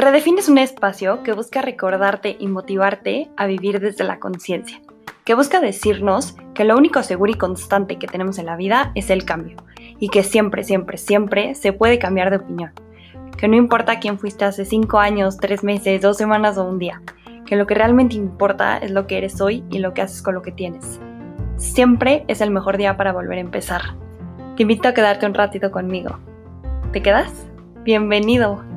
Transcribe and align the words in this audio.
Redefine 0.00 0.38
es 0.38 0.48
un 0.48 0.58
espacio 0.58 1.24
que 1.24 1.32
busca 1.32 1.60
recordarte 1.60 2.36
y 2.38 2.46
motivarte 2.46 3.32
a 3.36 3.46
vivir 3.46 3.80
desde 3.80 4.04
la 4.04 4.20
conciencia, 4.20 4.80
que 5.24 5.34
busca 5.34 5.58
decirnos 5.58 6.36
que 6.54 6.62
lo 6.62 6.76
único 6.76 7.02
seguro 7.02 7.32
y 7.32 7.34
constante 7.34 7.98
que 7.98 8.06
tenemos 8.06 8.38
en 8.38 8.46
la 8.46 8.54
vida 8.54 8.92
es 8.94 9.10
el 9.10 9.24
cambio, 9.24 9.56
y 9.98 10.08
que 10.08 10.22
siempre, 10.22 10.62
siempre, 10.62 10.98
siempre 10.98 11.56
se 11.56 11.72
puede 11.72 11.98
cambiar 11.98 12.30
de 12.30 12.36
opinión, 12.36 12.70
que 13.36 13.48
no 13.48 13.56
importa 13.56 13.98
quién 13.98 14.20
fuiste 14.20 14.44
hace 14.44 14.64
5 14.64 15.00
años, 15.00 15.36
3 15.38 15.64
meses, 15.64 16.00
2 16.00 16.16
semanas 16.16 16.58
o 16.58 16.64
un 16.64 16.78
día, 16.78 17.02
que 17.44 17.56
lo 17.56 17.66
que 17.66 17.74
realmente 17.74 18.14
importa 18.14 18.78
es 18.78 18.92
lo 18.92 19.08
que 19.08 19.18
eres 19.18 19.40
hoy 19.40 19.64
y 19.68 19.80
lo 19.80 19.94
que 19.94 20.02
haces 20.02 20.22
con 20.22 20.36
lo 20.36 20.42
que 20.42 20.52
tienes. 20.52 21.00
Siempre 21.56 22.24
es 22.28 22.40
el 22.40 22.52
mejor 22.52 22.76
día 22.76 22.96
para 22.96 23.12
volver 23.12 23.38
a 23.38 23.40
empezar. 23.40 23.82
Te 24.56 24.62
invito 24.62 24.86
a 24.86 24.94
quedarte 24.94 25.26
un 25.26 25.34
ratito 25.34 25.72
conmigo. 25.72 26.20
¿Te 26.92 27.02
quedas? 27.02 27.32
Bienvenido. 27.82 28.67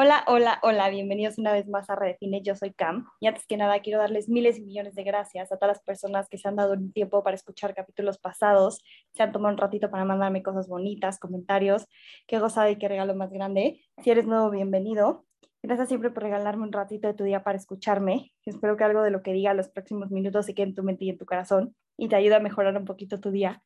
Hola, 0.00 0.22
hola, 0.28 0.60
hola, 0.62 0.90
bienvenidos 0.90 1.38
una 1.38 1.52
vez 1.52 1.66
más 1.66 1.90
a 1.90 1.96
Redefine, 1.96 2.40
yo 2.40 2.54
soy 2.54 2.72
Cam 2.72 3.06
y 3.18 3.26
antes 3.26 3.48
que 3.48 3.56
nada 3.56 3.80
quiero 3.80 3.98
darles 3.98 4.28
miles 4.28 4.56
y 4.56 4.62
millones 4.62 4.94
de 4.94 5.02
gracias 5.02 5.50
a 5.50 5.56
todas 5.56 5.76
las 5.76 5.82
personas 5.82 6.28
que 6.28 6.38
se 6.38 6.46
han 6.46 6.54
dado 6.54 6.74
un 6.74 6.92
tiempo 6.92 7.24
para 7.24 7.34
escuchar 7.34 7.74
capítulos 7.74 8.16
pasados, 8.16 8.80
se 9.12 9.24
han 9.24 9.32
tomado 9.32 9.54
un 9.54 9.58
ratito 9.58 9.90
para 9.90 10.04
mandarme 10.04 10.44
cosas 10.44 10.68
bonitas, 10.68 11.18
comentarios, 11.18 11.88
qué 12.28 12.38
gozada 12.38 12.70
y 12.70 12.76
qué 12.76 12.86
regalo 12.86 13.16
más 13.16 13.32
grande. 13.32 13.80
Si 14.04 14.10
eres 14.12 14.24
nuevo, 14.24 14.50
bienvenido. 14.50 15.26
Gracias 15.64 15.88
siempre 15.88 16.10
por 16.10 16.22
regalarme 16.22 16.62
un 16.62 16.72
ratito 16.72 17.08
de 17.08 17.14
tu 17.14 17.24
día 17.24 17.42
para 17.42 17.58
escucharme. 17.58 18.32
Espero 18.46 18.76
que 18.76 18.84
algo 18.84 19.02
de 19.02 19.10
lo 19.10 19.22
que 19.22 19.32
diga 19.32 19.52
los 19.52 19.68
próximos 19.68 20.12
minutos 20.12 20.46
se 20.46 20.54
quede 20.54 20.68
en 20.68 20.74
tu 20.76 20.84
mente 20.84 21.06
y 21.06 21.10
en 21.10 21.18
tu 21.18 21.26
corazón 21.26 21.74
y 21.96 22.06
te 22.06 22.14
ayude 22.14 22.36
a 22.36 22.40
mejorar 22.40 22.76
un 22.76 22.84
poquito 22.84 23.18
tu 23.18 23.32
día. 23.32 23.64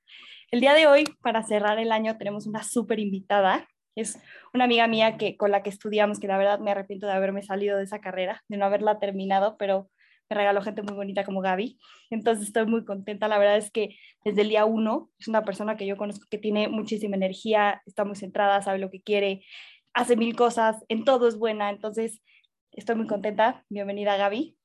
El 0.50 0.60
día 0.60 0.72
de 0.72 0.86
hoy, 0.86 1.04
para 1.20 1.42
cerrar 1.42 1.78
el 1.78 1.92
año, 1.92 2.16
tenemos 2.16 2.46
una 2.46 2.62
súper 2.62 3.00
invitada 3.00 3.68
es 3.94 4.18
una 4.52 4.64
amiga 4.64 4.86
mía 4.86 5.16
que, 5.16 5.36
con 5.36 5.50
la 5.50 5.62
que 5.62 5.70
estudiamos, 5.70 6.18
que 6.20 6.28
la 6.28 6.38
verdad 6.38 6.58
me 6.58 6.70
arrepiento 6.70 7.06
de 7.06 7.12
haberme 7.12 7.42
salido 7.42 7.76
de 7.76 7.84
esa 7.84 8.00
carrera, 8.00 8.42
de 8.48 8.56
no 8.56 8.64
haberla 8.64 8.98
terminado, 8.98 9.56
pero 9.58 9.90
me 10.30 10.36
regaló 10.36 10.62
gente 10.62 10.82
muy 10.82 10.94
bonita 10.94 11.24
como 11.24 11.40
Gaby. 11.40 11.78
Entonces 12.10 12.46
estoy 12.46 12.66
muy 12.66 12.84
contenta. 12.84 13.28
La 13.28 13.38
verdad 13.38 13.58
es 13.58 13.70
que 13.70 13.96
desde 14.24 14.42
el 14.42 14.48
día 14.48 14.64
uno 14.64 15.10
es 15.18 15.28
una 15.28 15.44
persona 15.44 15.76
que 15.76 15.86
yo 15.86 15.96
conozco 15.96 16.26
que 16.30 16.38
tiene 16.38 16.68
muchísima 16.68 17.16
energía, 17.16 17.82
está 17.86 18.04
muy 18.04 18.16
centrada, 18.16 18.62
sabe 18.62 18.78
lo 18.78 18.90
que 18.90 19.02
quiere, 19.02 19.44
hace 19.92 20.16
mil 20.16 20.34
cosas, 20.34 20.84
en 20.88 21.04
todo 21.04 21.28
es 21.28 21.36
buena. 21.36 21.70
Entonces 21.70 22.22
estoy 22.72 22.96
muy 22.96 23.06
contenta. 23.06 23.64
Bienvenida 23.68 24.16
Gaby. 24.16 24.56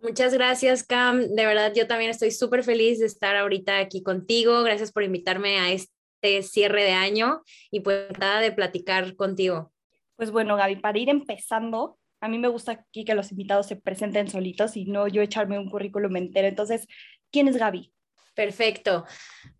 Muchas 0.00 0.32
gracias, 0.32 0.84
Cam. 0.84 1.22
De 1.34 1.44
verdad, 1.44 1.72
yo 1.74 1.88
también 1.88 2.12
estoy 2.12 2.30
súper 2.30 2.62
feliz 2.62 3.00
de 3.00 3.06
estar 3.06 3.34
ahorita 3.34 3.78
aquí 3.78 4.04
contigo. 4.04 4.62
Gracias 4.62 4.92
por 4.92 5.02
invitarme 5.02 5.58
a 5.58 5.72
este 5.72 5.97
este 6.20 6.42
cierre 6.42 6.82
de 6.82 6.92
año 6.92 7.42
y 7.70 7.80
pues 7.80 8.06
nada 8.18 8.40
de 8.40 8.52
platicar 8.52 9.14
contigo. 9.16 9.72
Pues 10.16 10.30
bueno, 10.30 10.56
Gaby, 10.56 10.76
para 10.76 10.98
ir 10.98 11.08
empezando, 11.08 11.98
a 12.20 12.28
mí 12.28 12.38
me 12.38 12.48
gusta 12.48 12.72
aquí 12.72 13.04
que 13.04 13.14
los 13.14 13.30
invitados 13.30 13.66
se 13.66 13.76
presenten 13.76 14.28
solitos 14.28 14.76
y 14.76 14.84
no 14.86 15.06
yo 15.06 15.22
echarme 15.22 15.58
un 15.58 15.70
currículum 15.70 16.16
entero. 16.16 16.48
Entonces, 16.48 16.86
¿quién 17.30 17.46
es 17.48 17.56
Gaby? 17.56 17.92
Perfecto. 18.34 19.04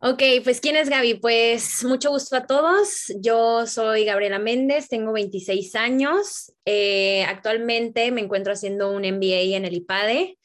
Ok, 0.00 0.22
pues 0.44 0.60
¿quién 0.60 0.76
es 0.76 0.88
Gaby? 0.88 1.14
Pues 1.14 1.84
mucho 1.84 2.10
gusto 2.10 2.36
a 2.36 2.46
todos. 2.46 3.12
Yo 3.20 3.66
soy 3.66 4.04
Gabriela 4.04 4.38
Méndez, 4.38 4.88
tengo 4.88 5.12
26 5.12 5.74
años. 5.74 6.52
Eh, 6.64 7.24
actualmente 7.24 8.10
me 8.12 8.20
encuentro 8.20 8.52
haciendo 8.52 8.90
un 8.90 9.02
MBA 9.02 9.56
en 9.56 9.64
el 9.64 9.74
IPADE. 9.74 10.38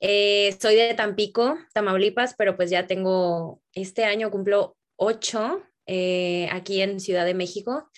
Eh, 0.00 0.56
soy 0.60 0.74
de 0.74 0.94
Tampico, 0.94 1.58
Tamaulipas, 1.72 2.34
pero 2.36 2.56
pues 2.56 2.70
ya 2.70 2.86
tengo, 2.86 3.62
este 3.72 4.04
año 4.04 4.30
cumplo 4.30 4.75
ocho 4.96 5.62
eh, 5.86 6.48
aquí 6.52 6.80
en 6.80 7.00
Ciudad 7.00 7.24
de 7.24 7.34
México. 7.34 7.90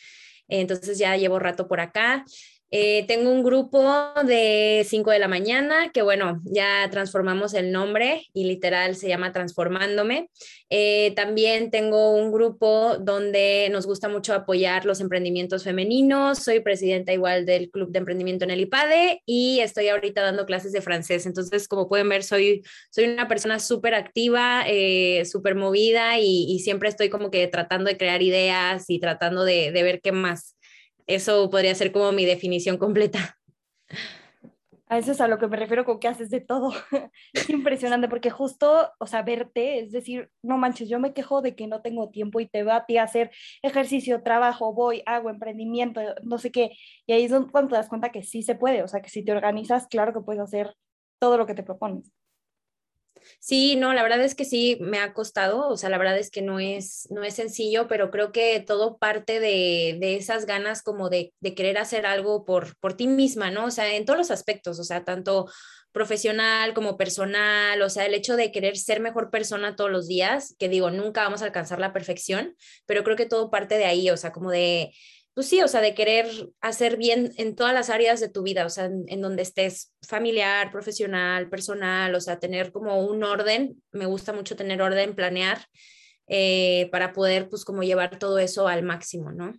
Entonces 0.48 0.98
ya 0.98 1.16
llevo 1.16 1.38
rato 1.38 1.68
por 1.68 1.80
acá. 1.80 2.24
Eh, 2.70 3.06
tengo 3.08 3.30
un 3.30 3.42
grupo 3.42 3.82
de 4.26 4.84
5 4.86 5.10
de 5.10 5.18
la 5.18 5.28
mañana 5.28 5.90
que 5.90 6.02
bueno, 6.02 6.42
ya 6.44 6.86
transformamos 6.90 7.54
el 7.54 7.72
nombre 7.72 8.26
y 8.34 8.44
literal 8.44 8.94
se 8.94 9.08
llama 9.08 9.32
Transformándome. 9.32 10.28
Eh, 10.68 11.14
también 11.16 11.70
tengo 11.70 12.14
un 12.14 12.30
grupo 12.30 12.98
donde 12.98 13.68
nos 13.72 13.86
gusta 13.86 14.10
mucho 14.10 14.34
apoyar 14.34 14.84
los 14.84 15.00
emprendimientos 15.00 15.64
femeninos. 15.64 16.40
Soy 16.40 16.60
presidenta 16.60 17.12
igual 17.14 17.46
del 17.46 17.70
Club 17.70 17.90
de 17.90 18.00
Emprendimiento 18.00 18.44
en 18.44 18.50
el 18.50 18.60
IPADE 18.60 19.22
y 19.24 19.60
estoy 19.60 19.88
ahorita 19.88 20.20
dando 20.20 20.44
clases 20.44 20.72
de 20.72 20.82
francés. 20.82 21.24
Entonces, 21.24 21.68
como 21.68 21.88
pueden 21.88 22.10
ver, 22.10 22.22
soy, 22.22 22.62
soy 22.90 23.04
una 23.04 23.28
persona 23.28 23.60
súper 23.60 23.94
activa, 23.94 24.64
eh, 24.66 25.24
súper 25.24 25.54
movida 25.54 26.18
y, 26.18 26.58
siempre 26.58 26.88
estoy 26.88 27.08
como 27.08 27.30
que 27.30 27.46
tratando 27.46 27.88
de 27.88 27.96
crear 27.96 28.20
ideas 28.20 28.86
y 28.88 28.98
tratando 28.98 29.44
de, 29.44 29.70
de 29.70 29.82
ver 29.84 30.00
qué 30.02 30.12
más 30.12 30.57
eso 31.08 31.50
podría 31.50 31.74
ser 31.74 31.90
como 31.90 32.12
mi 32.12 32.24
definición 32.24 32.76
completa. 32.76 33.38
A 34.90 34.96
eso 34.96 35.12
es 35.12 35.20
a 35.20 35.28
lo 35.28 35.38
que 35.38 35.48
me 35.48 35.56
refiero 35.56 35.84
con 35.84 35.98
que 35.98 36.08
haces 36.08 36.30
de 36.30 36.40
todo. 36.40 36.72
es 37.34 37.50
impresionante 37.50 38.08
porque 38.08 38.30
justo, 38.30 38.90
o 38.98 39.06
sea, 39.06 39.22
verte, 39.22 39.80
es 39.80 39.92
decir, 39.92 40.30
no 40.42 40.56
manches, 40.56 40.88
yo 40.88 40.98
me 40.98 41.12
quejo 41.12 41.42
de 41.42 41.54
que 41.54 41.66
no 41.66 41.82
tengo 41.82 42.10
tiempo 42.10 42.40
y 42.40 42.46
te 42.46 42.62
va 42.62 42.76
a 42.76 42.86
ti 42.86 42.96
a 42.96 43.02
hacer 43.02 43.30
ejercicio, 43.62 44.22
trabajo, 44.22 44.72
voy, 44.72 45.02
hago 45.04 45.28
emprendimiento, 45.28 46.00
no 46.22 46.38
sé 46.38 46.50
qué. 46.50 46.72
Y 47.06 47.12
ahí 47.12 47.24
es 47.24 47.32
cuando 47.52 47.70
te 47.70 47.76
das 47.76 47.88
cuenta 47.88 48.12
que 48.12 48.22
sí 48.22 48.42
se 48.42 48.54
puede, 48.54 48.82
o 48.82 48.88
sea, 48.88 49.02
que 49.02 49.10
si 49.10 49.24
te 49.24 49.32
organizas, 49.32 49.86
claro 49.88 50.14
que 50.14 50.20
puedes 50.20 50.40
hacer 50.40 50.74
todo 51.18 51.36
lo 51.36 51.46
que 51.46 51.54
te 51.54 51.62
propones. 51.62 52.10
Sí, 53.40 53.76
no, 53.76 53.92
la 53.92 54.02
verdad 54.02 54.20
es 54.20 54.34
que 54.34 54.44
sí 54.44 54.78
me 54.80 54.98
ha 54.98 55.12
costado, 55.12 55.68
o 55.68 55.76
sea, 55.76 55.90
la 55.90 55.98
verdad 55.98 56.18
es 56.18 56.30
que 56.30 56.42
no 56.42 56.60
es, 56.60 57.08
no 57.10 57.24
es 57.24 57.34
sencillo, 57.34 57.88
pero 57.88 58.10
creo 58.10 58.32
que 58.32 58.60
todo 58.60 58.98
parte 58.98 59.40
de, 59.40 59.96
de 60.00 60.16
esas 60.16 60.46
ganas 60.46 60.82
como 60.82 61.08
de, 61.10 61.32
de, 61.40 61.54
querer 61.54 61.78
hacer 61.78 62.06
algo 62.06 62.44
por, 62.44 62.76
por 62.78 62.94
ti 62.94 63.06
misma, 63.06 63.50
¿no? 63.50 63.66
O 63.66 63.70
sea, 63.70 63.94
en 63.94 64.04
todos 64.04 64.18
los 64.18 64.30
aspectos, 64.30 64.78
o 64.78 64.84
sea, 64.84 65.04
tanto 65.04 65.46
profesional 65.92 66.74
como 66.74 66.96
personal, 66.96 67.80
o 67.82 67.90
sea, 67.90 68.06
el 68.06 68.14
hecho 68.14 68.36
de 68.36 68.52
querer 68.52 68.76
ser 68.76 69.00
mejor 69.00 69.30
persona 69.30 69.74
todos 69.74 69.90
los 69.90 70.06
días, 70.06 70.54
que 70.58 70.68
digo, 70.68 70.90
nunca 70.90 71.22
vamos 71.22 71.42
a 71.42 71.46
alcanzar 71.46 71.80
la 71.80 71.92
perfección, 71.92 72.54
pero 72.86 73.04
creo 73.04 73.16
que 73.16 73.26
todo 73.26 73.50
parte 73.50 73.78
de 73.78 73.86
ahí, 73.86 74.10
o 74.10 74.16
sea, 74.16 74.32
como 74.32 74.50
de 74.50 74.92
pues 75.38 75.50
sí, 75.50 75.62
o 75.62 75.68
sea, 75.68 75.80
de 75.80 75.94
querer 75.94 76.26
hacer 76.60 76.96
bien 76.96 77.32
en 77.36 77.54
todas 77.54 77.72
las 77.72 77.90
áreas 77.90 78.18
de 78.18 78.28
tu 78.28 78.42
vida, 78.42 78.66
o 78.66 78.70
sea, 78.70 78.86
en, 78.86 79.20
donde 79.20 79.42
estés 79.42 79.94
familiar, 80.02 80.72
profesional, 80.72 81.48
personal, 81.48 82.12
o 82.16 82.20
sea, 82.20 82.40
tener 82.40 82.72
como 82.72 83.06
un 83.06 83.22
orden, 83.22 83.80
me 83.92 84.06
gusta 84.06 84.32
mucho 84.32 84.56
tener 84.56 84.82
orden, 84.82 85.14
planear, 85.14 85.64
eh, 86.26 86.88
para 86.90 87.12
poder 87.12 87.48
pues 87.48 87.64
como 87.64 87.84
llevar 87.84 88.18
todo 88.18 88.40
eso 88.40 88.66
al 88.66 88.82
máximo, 88.82 89.30
¿no? 89.30 89.54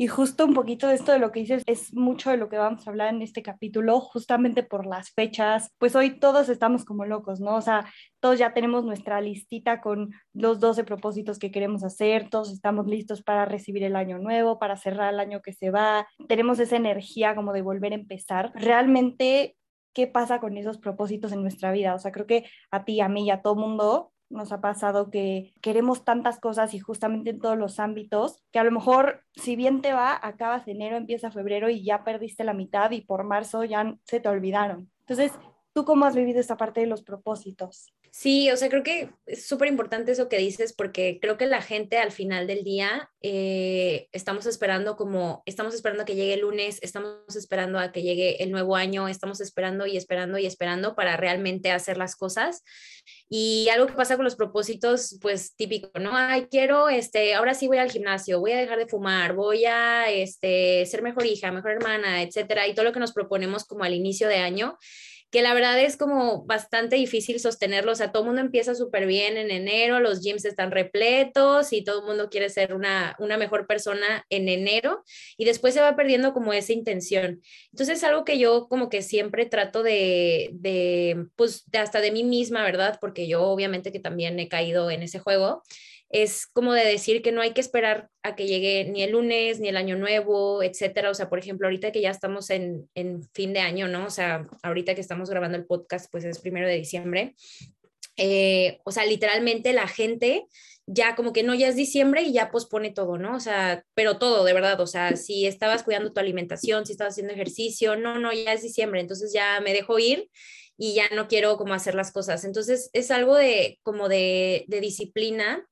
Y 0.00 0.06
justo 0.06 0.44
un 0.44 0.54
poquito 0.54 0.86
de 0.86 0.94
esto 0.94 1.10
de 1.10 1.18
lo 1.18 1.32
que 1.32 1.40
dices 1.40 1.64
es 1.66 1.92
mucho 1.92 2.30
de 2.30 2.36
lo 2.36 2.48
que 2.48 2.56
vamos 2.56 2.86
a 2.86 2.90
hablar 2.90 3.12
en 3.12 3.20
este 3.20 3.42
capítulo, 3.42 3.98
justamente 3.98 4.62
por 4.62 4.86
las 4.86 5.10
fechas. 5.10 5.74
Pues 5.76 5.96
hoy 5.96 6.20
todos 6.20 6.48
estamos 6.48 6.84
como 6.84 7.04
locos, 7.04 7.40
¿no? 7.40 7.56
O 7.56 7.60
sea, 7.60 7.84
todos 8.20 8.38
ya 8.38 8.54
tenemos 8.54 8.84
nuestra 8.84 9.20
listita 9.20 9.80
con 9.80 10.14
los 10.32 10.60
12 10.60 10.84
propósitos 10.84 11.40
que 11.40 11.50
queremos 11.50 11.82
hacer, 11.82 12.30
todos 12.30 12.52
estamos 12.52 12.86
listos 12.86 13.24
para 13.24 13.44
recibir 13.44 13.82
el 13.82 13.96
año 13.96 14.20
nuevo, 14.20 14.60
para 14.60 14.76
cerrar 14.76 15.12
el 15.12 15.18
año 15.18 15.42
que 15.42 15.52
se 15.52 15.70
va. 15.70 16.06
Tenemos 16.28 16.60
esa 16.60 16.76
energía 16.76 17.34
como 17.34 17.52
de 17.52 17.62
volver 17.62 17.90
a 17.90 17.96
empezar. 17.96 18.52
Realmente 18.54 19.56
qué 19.94 20.06
pasa 20.06 20.38
con 20.38 20.56
esos 20.56 20.78
propósitos 20.78 21.32
en 21.32 21.42
nuestra 21.42 21.72
vida. 21.72 21.96
O 21.96 21.98
sea, 21.98 22.12
creo 22.12 22.28
que 22.28 22.44
a 22.70 22.84
ti, 22.84 23.00
a 23.00 23.08
mí 23.08 23.26
y 23.26 23.30
a 23.30 23.42
todo 23.42 23.56
mundo 23.56 24.12
nos 24.30 24.52
ha 24.52 24.60
pasado 24.60 25.10
que 25.10 25.54
queremos 25.60 26.04
tantas 26.04 26.38
cosas 26.38 26.74
y 26.74 26.78
justamente 26.78 27.30
en 27.30 27.40
todos 27.40 27.56
los 27.56 27.80
ámbitos, 27.80 28.42
que 28.52 28.58
a 28.58 28.64
lo 28.64 28.70
mejor 28.70 29.24
si 29.34 29.56
bien 29.56 29.80
te 29.80 29.92
va, 29.92 30.18
acabas 30.20 30.68
enero, 30.68 30.96
empieza 30.96 31.30
febrero 31.30 31.70
y 31.70 31.84
ya 31.84 32.04
perdiste 32.04 32.44
la 32.44 32.54
mitad 32.54 32.90
y 32.90 33.00
por 33.00 33.24
marzo 33.24 33.64
ya 33.64 33.96
se 34.04 34.20
te 34.20 34.28
olvidaron. 34.28 34.90
Entonces, 35.00 35.32
¿tú 35.72 35.84
cómo 35.84 36.04
has 36.04 36.14
vivido 36.14 36.40
esta 36.40 36.56
parte 36.56 36.80
de 36.80 36.86
los 36.86 37.02
propósitos? 37.02 37.92
Sí, 38.10 38.50
o 38.50 38.56
sea, 38.56 38.68
creo 38.68 38.82
que 38.82 39.10
es 39.26 39.46
súper 39.46 39.68
importante 39.68 40.12
eso 40.12 40.28
que 40.28 40.38
dices 40.38 40.72
porque 40.72 41.18
creo 41.20 41.36
que 41.36 41.46
la 41.46 41.62
gente 41.62 41.98
al 41.98 42.12
final 42.12 42.46
del 42.46 42.64
día 42.64 43.10
eh, 43.20 44.08
estamos 44.12 44.46
esperando 44.46 44.96
como, 44.96 45.42
estamos 45.46 45.74
esperando 45.74 46.02
a 46.02 46.06
que 46.06 46.14
llegue 46.14 46.34
el 46.34 46.40
lunes, 46.40 46.78
estamos 46.82 47.36
esperando 47.36 47.78
a 47.78 47.92
que 47.92 48.02
llegue 48.02 48.42
el 48.42 48.50
nuevo 48.50 48.76
año, 48.76 49.08
estamos 49.08 49.40
esperando 49.40 49.86
y 49.86 49.96
esperando 49.96 50.38
y 50.38 50.46
esperando 50.46 50.94
para 50.94 51.16
realmente 51.16 51.70
hacer 51.70 51.96
las 51.96 52.16
cosas. 52.16 52.62
Y 53.28 53.68
algo 53.70 53.86
que 53.86 53.94
pasa 53.94 54.16
con 54.16 54.24
los 54.24 54.36
propósitos, 54.36 55.18
pues 55.20 55.54
típico, 55.54 55.90
¿no? 55.98 56.10
Ay, 56.14 56.46
quiero, 56.50 56.88
este, 56.88 57.34
ahora 57.34 57.54
sí 57.54 57.66
voy 57.66 57.78
al 57.78 57.90
gimnasio, 57.90 58.40
voy 58.40 58.52
a 58.52 58.58
dejar 58.58 58.78
de 58.78 58.86
fumar, 58.86 59.34
voy 59.34 59.64
a, 59.66 60.10
este, 60.10 60.86
ser 60.86 61.02
mejor 61.02 61.26
hija, 61.26 61.52
mejor 61.52 61.72
hermana, 61.72 62.22
etcétera. 62.22 62.66
Y 62.66 62.74
todo 62.74 62.84
lo 62.84 62.92
que 62.92 63.00
nos 63.00 63.12
proponemos 63.12 63.64
como 63.64 63.84
al 63.84 63.94
inicio 63.94 64.28
de 64.28 64.36
año 64.36 64.78
que 65.30 65.42
la 65.42 65.52
verdad 65.52 65.78
es 65.78 65.96
como 65.96 66.44
bastante 66.44 66.96
difícil 66.96 67.38
sostenerlo. 67.38 67.92
O 67.92 67.94
sea, 67.94 68.12
todo 68.12 68.22
el 68.22 68.28
mundo 68.28 68.40
empieza 68.40 68.74
súper 68.74 69.06
bien 69.06 69.36
en 69.36 69.50
enero, 69.50 70.00
los 70.00 70.22
gyms 70.22 70.44
están 70.44 70.70
repletos 70.70 71.72
y 71.72 71.84
todo 71.84 72.00
el 72.00 72.06
mundo 72.06 72.30
quiere 72.30 72.48
ser 72.48 72.74
una, 72.74 73.14
una 73.18 73.36
mejor 73.36 73.66
persona 73.66 74.24
en 74.30 74.48
enero 74.48 75.04
y 75.36 75.44
después 75.44 75.74
se 75.74 75.80
va 75.80 75.96
perdiendo 75.96 76.32
como 76.32 76.52
esa 76.52 76.72
intención. 76.72 77.42
Entonces 77.72 77.98
es 77.98 78.04
algo 78.04 78.24
que 78.24 78.38
yo 78.38 78.68
como 78.68 78.88
que 78.88 79.02
siempre 79.02 79.46
trato 79.46 79.82
de, 79.82 80.50
de 80.52 81.26
pues 81.36 81.64
hasta 81.72 82.00
de 82.00 82.10
mí 82.10 82.24
misma, 82.24 82.62
¿verdad? 82.62 82.98
Porque 83.00 83.28
yo 83.28 83.42
obviamente 83.42 83.92
que 83.92 84.00
también 84.00 84.38
he 84.38 84.48
caído 84.48 84.90
en 84.90 85.02
ese 85.02 85.18
juego 85.18 85.62
es 86.10 86.46
como 86.46 86.72
de 86.72 86.84
decir 86.84 87.20
que 87.22 87.32
no 87.32 87.40
hay 87.40 87.52
que 87.52 87.60
esperar 87.60 88.08
a 88.22 88.34
que 88.34 88.46
llegue 88.46 88.86
ni 88.90 89.02
el 89.02 89.12
lunes, 89.12 89.60
ni 89.60 89.68
el 89.68 89.76
año 89.76 89.96
nuevo, 89.96 90.62
etcétera. 90.62 91.10
O 91.10 91.14
sea, 91.14 91.28
por 91.28 91.38
ejemplo, 91.38 91.66
ahorita 91.66 91.92
que 91.92 92.00
ya 92.00 92.10
estamos 92.10 92.50
en, 92.50 92.88
en 92.94 93.22
fin 93.34 93.52
de 93.52 93.60
año, 93.60 93.88
¿no? 93.88 94.06
O 94.06 94.10
sea, 94.10 94.46
ahorita 94.62 94.94
que 94.94 95.00
estamos 95.00 95.28
grabando 95.28 95.58
el 95.58 95.66
podcast, 95.66 96.10
pues 96.10 96.24
es 96.24 96.38
primero 96.38 96.66
de 96.66 96.76
diciembre. 96.76 97.34
Eh, 98.16 98.80
o 98.84 98.90
sea, 98.90 99.04
literalmente 99.04 99.72
la 99.72 99.86
gente 99.86 100.46
ya 100.86 101.14
como 101.14 101.34
que 101.34 101.42
no, 101.42 101.54
ya 101.54 101.68
es 101.68 101.76
diciembre 101.76 102.22
y 102.22 102.32
ya 102.32 102.50
pospone 102.50 102.90
todo, 102.90 103.18
¿no? 103.18 103.36
O 103.36 103.40
sea, 103.40 103.84
pero 103.94 104.18
todo, 104.18 104.44
de 104.44 104.54
verdad, 104.54 104.80
o 104.80 104.86
sea, 104.86 105.14
si 105.16 105.46
estabas 105.46 105.82
cuidando 105.82 106.12
tu 106.12 106.20
alimentación, 106.20 106.86
si 106.86 106.92
estabas 106.92 107.12
haciendo 107.12 107.34
ejercicio, 107.34 107.94
no, 107.96 108.18
no, 108.18 108.32
ya 108.32 108.54
es 108.54 108.62
diciembre, 108.62 109.00
entonces 109.00 109.32
ya 109.32 109.60
me 109.60 109.74
dejo 109.74 109.98
ir 109.98 110.30
y 110.78 110.94
ya 110.94 111.04
no 111.14 111.28
quiero 111.28 111.58
como 111.58 111.74
hacer 111.74 111.94
las 111.94 112.10
cosas. 112.10 112.44
Entonces 112.44 112.88
es 112.94 113.10
algo 113.10 113.36
de 113.36 113.78
como 113.82 114.08
de, 114.08 114.64
de 114.68 114.80
disciplina 114.80 115.62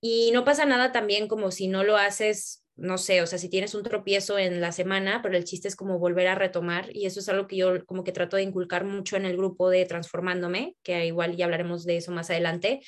y 0.00 0.30
no 0.32 0.44
pasa 0.44 0.64
nada 0.64 0.92
también 0.92 1.28
como 1.28 1.50
si 1.50 1.68
no 1.68 1.84
lo 1.84 1.96
haces 1.96 2.64
no 2.78 2.96
sé, 2.96 3.22
o 3.22 3.26
sea, 3.26 3.38
si 3.38 3.48
tienes 3.48 3.74
un 3.74 3.82
tropiezo 3.82 4.38
en 4.38 4.60
la 4.60 4.70
semana, 4.70 5.20
pero 5.20 5.36
el 5.36 5.44
chiste 5.44 5.66
es 5.66 5.74
como 5.74 5.98
volver 5.98 6.28
a 6.28 6.36
retomar 6.36 6.88
y 6.94 7.06
eso 7.06 7.18
es 7.18 7.28
algo 7.28 7.48
que 7.48 7.56
yo 7.56 7.84
como 7.86 8.04
que 8.04 8.12
trato 8.12 8.36
de 8.36 8.44
inculcar 8.44 8.84
mucho 8.84 9.16
en 9.16 9.24
el 9.26 9.36
grupo 9.36 9.68
de 9.68 9.84
Transformándome, 9.84 10.76
que 10.84 11.04
igual 11.04 11.36
ya 11.36 11.46
hablaremos 11.46 11.84
de 11.84 11.96
eso 11.96 12.12
más 12.12 12.30
adelante, 12.30 12.80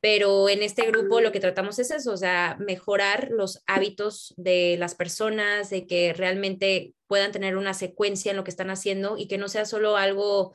pero 0.00 0.48
en 0.48 0.62
este 0.62 0.86
grupo 0.86 1.20
lo 1.20 1.32
que 1.32 1.40
tratamos 1.40 1.80
es 1.80 1.90
eso, 1.90 2.12
o 2.12 2.16
sea, 2.16 2.56
mejorar 2.60 3.30
los 3.32 3.64
hábitos 3.66 4.32
de 4.36 4.76
las 4.78 4.94
personas, 4.94 5.70
de 5.70 5.88
que 5.88 6.12
realmente 6.12 6.94
puedan 7.08 7.32
tener 7.32 7.56
una 7.56 7.74
secuencia 7.74 8.30
en 8.30 8.36
lo 8.36 8.44
que 8.44 8.50
están 8.50 8.70
haciendo 8.70 9.18
y 9.18 9.26
que 9.26 9.38
no 9.38 9.48
sea 9.48 9.64
solo 9.64 9.96
algo 9.96 10.54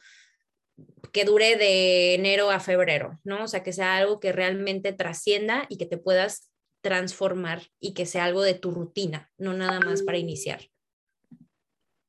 que 1.11 1.25
dure 1.25 1.57
de 1.57 2.15
enero 2.15 2.51
a 2.51 2.59
febrero, 2.59 3.19
¿no? 3.23 3.43
O 3.43 3.47
sea, 3.47 3.63
que 3.63 3.73
sea 3.73 3.97
algo 3.97 4.19
que 4.19 4.31
realmente 4.31 4.93
trascienda 4.93 5.65
y 5.69 5.77
que 5.77 5.85
te 5.85 5.97
puedas 5.97 6.51
transformar 6.81 7.63
y 7.79 7.93
que 7.93 8.05
sea 8.05 8.25
algo 8.25 8.41
de 8.41 8.53
tu 8.53 8.71
rutina, 8.71 9.31
no 9.37 9.53
nada 9.53 9.79
más 9.79 10.03
para 10.03 10.17
iniciar. 10.17 10.61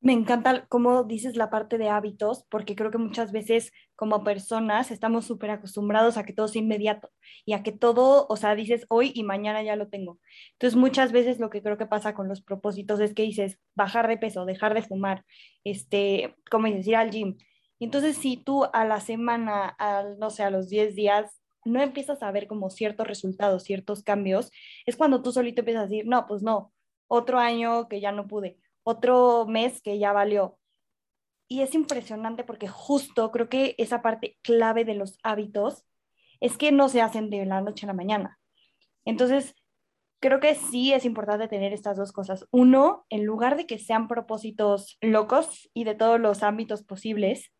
Me 0.01 0.13
encanta 0.13 0.65
cómo 0.69 1.03
dices 1.03 1.35
la 1.35 1.49
parte 1.49 1.77
de 1.77 1.89
hábitos, 1.89 2.45
porque 2.49 2.73
creo 2.73 2.89
que 2.89 2.97
muchas 2.97 3.33
veces 3.33 3.73
como 3.97 4.23
personas 4.23 4.91
estamos 4.91 5.25
súper 5.25 5.49
acostumbrados 5.49 6.15
a 6.15 6.23
que 6.23 6.31
todo 6.31 6.47
sea 6.47 6.61
inmediato 6.61 7.11
y 7.43 7.51
a 7.51 7.63
que 7.63 7.73
todo, 7.73 8.25
o 8.29 8.37
sea, 8.37 8.55
dices 8.55 8.85
hoy 8.87 9.11
y 9.13 9.23
mañana 9.23 9.61
ya 9.61 9.75
lo 9.75 9.89
tengo. 9.89 10.19
Entonces 10.53 10.77
muchas 10.77 11.11
veces 11.11 11.39
lo 11.39 11.49
que 11.49 11.61
creo 11.61 11.77
que 11.77 11.85
pasa 11.85 12.13
con 12.13 12.29
los 12.29 12.41
propósitos 12.41 13.01
es 13.01 13.13
que 13.13 13.23
dices 13.23 13.59
bajar 13.75 14.07
de 14.07 14.17
peso, 14.17 14.45
dejar 14.45 14.73
de 14.73 14.83
fumar, 14.83 15.25
este, 15.65 16.33
como 16.49 16.67
dices, 16.67 16.87
ir 16.87 16.95
al 16.95 17.09
gym. 17.09 17.37
Y 17.79 17.85
entonces 17.85 18.17
si 18.17 18.37
tú 18.37 18.65
a 18.65 18.85
la 18.85 18.99
semana, 18.99 19.67
al, 19.67 20.19
no 20.19 20.29
sé, 20.29 20.43
a 20.43 20.49
los 20.49 20.69
10 20.69 20.95
días 20.95 21.41
no 21.65 21.81
empiezas 21.81 22.21
a 22.23 22.31
ver 22.31 22.47
como 22.47 22.69
ciertos 22.69 23.07
resultados, 23.07 23.63
ciertos 23.63 24.03
cambios, 24.03 24.51
es 24.85 24.95
cuando 24.95 25.21
tú 25.21 25.31
solito 25.31 25.61
empiezas 25.61 25.83
a 25.83 25.87
decir, 25.87 26.05
no, 26.05 26.25
pues 26.27 26.41
no, 26.41 26.73
otro 27.07 27.39
año 27.39 27.87
que 27.87 28.01
ya 28.01 28.11
no 28.11 28.27
pude, 28.27 28.57
otro 28.83 29.45
mes 29.47 29.81
que 29.81 29.99
ya 29.99 30.13
valió. 30.13 30.57
Y 31.47 31.61
es 31.61 31.73
impresionante 31.73 32.43
porque 32.43 32.67
justo 32.67 33.31
creo 33.31 33.49
que 33.49 33.75
esa 33.77 34.01
parte 34.01 34.37
clave 34.43 34.85
de 34.85 34.93
los 34.93 35.17
hábitos 35.23 35.85
es 36.39 36.57
que 36.57 36.71
no 36.71 36.89
se 36.89 37.01
hacen 37.01 37.29
de 37.29 37.45
la 37.45 37.61
noche 37.61 37.85
a 37.85 37.87
la 37.87 37.93
mañana. 37.93 38.39
Entonces, 39.03 39.55
creo 40.19 40.39
que 40.39 40.55
sí 40.55 40.93
es 40.93 41.05
importante 41.05 41.47
tener 41.47 41.73
estas 41.73 41.97
dos 41.97 42.11
cosas. 42.11 42.45
Uno, 42.51 43.05
en 43.09 43.25
lugar 43.25 43.57
de 43.57 43.65
que 43.65 43.79
sean 43.79 44.07
propósitos 44.07 44.97
locos 45.01 45.69
y 45.73 45.85
de 45.85 45.95
todos 45.95 46.19
los 46.19 46.43
ámbitos 46.43 46.83
posibles, 46.83 47.51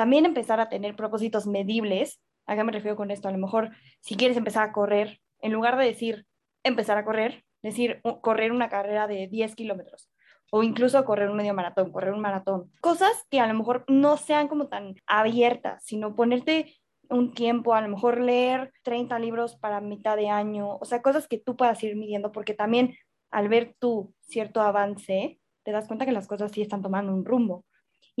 también 0.00 0.24
empezar 0.24 0.60
a 0.60 0.70
tener 0.70 0.96
propósitos 0.96 1.46
medibles 1.46 2.18
¿A 2.50 2.56
qué 2.56 2.64
me 2.64 2.72
refiero 2.72 2.96
con 2.96 3.12
esto? 3.12 3.28
A 3.28 3.30
lo 3.30 3.38
mejor 3.38 3.70
si 4.00 4.16
quieres 4.16 4.36
empezar 4.36 4.68
a 4.68 4.72
correr, 4.72 5.20
en 5.40 5.52
lugar 5.52 5.78
de 5.78 5.84
decir 5.84 6.26
empezar 6.64 6.98
a 6.98 7.04
correr, 7.04 7.44
decir 7.62 8.00
correr 8.22 8.50
una 8.50 8.68
carrera 8.68 9.06
de 9.06 9.28
10 9.28 9.54
kilómetros 9.54 10.10
o 10.50 10.64
incluso 10.64 11.04
correr 11.04 11.30
un 11.30 11.36
medio 11.36 11.54
maratón, 11.54 11.92
correr 11.92 12.12
un 12.12 12.20
maratón. 12.20 12.72
Cosas 12.80 13.12
que 13.30 13.38
a 13.38 13.46
lo 13.46 13.54
mejor 13.54 13.84
no 13.86 14.16
sean 14.16 14.48
como 14.48 14.66
tan 14.66 14.96
abiertas, 15.06 15.84
sino 15.84 16.16
ponerte 16.16 16.74
un 17.08 17.34
tiempo, 17.34 17.72
a 17.72 17.82
lo 17.82 17.88
mejor 17.88 18.20
leer 18.20 18.72
30 18.82 19.20
libros 19.20 19.54
para 19.54 19.80
mitad 19.80 20.16
de 20.16 20.28
año, 20.28 20.76
o 20.76 20.84
sea, 20.84 21.02
cosas 21.02 21.28
que 21.28 21.38
tú 21.38 21.54
puedas 21.54 21.80
ir 21.84 21.94
midiendo, 21.94 22.32
porque 22.32 22.54
también 22.54 22.96
al 23.30 23.48
ver 23.48 23.76
tú 23.78 24.12
cierto 24.22 24.60
avance, 24.60 25.38
te 25.62 25.70
das 25.70 25.86
cuenta 25.86 26.04
que 26.04 26.10
las 26.10 26.26
cosas 26.26 26.50
sí 26.50 26.62
están 26.62 26.82
tomando 26.82 27.14
un 27.14 27.24
rumbo. 27.24 27.64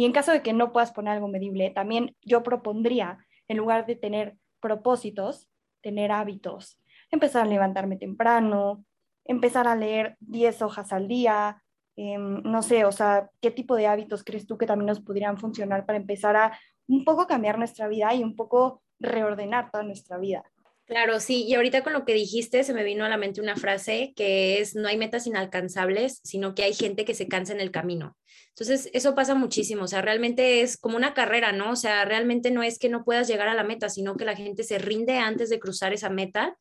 Y 0.00 0.06
en 0.06 0.12
caso 0.12 0.32
de 0.32 0.40
que 0.40 0.54
no 0.54 0.72
puedas 0.72 0.92
poner 0.92 1.12
algo 1.12 1.28
medible, 1.28 1.68
también 1.68 2.16
yo 2.22 2.42
propondría 2.42 3.18
en 3.48 3.58
lugar 3.58 3.84
de 3.84 3.96
tener 3.96 4.38
propósitos, 4.58 5.50
tener 5.82 6.10
hábitos. 6.10 6.80
Empezar 7.10 7.42
a 7.42 7.50
levantarme 7.50 7.98
temprano, 7.98 8.82
empezar 9.26 9.68
a 9.68 9.76
leer 9.76 10.16
10 10.20 10.62
hojas 10.62 10.94
al 10.94 11.06
día, 11.06 11.62
em, 11.96 12.40
no 12.44 12.62
sé, 12.62 12.86
o 12.86 12.92
sea, 12.92 13.28
¿qué 13.42 13.50
tipo 13.50 13.76
de 13.76 13.88
hábitos 13.88 14.24
crees 14.24 14.46
tú 14.46 14.56
que 14.56 14.64
también 14.64 14.86
nos 14.86 15.00
podrían 15.00 15.36
funcionar 15.36 15.84
para 15.84 15.98
empezar 15.98 16.34
a 16.34 16.58
un 16.88 17.04
poco 17.04 17.26
cambiar 17.26 17.58
nuestra 17.58 17.86
vida 17.86 18.14
y 18.14 18.24
un 18.24 18.36
poco 18.36 18.82
reordenar 19.00 19.70
toda 19.70 19.84
nuestra 19.84 20.16
vida? 20.16 20.50
Claro, 20.90 21.20
sí, 21.20 21.44
y 21.46 21.54
ahorita 21.54 21.84
con 21.84 21.92
lo 21.92 22.04
que 22.04 22.14
dijiste 22.14 22.64
se 22.64 22.74
me 22.74 22.82
vino 22.82 23.04
a 23.04 23.08
la 23.08 23.16
mente 23.16 23.40
una 23.40 23.54
frase 23.54 24.12
que 24.16 24.58
es, 24.58 24.74
no 24.74 24.88
hay 24.88 24.96
metas 24.96 25.24
inalcanzables, 25.28 26.20
sino 26.24 26.56
que 26.56 26.64
hay 26.64 26.74
gente 26.74 27.04
que 27.04 27.14
se 27.14 27.28
cansa 27.28 27.52
en 27.52 27.60
el 27.60 27.70
camino. 27.70 28.16
Entonces, 28.48 28.90
eso 28.92 29.14
pasa 29.14 29.36
muchísimo, 29.36 29.84
o 29.84 29.86
sea, 29.86 30.02
realmente 30.02 30.62
es 30.62 30.76
como 30.76 30.96
una 30.96 31.14
carrera, 31.14 31.52
¿no? 31.52 31.70
O 31.70 31.76
sea, 31.76 32.04
realmente 32.04 32.50
no 32.50 32.64
es 32.64 32.80
que 32.80 32.88
no 32.88 33.04
puedas 33.04 33.28
llegar 33.28 33.46
a 33.46 33.54
la 33.54 33.62
meta, 33.62 33.88
sino 33.88 34.16
que 34.16 34.24
la 34.24 34.34
gente 34.34 34.64
se 34.64 34.78
rinde 34.78 35.18
antes 35.18 35.48
de 35.48 35.60
cruzar 35.60 35.92
esa 35.92 36.10
meta. 36.10 36.56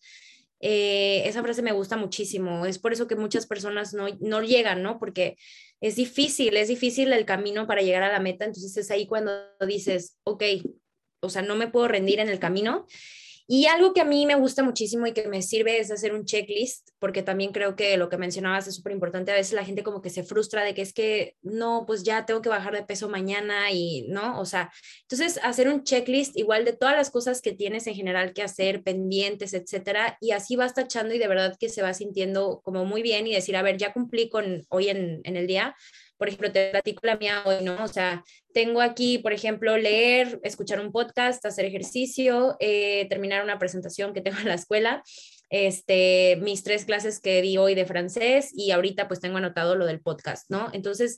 Eh, 0.59 1.23
esa 1.25 1.41
frase 1.41 1.63
me 1.63 1.71
gusta 1.71 1.97
muchísimo, 1.97 2.67
es 2.67 2.77
por 2.77 2.93
eso 2.93 3.07
que 3.07 3.15
muchas 3.15 3.47
personas 3.47 3.95
no, 3.95 4.09
no 4.19 4.43
llegan, 4.43 4.83
¿no? 4.83 4.99
Porque 4.99 5.37
es 5.81 5.95
difícil, 5.95 6.55
es 6.55 6.67
difícil 6.67 7.11
el 7.13 7.25
camino 7.25 7.65
para 7.65 7.81
llegar 7.81 8.03
a 8.03 8.11
la 8.11 8.19
meta, 8.19 8.45
entonces 8.45 8.77
es 8.77 8.91
ahí 8.91 9.07
cuando 9.07 9.31
dices, 9.67 10.17
ok, 10.23 10.43
o 11.21 11.29
sea, 11.29 11.41
no 11.41 11.55
me 11.55 11.67
puedo 11.67 11.87
rendir 11.87 12.19
en 12.19 12.29
el 12.29 12.37
camino 12.37 12.85
y 13.51 13.65
algo 13.65 13.95
que 13.95 14.01
a 14.01 14.05
mí 14.05 14.27
me 14.27 14.35
gusta 14.35 14.61
muchísimo 14.61 15.07
y 15.07 15.11
que 15.11 15.27
me 15.27 15.41
sirve 15.41 15.79
es 15.79 15.89
hacer 15.89 16.13
un 16.13 16.23
checklist, 16.23 16.91
porque 16.99 17.23
también 17.23 17.51
creo 17.51 17.75
que 17.75 17.97
lo 17.97 18.07
que 18.07 18.19
mencionabas 18.19 18.67
es 18.67 18.75
súper 18.75 18.91
importante. 18.91 19.31
A 19.31 19.33
veces 19.35 19.53
la 19.53 19.65
gente 19.65 19.81
como 19.81 20.03
que 20.03 20.11
se 20.11 20.21
frustra 20.21 20.63
de 20.63 20.75
que 20.75 20.83
es 20.83 20.93
que 20.93 21.35
no, 21.41 21.85
pues 21.87 22.03
ya 22.03 22.27
tengo 22.27 22.43
que 22.43 22.49
bajar 22.49 22.75
de 22.75 22.83
peso 22.83 23.09
mañana 23.09 23.71
y 23.71 24.05
no, 24.07 24.39
o 24.39 24.45
sea, 24.45 24.71
entonces 25.01 25.39
hacer 25.41 25.67
un 25.67 25.83
checklist 25.83 26.37
igual 26.37 26.63
de 26.63 26.73
todas 26.73 26.95
las 26.95 27.09
cosas 27.09 27.41
que 27.41 27.53
tienes 27.53 27.87
en 27.87 27.95
general 27.95 28.33
que 28.33 28.43
hacer, 28.43 28.83
pendientes, 28.83 29.55
etcétera, 29.55 30.19
y 30.21 30.29
así 30.29 30.55
vas 30.55 30.75
tachando 30.75 31.15
y 31.15 31.17
de 31.17 31.27
verdad 31.27 31.57
que 31.59 31.69
se 31.69 31.81
va 31.81 31.95
sintiendo 31.95 32.61
como 32.63 32.85
muy 32.85 33.01
bien 33.01 33.25
y 33.25 33.33
decir, 33.33 33.57
a 33.57 33.63
ver, 33.63 33.77
ya 33.77 33.93
cumplí 33.93 34.29
con 34.29 34.67
hoy 34.69 34.89
en, 34.89 35.21
en 35.23 35.37
el 35.37 35.47
día, 35.47 35.75
por 36.19 36.27
ejemplo, 36.27 36.51
te 36.51 36.69
platico 36.69 36.99
la 37.03 37.15
mía 37.15 37.43
hoy, 37.45 37.63
¿no? 37.63 37.81
O 37.81 37.87
sea, 37.87 38.23
tengo 38.53 38.81
aquí, 38.81 39.17
por 39.17 39.33
ejemplo, 39.33 39.77
leer, 39.77 40.39
escuchar 40.43 40.79
un 40.79 40.91
podcast, 40.91 41.45
hacer 41.45 41.65
ejercicio, 41.65 42.55
eh, 42.59 43.07
terminar 43.09 43.43
una 43.43 43.59
presentación 43.59 44.13
que 44.13 44.21
tengo 44.21 44.39
en 44.39 44.47
la 44.47 44.55
escuela, 44.55 45.03
este, 45.49 46.37
mis 46.41 46.63
tres 46.63 46.85
clases 46.85 47.19
que 47.19 47.41
di 47.41 47.57
hoy 47.57 47.75
de 47.75 47.85
francés 47.85 48.51
y 48.53 48.71
ahorita 48.71 49.07
pues 49.07 49.19
tengo 49.19 49.37
anotado 49.37 49.75
lo 49.75 49.85
del 49.85 49.99
podcast, 49.99 50.49
¿no? 50.49 50.69
Entonces, 50.73 51.17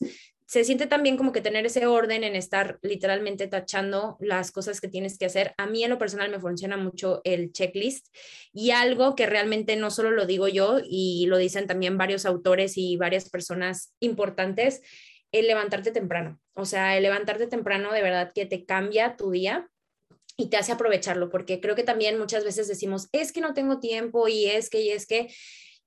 se 0.52 0.66
siente 0.66 0.86
también 0.86 1.16
como 1.16 1.32
que 1.32 1.40
tener 1.40 1.66
ese 1.66 1.86
orden 1.86 2.26
en 2.26 2.36
estar 2.36 2.78
literalmente 2.82 3.48
tachando 3.48 4.18
las 4.20 4.52
cosas 4.52 4.82
que 4.82 4.90
tienes 4.90 5.18
que 5.18 5.26
hacer. 5.26 5.54
A 5.58 5.66
mí 5.66 5.82
en 5.82 5.90
lo 5.90 5.98
personal 5.98 6.30
me 6.30 6.42
funciona 6.42 6.76
mucho 6.76 7.22
el 7.24 7.54
checklist 7.54 8.08
y 8.52 8.72
algo 8.72 9.16
que 9.16 9.28
realmente 9.28 9.78
no 9.78 9.92
solo 9.92 10.12
lo 10.12 10.26
digo 10.26 10.50
yo 10.50 10.80
y 10.84 11.26
lo 11.28 11.38
dicen 11.38 11.68
también 11.68 11.98
varios 11.98 12.26
autores 12.26 12.78
y 12.78 12.98
varias 12.98 13.30
personas 13.30 13.94
importantes, 14.02 14.82
el 15.32 15.48
levantarte 15.48 15.92
temprano. 15.92 16.40
O 16.54 16.66
sea, 16.66 16.98
el 16.98 17.04
levantarte 17.04 17.48
temprano 17.48 17.92
de 17.92 18.02
verdad 18.02 18.32
que 18.34 18.46
te 18.46 18.66
cambia 18.66 19.16
tu 19.16 19.32
día 19.32 19.70
y 20.38 20.50
te 20.50 20.58
hace 20.58 20.72
aprovecharlo, 20.72 21.30
porque 21.30 21.60
creo 21.60 21.76
que 21.76 21.84
también 21.84 22.18
muchas 22.18 22.44
veces 22.44 22.68
decimos, 22.68 23.08
es 23.12 23.32
que 23.32 23.42
no 23.42 23.54
tengo 23.54 23.80
tiempo 23.80 24.28
y 24.28 24.46
es 24.46 24.70
que, 24.70 24.82
y 24.82 24.90
es 24.90 25.06
que, 25.06 25.34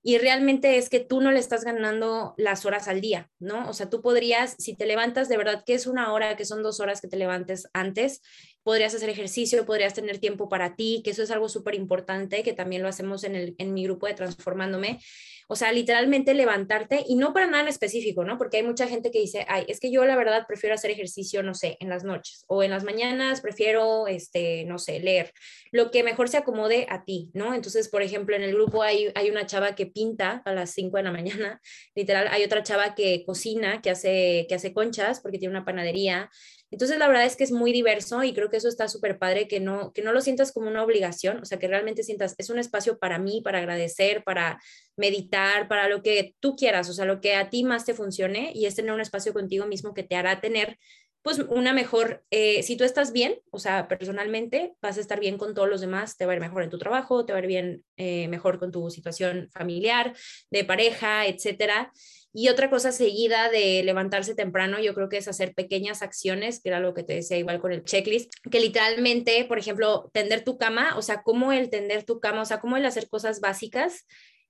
y 0.02 0.18
realmente 0.18 0.76
es 0.76 0.90
que 0.90 1.00
tú 1.00 1.20
no 1.20 1.32
le 1.32 1.40
estás 1.40 1.64
ganando 1.64 2.34
las 2.36 2.66
horas 2.66 2.88
al 2.88 3.00
día, 3.00 3.30
¿no? 3.38 3.68
O 3.68 3.72
sea, 3.72 3.88
tú 3.88 4.02
podrías, 4.02 4.54
si 4.58 4.76
te 4.76 4.86
levantas 4.86 5.28
de 5.28 5.38
verdad 5.38 5.64
que 5.64 5.74
es 5.74 5.86
una 5.86 6.12
hora, 6.12 6.36
que 6.36 6.44
son 6.44 6.62
dos 6.62 6.78
horas 6.80 7.00
que 7.00 7.08
te 7.08 7.16
levantes 7.16 7.68
antes, 7.72 8.20
podrías 8.64 8.94
hacer 8.94 9.10
ejercicio, 9.10 9.64
podrías 9.66 9.94
tener 9.94 10.18
tiempo 10.18 10.48
para 10.48 10.74
ti, 10.74 11.02
que 11.04 11.10
eso 11.10 11.22
es 11.22 11.30
algo 11.30 11.48
súper 11.48 11.74
importante, 11.74 12.42
que 12.42 12.54
también 12.54 12.82
lo 12.82 12.88
hacemos 12.88 13.22
en, 13.22 13.36
el, 13.36 13.54
en 13.58 13.74
mi 13.74 13.84
grupo 13.84 14.06
de 14.06 14.14
Transformándome, 14.14 15.00
o 15.48 15.56
sea, 15.56 15.70
literalmente 15.72 16.32
levantarte 16.32 17.04
y 17.06 17.16
no 17.16 17.34
para 17.34 17.46
nada 17.46 17.62
en 17.62 17.68
específico, 17.68 18.24
¿no? 18.24 18.38
Porque 18.38 18.56
hay 18.56 18.62
mucha 18.62 18.88
gente 18.88 19.10
que 19.10 19.20
dice, 19.20 19.44
ay, 19.48 19.66
es 19.68 19.78
que 19.78 19.90
yo 19.90 20.04
la 20.06 20.16
verdad 20.16 20.46
prefiero 20.48 20.74
hacer 20.74 20.90
ejercicio, 20.90 21.42
no 21.42 21.54
sé, 21.54 21.76
en 21.80 21.90
las 21.90 22.04
noches 22.04 22.44
o 22.48 22.62
en 22.62 22.70
las 22.70 22.84
mañanas 22.84 23.42
prefiero, 23.42 24.06
este, 24.06 24.64
no 24.64 24.78
sé, 24.78 25.00
leer, 25.00 25.32
lo 25.70 25.90
que 25.90 26.02
mejor 26.02 26.30
se 26.30 26.38
acomode 26.38 26.86
a 26.88 27.04
ti, 27.04 27.30
¿no? 27.34 27.54
Entonces, 27.54 27.88
por 27.90 28.00
ejemplo, 28.00 28.34
en 28.34 28.42
el 28.42 28.54
grupo 28.54 28.82
hay, 28.82 29.12
hay 29.14 29.30
una 29.30 29.46
chava 29.46 29.74
que 29.74 29.86
pinta 29.86 30.40
a 30.46 30.52
las 30.52 30.70
5 30.70 30.96
de 30.96 31.02
la 31.02 31.12
mañana, 31.12 31.60
literal, 31.94 32.28
hay 32.30 32.42
otra 32.44 32.62
chava 32.62 32.94
que 32.94 33.24
cocina, 33.26 33.82
que 33.82 33.90
hace, 33.90 34.46
que 34.48 34.54
hace 34.54 34.72
conchas 34.72 35.20
porque 35.20 35.38
tiene 35.38 35.52
una 35.52 35.66
panadería, 35.66 36.30
Entonces, 36.74 36.98
la 36.98 37.06
verdad 37.06 37.24
es 37.24 37.36
que 37.36 37.44
es 37.44 37.52
muy 37.52 37.70
diverso 37.70 38.24
y 38.24 38.34
creo 38.34 38.50
que 38.50 38.56
eso 38.56 38.66
está 38.66 38.88
súper 38.88 39.16
padre, 39.16 39.46
que 39.46 39.60
no, 39.60 39.92
que 39.92 40.02
no 40.02 40.12
lo 40.12 40.20
sientas 40.20 40.50
como 40.50 40.66
una 40.66 40.82
obligación, 40.82 41.38
o 41.40 41.44
sea, 41.44 41.60
que 41.60 41.68
realmente 41.68 42.02
sientas, 42.02 42.34
es 42.36 42.50
un 42.50 42.58
espacio 42.58 42.98
para 42.98 43.20
mí, 43.20 43.42
para 43.44 43.58
agradecer, 43.58 44.24
para 44.24 44.60
meditar, 44.96 45.68
para 45.68 45.88
lo 45.88 46.02
que 46.02 46.34
tú 46.40 46.56
quieras, 46.56 46.88
o 46.88 46.92
sea, 46.92 47.04
lo 47.04 47.20
que 47.20 47.36
a 47.36 47.48
ti 47.48 47.62
más 47.62 47.84
te 47.84 47.94
funcione 47.94 48.50
y 48.56 48.66
es 48.66 48.74
tener 48.74 48.90
un 48.90 49.00
espacio 49.00 49.32
contigo 49.32 49.66
mismo 49.66 49.94
que 49.94 50.02
te 50.02 50.16
hará 50.16 50.40
tener 50.40 50.76
pues 51.22 51.38
una 51.38 51.72
mejor, 51.72 52.24
eh, 52.30 52.64
si 52.64 52.76
tú 52.76 52.82
estás 52.82 53.12
bien, 53.12 53.38
o 53.50 53.60
sea, 53.60 53.86
personalmente, 53.86 54.74
vas 54.82 54.98
a 54.98 55.00
estar 55.00 55.20
bien 55.20 55.38
con 55.38 55.54
todos 55.54 55.68
los 55.68 55.80
demás, 55.80 56.16
te 56.16 56.26
va 56.26 56.32
a 56.32 56.34
ir 56.34 56.40
mejor 56.40 56.64
en 56.64 56.70
tu 56.70 56.78
trabajo, 56.78 57.24
te 57.24 57.32
va 57.32 57.38
a 57.38 57.42
ir 57.42 57.48
bien, 57.48 57.84
eh, 57.96 58.26
mejor 58.26 58.58
con 58.58 58.72
tu 58.72 58.90
situación 58.90 59.48
familiar, 59.52 60.12
de 60.50 60.64
pareja, 60.64 61.24
etcétera. 61.26 61.92
Y 62.36 62.48
otra 62.48 62.68
cosa 62.68 62.90
seguida 62.90 63.48
de 63.48 63.84
levantarse 63.84 64.34
temprano, 64.34 64.80
yo 64.80 64.92
creo 64.92 65.08
que 65.08 65.18
es 65.18 65.28
hacer 65.28 65.54
pequeñas 65.54 66.02
acciones, 66.02 66.60
que 66.60 66.68
era 66.68 66.80
lo 66.80 66.92
que 66.92 67.04
te 67.04 67.14
decía 67.14 67.38
igual 67.38 67.60
con 67.60 67.70
el 67.70 67.84
checklist, 67.84 68.32
que 68.50 68.58
literalmente, 68.58 69.44
por 69.44 69.60
ejemplo, 69.60 70.10
tender 70.12 70.42
tu 70.42 70.58
cama, 70.58 70.96
o 70.96 71.02
sea, 71.02 71.22
cómo 71.22 71.52
el 71.52 71.70
tender 71.70 72.02
tu 72.02 72.18
cama, 72.18 72.42
o 72.42 72.44
sea, 72.44 72.58
cómo 72.58 72.76
el 72.76 72.84
hacer 72.86 73.08
cosas 73.08 73.40
básicas 73.40 74.04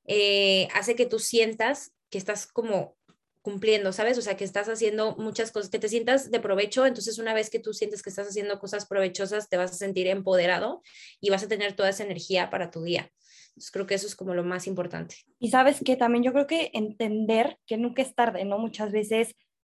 eh, 0.06 0.66
hace 0.72 0.96
que 0.96 1.04
tú 1.04 1.18
sientas 1.18 1.92
que 2.08 2.16
estás 2.16 2.46
como 2.46 2.96
cumpliendo, 3.42 3.92
¿sabes? 3.92 4.16
O 4.16 4.22
sea, 4.22 4.38
que 4.38 4.44
estás 4.44 4.70
haciendo 4.70 5.14
muchas 5.16 5.52
cosas, 5.52 5.68
que 5.68 5.78
te 5.78 5.90
sientas 5.90 6.30
de 6.30 6.40
provecho, 6.40 6.86
entonces 6.86 7.18
una 7.18 7.34
vez 7.34 7.50
que 7.50 7.58
tú 7.58 7.74
sientes 7.74 8.02
que 8.02 8.08
estás 8.08 8.28
haciendo 8.28 8.58
cosas 8.58 8.86
provechosas, 8.86 9.50
te 9.50 9.58
vas 9.58 9.72
a 9.72 9.74
sentir 9.74 10.06
empoderado 10.06 10.80
y 11.20 11.28
vas 11.28 11.42
a 11.42 11.48
tener 11.48 11.74
toda 11.74 11.90
esa 11.90 12.04
energía 12.04 12.48
para 12.48 12.70
tu 12.70 12.82
día. 12.82 13.10
Entonces 13.54 13.70
creo 13.70 13.86
que 13.86 13.94
eso 13.94 14.06
es 14.06 14.16
como 14.16 14.34
lo 14.34 14.42
más 14.42 14.66
importante. 14.66 15.16
Y 15.38 15.50
sabes 15.50 15.80
que 15.84 15.96
también 15.96 16.24
yo 16.24 16.32
creo 16.32 16.46
que 16.46 16.70
entender 16.74 17.58
que 17.66 17.76
nunca 17.76 18.02
es 18.02 18.14
tarde, 18.14 18.44
¿no? 18.44 18.58
Muchas 18.58 18.90
veces 18.90 19.36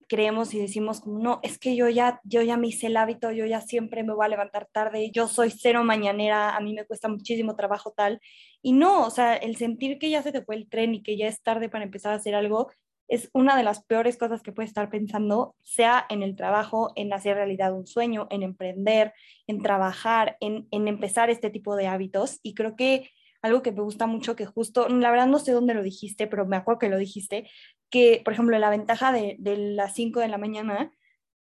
creemos 0.08 0.54
y 0.54 0.60
decimos 0.60 1.00
como, 1.00 1.18
no, 1.18 1.40
es 1.42 1.58
que 1.58 1.76
yo 1.76 1.88
ya, 1.88 2.20
yo 2.24 2.40
ya 2.42 2.56
me 2.56 2.68
hice 2.68 2.86
el 2.86 2.96
hábito, 2.96 3.32
yo 3.32 3.44
ya 3.44 3.60
siempre 3.60 4.02
me 4.02 4.14
voy 4.14 4.24
a 4.24 4.28
levantar 4.28 4.68
tarde, 4.72 5.10
yo 5.12 5.28
soy 5.28 5.50
cero 5.50 5.84
mañanera, 5.84 6.56
a 6.56 6.60
mí 6.60 6.74
me 6.74 6.86
cuesta 6.86 7.08
muchísimo 7.08 7.56
trabajo 7.56 7.92
tal. 7.94 8.20
Y 8.62 8.72
no, 8.72 9.04
o 9.04 9.10
sea, 9.10 9.34
el 9.34 9.56
sentir 9.56 9.98
que 9.98 10.10
ya 10.10 10.22
se 10.22 10.32
te 10.32 10.42
fue 10.42 10.56
el 10.56 10.68
tren 10.68 10.94
y 10.94 11.02
que 11.02 11.16
ya 11.16 11.26
es 11.26 11.42
tarde 11.42 11.68
para 11.68 11.84
empezar 11.84 12.12
a 12.12 12.16
hacer 12.16 12.34
algo, 12.34 12.70
es 13.08 13.30
una 13.32 13.56
de 13.56 13.62
las 13.62 13.84
peores 13.84 14.16
cosas 14.16 14.42
que 14.42 14.52
puedes 14.52 14.70
estar 14.70 14.90
pensando, 14.90 15.54
sea 15.62 16.06
en 16.08 16.22
el 16.22 16.34
trabajo, 16.34 16.92
en 16.96 17.12
hacer 17.12 17.36
realidad 17.36 17.72
un 17.72 17.86
sueño, 17.86 18.26
en 18.30 18.42
emprender, 18.42 19.12
en 19.46 19.62
trabajar, 19.62 20.36
en, 20.40 20.66
empezar 20.70 21.30
este 21.30 21.50
tipo 21.50 21.76
de 21.76 21.86
hábitos. 21.86 22.40
Y 22.42 22.54
creo 22.54 22.74
que 22.74 23.10
algo 23.42 23.62
que 23.62 23.72
me 23.72 23.82
gusta 23.82 24.06
mucho, 24.06 24.36
que 24.36 24.46
justo, 24.46 24.88
la 24.88 25.10
verdad 25.10 25.26
no 25.26 25.38
sé 25.38 25.52
dónde 25.52 25.74
lo 25.74 25.82
dijiste, 25.82 26.26
pero 26.26 26.46
me 26.46 26.56
acuerdo 26.56 26.78
que 26.78 26.88
lo 26.88 26.98
dijiste, 26.98 27.50
que 27.90 28.20
por 28.24 28.34
ejemplo 28.34 28.58
la 28.58 28.70
ventaja 28.70 29.12
de, 29.12 29.36
de 29.38 29.56
las 29.56 29.94
5 29.94 30.20
de 30.20 30.28
la 30.28 30.38
mañana 30.38 30.90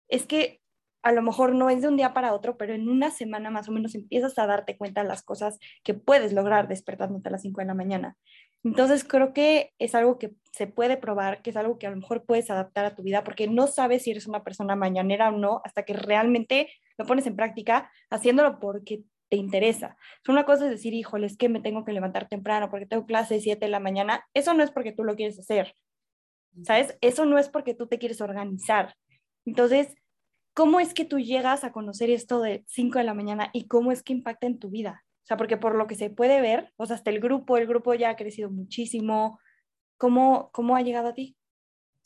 es 0.08 0.26
que 0.26 0.60
a 1.04 1.12
lo 1.12 1.20
mejor 1.20 1.54
no 1.54 1.68
es 1.68 1.82
de 1.82 1.88
un 1.88 1.98
día 1.98 2.14
para 2.14 2.32
otro, 2.32 2.56
pero 2.56 2.72
en 2.72 2.88
una 2.88 3.10
semana 3.10 3.50
más 3.50 3.68
o 3.68 3.72
menos 3.72 3.94
empiezas 3.94 4.38
a 4.38 4.46
darte 4.46 4.78
cuenta 4.78 5.02
de 5.02 5.08
las 5.08 5.22
cosas 5.22 5.58
que 5.82 5.92
puedes 5.92 6.32
lograr 6.32 6.66
despertándote 6.66 7.28
a 7.28 7.32
las 7.32 7.42
5 7.42 7.60
de 7.60 7.66
la 7.66 7.74
mañana. 7.74 8.16
Entonces 8.64 9.04
creo 9.04 9.34
que 9.34 9.74
es 9.78 9.94
algo 9.94 10.18
que 10.18 10.32
se 10.50 10.66
puede 10.66 10.96
probar, 10.96 11.42
que 11.42 11.50
es 11.50 11.56
algo 11.56 11.78
que 11.78 11.86
a 11.86 11.90
lo 11.90 11.96
mejor 11.96 12.24
puedes 12.24 12.50
adaptar 12.50 12.86
a 12.86 12.94
tu 12.94 13.02
vida, 13.02 13.22
porque 13.22 13.46
no 13.46 13.66
sabes 13.66 14.04
si 14.04 14.12
eres 14.12 14.26
una 14.26 14.42
persona 14.42 14.76
mañanera 14.76 15.28
o 15.28 15.32
no 15.32 15.60
hasta 15.64 15.82
que 15.82 15.92
realmente 15.92 16.70
lo 16.96 17.04
pones 17.04 17.26
en 17.26 17.36
práctica 17.36 17.90
haciéndolo 18.08 18.58
porque 18.58 19.02
te 19.34 19.40
interesa. 19.40 19.96
Una 20.28 20.44
cosa 20.44 20.66
es 20.66 20.70
decir, 20.70 20.94
híjole, 20.94 21.26
es 21.26 21.36
que 21.36 21.48
me 21.48 21.60
tengo 21.60 21.84
que 21.84 21.92
levantar 21.92 22.28
temprano 22.28 22.70
porque 22.70 22.86
tengo 22.86 23.04
clase 23.04 23.40
7 23.40 23.64
de 23.64 23.70
la 23.70 23.80
mañana. 23.80 24.24
Eso 24.32 24.54
no 24.54 24.62
es 24.62 24.70
porque 24.70 24.92
tú 24.92 25.02
lo 25.02 25.16
quieres 25.16 25.40
hacer, 25.40 25.74
¿sabes? 26.62 26.96
Eso 27.00 27.24
no 27.24 27.36
es 27.36 27.48
porque 27.48 27.74
tú 27.74 27.88
te 27.88 27.98
quieres 27.98 28.20
organizar. 28.20 28.94
Entonces, 29.44 29.92
¿cómo 30.54 30.78
es 30.78 30.94
que 30.94 31.04
tú 31.04 31.18
llegas 31.18 31.64
a 31.64 31.72
conocer 31.72 32.10
esto 32.10 32.40
de 32.40 32.64
5 32.68 32.98
de 33.00 33.04
la 33.04 33.14
mañana 33.14 33.50
y 33.52 33.66
cómo 33.66 33.90
es 33.90 34.04
que 34.04 34.12
impacta 34.12 34.46
en 34.46 34.60
tu 34.60 34.70
vida? 34.70 35.02
O 35.24 35.26
sea, 35.26 35.36
porque 35.36 35.56
por 35.56 35.74
lo 35.74 35.88
que 35.88 35.96
se 35.96 36.10
puede 36.10 36.40
ver, 36.40 36.72
o 36.76 36.86
sea, 36.86 36.94
hasta 36.94 37.10
el 37.10 37.18
grupo, 37.18 37.56
el 37.56 37.66
grupo 37.66 37.92
ya 37.94 38.10
ha 38.10 38.16
crecido 38.16 38.50
muchísimo. 38.50 39.40
¿Cómo, 39.96 40.50
cómo 40.52 40.76
ha 40.76 40.82
llegado 40.82 41.08
a 41.08 41.14
ti? 41.14 41.36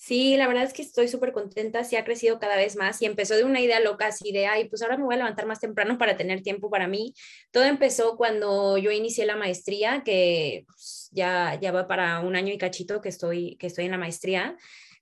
Sí, 0.00 0.36
la 0.36 0.46
verdad 0.46 0.62
es 0.62 0.72
que 0.72 0.82
estoy 0.82 1.08
súper 1.08 1.32
contenta, 1.32 1.82
sí 1.82 1.96
ha 1.96 2.04
crecido 2.04 2.38
cada 2.38 2.54
vez 2.54 2.76
más 2.76 3.02
y 3.02 3.06
empezó 3.06 3.34
de 3.34 3.42
una 3.42 3.60
idea 3.60 3.80
loca 3.80 4.06
así 4.06 4.30
de, 4.30 4.46
ay, 4.46 4.68
pues 4.68 4.80
ahora 4.80 4.96
me 4.96 5.02
voy 5.02 5.14
a 5.14 5.18
levantar 5.18 5.44
más 5.44 5.58
temprano 5.58 5.98
para 5.98 6.16
tener 6.16 6.40
tiempo 6.40 6.70
para 6.70 6.86
mí. 6.86 7.14
Todo 7.50 7.64
empezó 7.64 8.16
cuando 8.16 8.78
yo 8.78 8.92
inicié 8.92 9.26
la 9.26 9.34
maestría, 9.34 10.02
que 10.04 10.62
pues, 10.68 11.08
ya, 11.10 11.58
ya 11.60 11.72
va 11.72 11.88
para 11.88 12.20
un 12.20 12.36
año 12.36 12.52
y 12.54 12.58
cachito 12.58 13.00
que 13.00 13.08
estoy, 13.08 13.56
que 13.56 13.66
estoy 13.66 13.86
en 13.86 13.90
la 13.90 13.98
maestría 13.98 14.56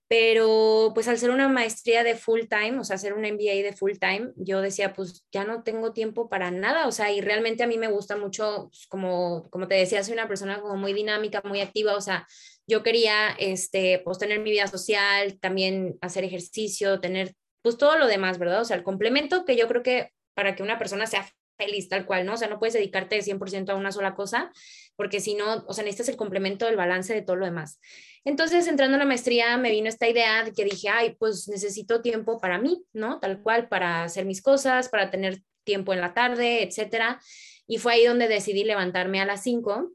pero 0.09 0.93
pues 0.95 1.09
al 1.09 1.19
ser 1.19 1.31
una 1.31 1.49
maestría 1.49 2.05
de 2.05 2.15
full 2.15 2.43
time, 2.49 2.79
o 2.79 2.85
sea, 2.85 2.95
hacer 2.95 3.13
un 3.13 3.25
MBA 3.25 3.63
de 3.65 3.73
full 3.77 3.95
time, 4.01 4.31
yo 4.37 4.61
decía, 4.61 4.93
pues 4.95 5.25
ya 5.33 5.45
no 5.45 5.65
tengo 5.65 5.93
tiempo 5.93 6.29
para 6.29 6.51
nada, 6.53 6.87
o 6.87 6.93
sea, 6.93 7.11
y 7.11 7.21
realmente 7.21 7.65
a 7.65 7.67
mí 7.67 7.77
me 7.77 7.89
gusta 7.89 8.17
mucho, 8.17 8.69
pues, 8.71 8.87
como, 8.87 9.51
como 9.51 9.67
te 9.67 9.75
decía, 9.75 10.05
soy 10.05 10.13
una 10.15 10.29
persona 10.29 10.61
como 10.61 10.77
muy 10.77 10.93
dinámica, 10.93 11.43
muy 11.45 11.61
activa, 11.61 11.97
o 11.97 12.01
sea, 12.01 12.27
yo 12.67 12.83
quería, 12.83 13.31
este, 13.39 14.01
pues 14.05 14.19
tener 14.19 14.41
mi 14.41 14.51
vida 14.51 14.67
social, 14.67 15.39
también 15.41 15.97
hacer 16.01 16.25
ejercicio, 16.25 17.01
tener, 17.01 17.35
pues 17.63 17.77
todo 17.77 17.99
lo 17.99 18.07
demás, 18.07 18.39
¿verdad? 18.39 18.61
O 18.61 18.65
sea, 18.65 18.77
el 18.77 18.83
complemento 18.83 19.45
que 19.45 19.57
yo 19.57 19.69
creo 19.69 19.83
que 19.83 20.11
para 20.35 20.55
que 20.55 20.63
una 20.63 20.79
persona 20.79 21.07
sea 21.07 21.27
feliz 21.57 21.89
tal 21.89 22.07
cual, 22.07 22.27
¿no? 22.27 22.35
O 22.35 22.37
sea, 22.37 22.49
no 22.49 22.59
puedes 22.59 22.75
dedicarte 22.75 23.23
100% 23.23 23.71
a 23.71 23.77
una 23.77 23.93
sola 23.93 24.15
cosa, 24.15 24.53
porque 24.95 25.21
si 25.21 25.35
no, 25.35 25.65
o 25.67 25.73
sea, 25.73 25.85
necesitas 25.85 26.11
el 26.11 26.17
complemento 26.17 26.67
del 26.67 26.77
balance 26.77 27.15
de 27.15 27.23
todo 27.23 27.37
lo 27.37 27.47
demás. 27.47 27.81
Entonces, 28.25 28.67
entrando 28.67 28.97
a 28.97 28.99
la 28.99 29.07
maestría, 29.07 29.57
me 29.57 29.71
vino 29.71 29.89
esta 29.89 30.09
idea 30.09 30.45
de 30.45 30.53
que 30.53 30.65
dije, 30.65 30.89
ay, 30.89 31.17
pues 31.19 31.49
necesito 31.49 32.03
tiempo 32.03 32.41
para 32.41 32.59
mí, 32.59 32.85
¿no? 32.93 33.21
Tal 33.21 33.43
cual, 33.43 33.69
para 33.69 34.05
hacer 34.05 34.25
mis 34.27 34.43
cosas, 34.43 34.89
para 34.89 35.11
tener 35.11 35.41
tiempo 35.65 35.93
en 35.93 36.01
la 36.01 36.13
tarde, 36.15 36.63
etcétera. 36.63 37.21
Y 37.67 37.79
fue 37.79 37.95
ahí 37.95 38.05
donde 38.05 38.29
decidí 38.29 38.65
levantarme 38.65 39.21
a 39.21 39.27
las 39.27 39.43
5. 39.43 39.93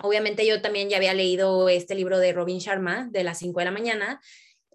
Obviamente 0.00 0.46
yo 0.46 0.62
también 0.62 0.88
ya 0.88 0.96
había 0.96 1.14
leído 1.14 1.68
este 1.68 1.94
libro 1.94 2.18
de 2.18 2.32
Robin 2.32 2.58
Sharma 2.58 3.08
de 3.10 3.24
las 3.24 3.38
5 3.38 3.58
de 3.58 3.64
la 3.64 3.70
mañana, 3.70 4.20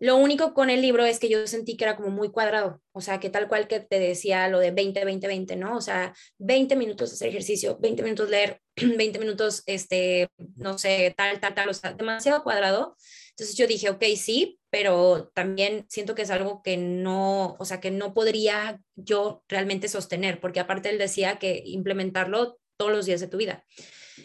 lo 0.04 0.18
único 0.18 0.54
con 0.54 0.70
el 0.70 0.82
libro 0.82 1.06
es 1.06 1.18
que 1.18 1.30
yo 1.30 1.48
sentí 1.48 1.78
que 1.78 1.86
era 1.86 1.96
como 1.96 2.10
muy 2.10 2.30
cuadrado, 2.30 2.82
o 2.92 3.00
sea, 3.00 3.22
que 3.22 3.30
tal 3.30 3.48
cual 3.48 3.70
que 3.70 3.80
te 3.80 4.00
decía 4.00 4.50
lo 4.50 4.60
de 4.60 4.72
20, 4.72 5.06
20, 5.06 5.28
20, 5.28 5.56
¿no? 5.56 5.78
O 5.78 5.82
sea, 5.82 6.14
20 6.40 6.76
minutos 6.76 7.14
hacer 7.14 7.30
ejercicio, 7.30 7.78
20 7.80 8.04
minutos 8.04 8.30
leer, 8.30 8.60
20 8.76 9.18
minutos, 9.18 9.64
este, 9.66 10.28
no 10.58 10.78
sé, 10.78 11.14
tal, 11.16 11.40
tal, 11.40 11.54
tal, 11.54 11.70
o 11.70 11.74
sea, 11.74 11.94
demasiado 11.94 12.44
cuadrado. 12.44 12.98
Entonces 13.30 13.56
yo 13.56 13.66
dije, 13.66 13.90
ok, 13.90 14.04
sí, 14.18 14.60
pero 14.70 15.32
también 15.34 15.86
siento 15.88 16.16
que 16.16 16.24
es 16.24 16.32
algo 16.32 16.62
que 16.64 16.76
no, 16.76 17.56
o 17.58 17.64
sea, 17.64 17.80
que 17.80 17.90
no 17.90 18.14
podría 18.14 18.82
yo 18.96 19.46
realmente 19.48 19.88
sostener, 19.88 20.42
porque 20.42 20.60
aparte 20.60 20.90
él 20.90 20.98
decía 20.98 21.40
que 21.40 21.64
implementarlo 21.66 22.60
todos 22.76 22.92
los 22.92 23.06
días 23.06 23.22
de 23.22 23.28
tu 23.30 23.38
vida. 23.38 23.64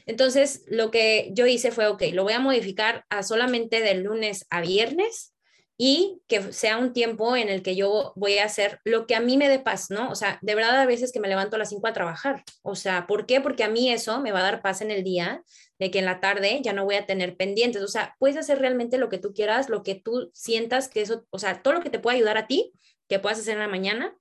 Entonces, 0.06 0.64
lo 0.68 0.90
que 0.90 1.30
yo 1.32 1.46
hice 1.46 1.70
fue, 1.70 1.86
ok, 1.86 2.02
lo 2.12 2.24
voy 2.24 2.32
a 2.32 2.40
modificar 2.40 3.04
a 3.08 3.22
solamente 3.22 3.80
de 3.80 3.94
lunes 3.94 4.46
a 4.50 4.60
viernes 4.60 5.34
y 5.80 6.20
que 6.26 6.52
sea 6.52 6.76
un 6.76 6.92
tiempo 6.92 7.36
en 7.36 7.48
el 7.48 7.62
que 7.62 7.76
yo 7.76 8.12
voy 8.16 8.38
a 8.38 8.44
hacer 8.44 8.80
lo 8.82 9.06
que 9.06 9.14
a 9.14 9.20
mí 9.20 9.36
me 9.36 9.48
dé 9.48 9.60
paz, 9.60 9.90
¿no? 9.90 10.10
O 10.10 10.16
sea, 10.16 10.40
de 10.42 10.56
verdad 10.56 10.80
a 10.80 10.86
veces 10.86 11.12
que 11.12 11.20
me 11.20 11.28
levanto 11.28 11.54
a 11.54 11.58
las 11.60 11.68
5 11.68 11.86
a 11.86 11.92
trabajar. 11.92 12.42
O 12.62 12.74
sea, 12.74 13.06
¿por 13.06 13.26
qué? 13.26 13.40
Porque 13.40 13.62
a 13.62 13.68
mí 13.68 13.88
eso 13.88 14.20
me 14.20 14.32
va 14.32 14.40
a 14.40 14.42
dar 14.42 14.60
paz 14.60 14.80
en 14.80 14.90
el 14.90 15.04
día, 15.04 15.44
de 15.78 15.92
que 15.92 16.00
en 16.00 16.04
la 16.04 16.18
tarde 16.18 16.60
ya 16.64 16.72
no 16.72 16.84
voy 16.84 16.96
a 16.96 17.06
tener 17.06 17.36
pendientes. 17.36 17.80
O 17.82 17.86
sea, 17.86 18.16
puedes 18.18 18.36
hacer 18.36 18.58
realmente 18.58 18.98
lo 18.98 19.08
que 19.08 19.18
tú 19.18 19.32
quieras, 19.32 19.68
lo 19.68 19.84
que 19.84 19.94
tú 19.94 20.32
sientas 20.34 20.88
que 20.88 21.00
eso, 21.02 21.24
o 21.30 21.38
sea, 21.38 21.62
todo 21.62 21.74
lo 21.74 21.80
que 21.80 21.90
te 21.90 22.00
pueda 22.00 22.16
ayudar 22.16 22.38
a 22.38 22.48
ti, 22.48 22.72
que 23.08 23.20
puedas 23.20 23.38
hacer 23.38 23.54
en 23.54 23.60
la 23.60 23.68
mañana, 23.68 24.16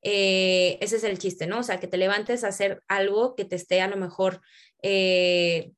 eh, 0.00 0.78
ese 0.80 0.96
es 0.96 1.04
el 1.04 1.18
chiste, 1.18 1.46
¿no? 1.46 1.58
O 1.58 1.62
sea, 1.62 1.78
que 1.78 1.88
te 1.88 1.98
levantes 1.98 2.42
a 2.42 2.48
hacer 2.48 2.82
algo 2.88 3.36
que 3.36 3.44
te 3.44 3.56
esté 3.56 3.82
a 3.82 3.88
lo 3.88 3.98
mejor... 3.98 4.40
Eh, 4.82 5.72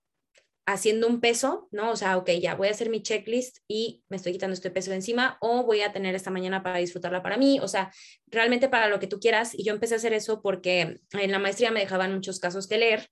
haciendo 0.67 1.07
un 1.09 1.21
peso, 1.21 1.69
¿no? 1.73 1.91
O 1.91 1.97
sea, 1.97 2.17
ok, 2.17 2.31
ya 2.41 2.55
voy 2.55 2.69
a 2.69 2.71
hacer 2.71 2.89
mi 2.89 3.03
checklist 3.03 3.59
y 3.69 4.03
me 4.09 4.17
estoy 4.17 4.33
quitando 4.33 4.55
este 4.55 4.71
peso 4.71 4.91
de 4.91 4.97
encima 4.97 5.37
o 5.41 5.65
voy 5.65 5.83
a 5.83 5.93
tener 5.93 6.15
esta 6.15 6.31
mañana 6.31 6.63
para 6.63 6.79
disfrutarla 6.79 7.23
para 7.23 7.37
mí, 7.37 7.61
o 7.61 7.69
sea, 7.69 7.93
realmente 8.27 8.69
para 8.69 8.89
lo 8.89 8.99
que 8.99 9.07
tú 9.07 9.21
quieras. 9.21 9.55
Y 9.55 9.65
yo 9.65 9.75
empecé 9.75 9.95
a 9.95 9.99
hacer 9.99 10.15
eso 10.15 10.41
porque 10.41 11.01
en 11.13 11.31
la 11.31 11.39
maestría 11.39 11.71
me 11.71 11.81
dejaban 11.81 12.15
muchos 12.15 12.41
casos 12.41 12.67
que 12.67 12.79
leer. 12.79 13.09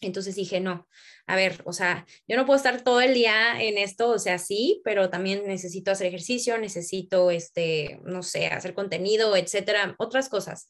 Entonces 0.00 0.34
dije, 0.34 0.58
no, 0.58 0.88
a 1.28 1.36
ver, 1.36 1.62
o 1.64 1.72
sea, 1.72 2.04
yo 2.26 2.36
no 2.36 2.44
puedo 2.44 2.56
estar 2.56 2.82
todo 2.82 3.00
el 3.00 3.14
día 3.14 3.62
en 3.62 3.78
esto, 3.78 4.08
o 4.08 4.18
sea, 4.18 4.38
sí, 4.38 4.80
pero 4.84 5.10
también 5.10 5.46
necesito 5.46 5.92
hacer 5.92 6.08
ejercicio, 6.08 6.58
necesito, 6.58 7.30
este, 7.30 8.00
no 8.04 8.24
sé, 8.24 8.46
hacer 8.48 8.74
contenido, 8.74 9.36
etcétera, 9.36 9.94
otras 9.98 10.28
cosas. 10.28 10.68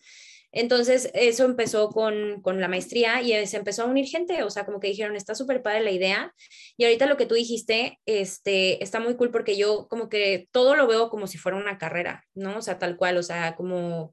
Entonces, 0.52 1.10
eso 1.14 1.44
empezó 1.44 1.88
con, 1.88 2.42
la 2.44 2.68
maestría 2.68 3.22
y 3.22 3.46
se 3.46 3.56
empezó 3.56 3.82
a 3.82 3.86
unir 3.86 4.06
gente, 4.06 4.42
o 4.42 4.50
sea, 4.50 4.66
como 4.66 4.80
que 4.80 4.88
dijeron, 4.88 5.16
está 5.16 5.34
súper 5.34 5.62
padre 5.62 5.80
la 5.80 5.90
idea. 5.90 6.34
Y 6.76 6.84
ahorita 6.84 7.06
lo 7.06 7.16
que 7.16 7.26
tú 7.26 7.34
dijiste, 7.34 7.98
este, 8.06 8.82
está 8.84 9.00
muy 9.00 9.16
cool 9.16 9.30
porque 9.30 9.56
yo 9.56 9.88
como 9.88 10.08
que 10.08 10.48
todo 10.52 10.76
lo 10.76 10.86
veo 10.86 11.08
como 11.08 11.26
si 11.26 11.38
fuera 11.38 11.56
una 11.58 11.78
carrera, 11.78 12.24
¿no? 12.34 12.58
O 12.58 12.62
sea, 12.62 12.78
tal 12.78 12.96
cual, 12.96 13.16
o 13.16 13.22
sea, 13.22 13.56
como 13.56 14.12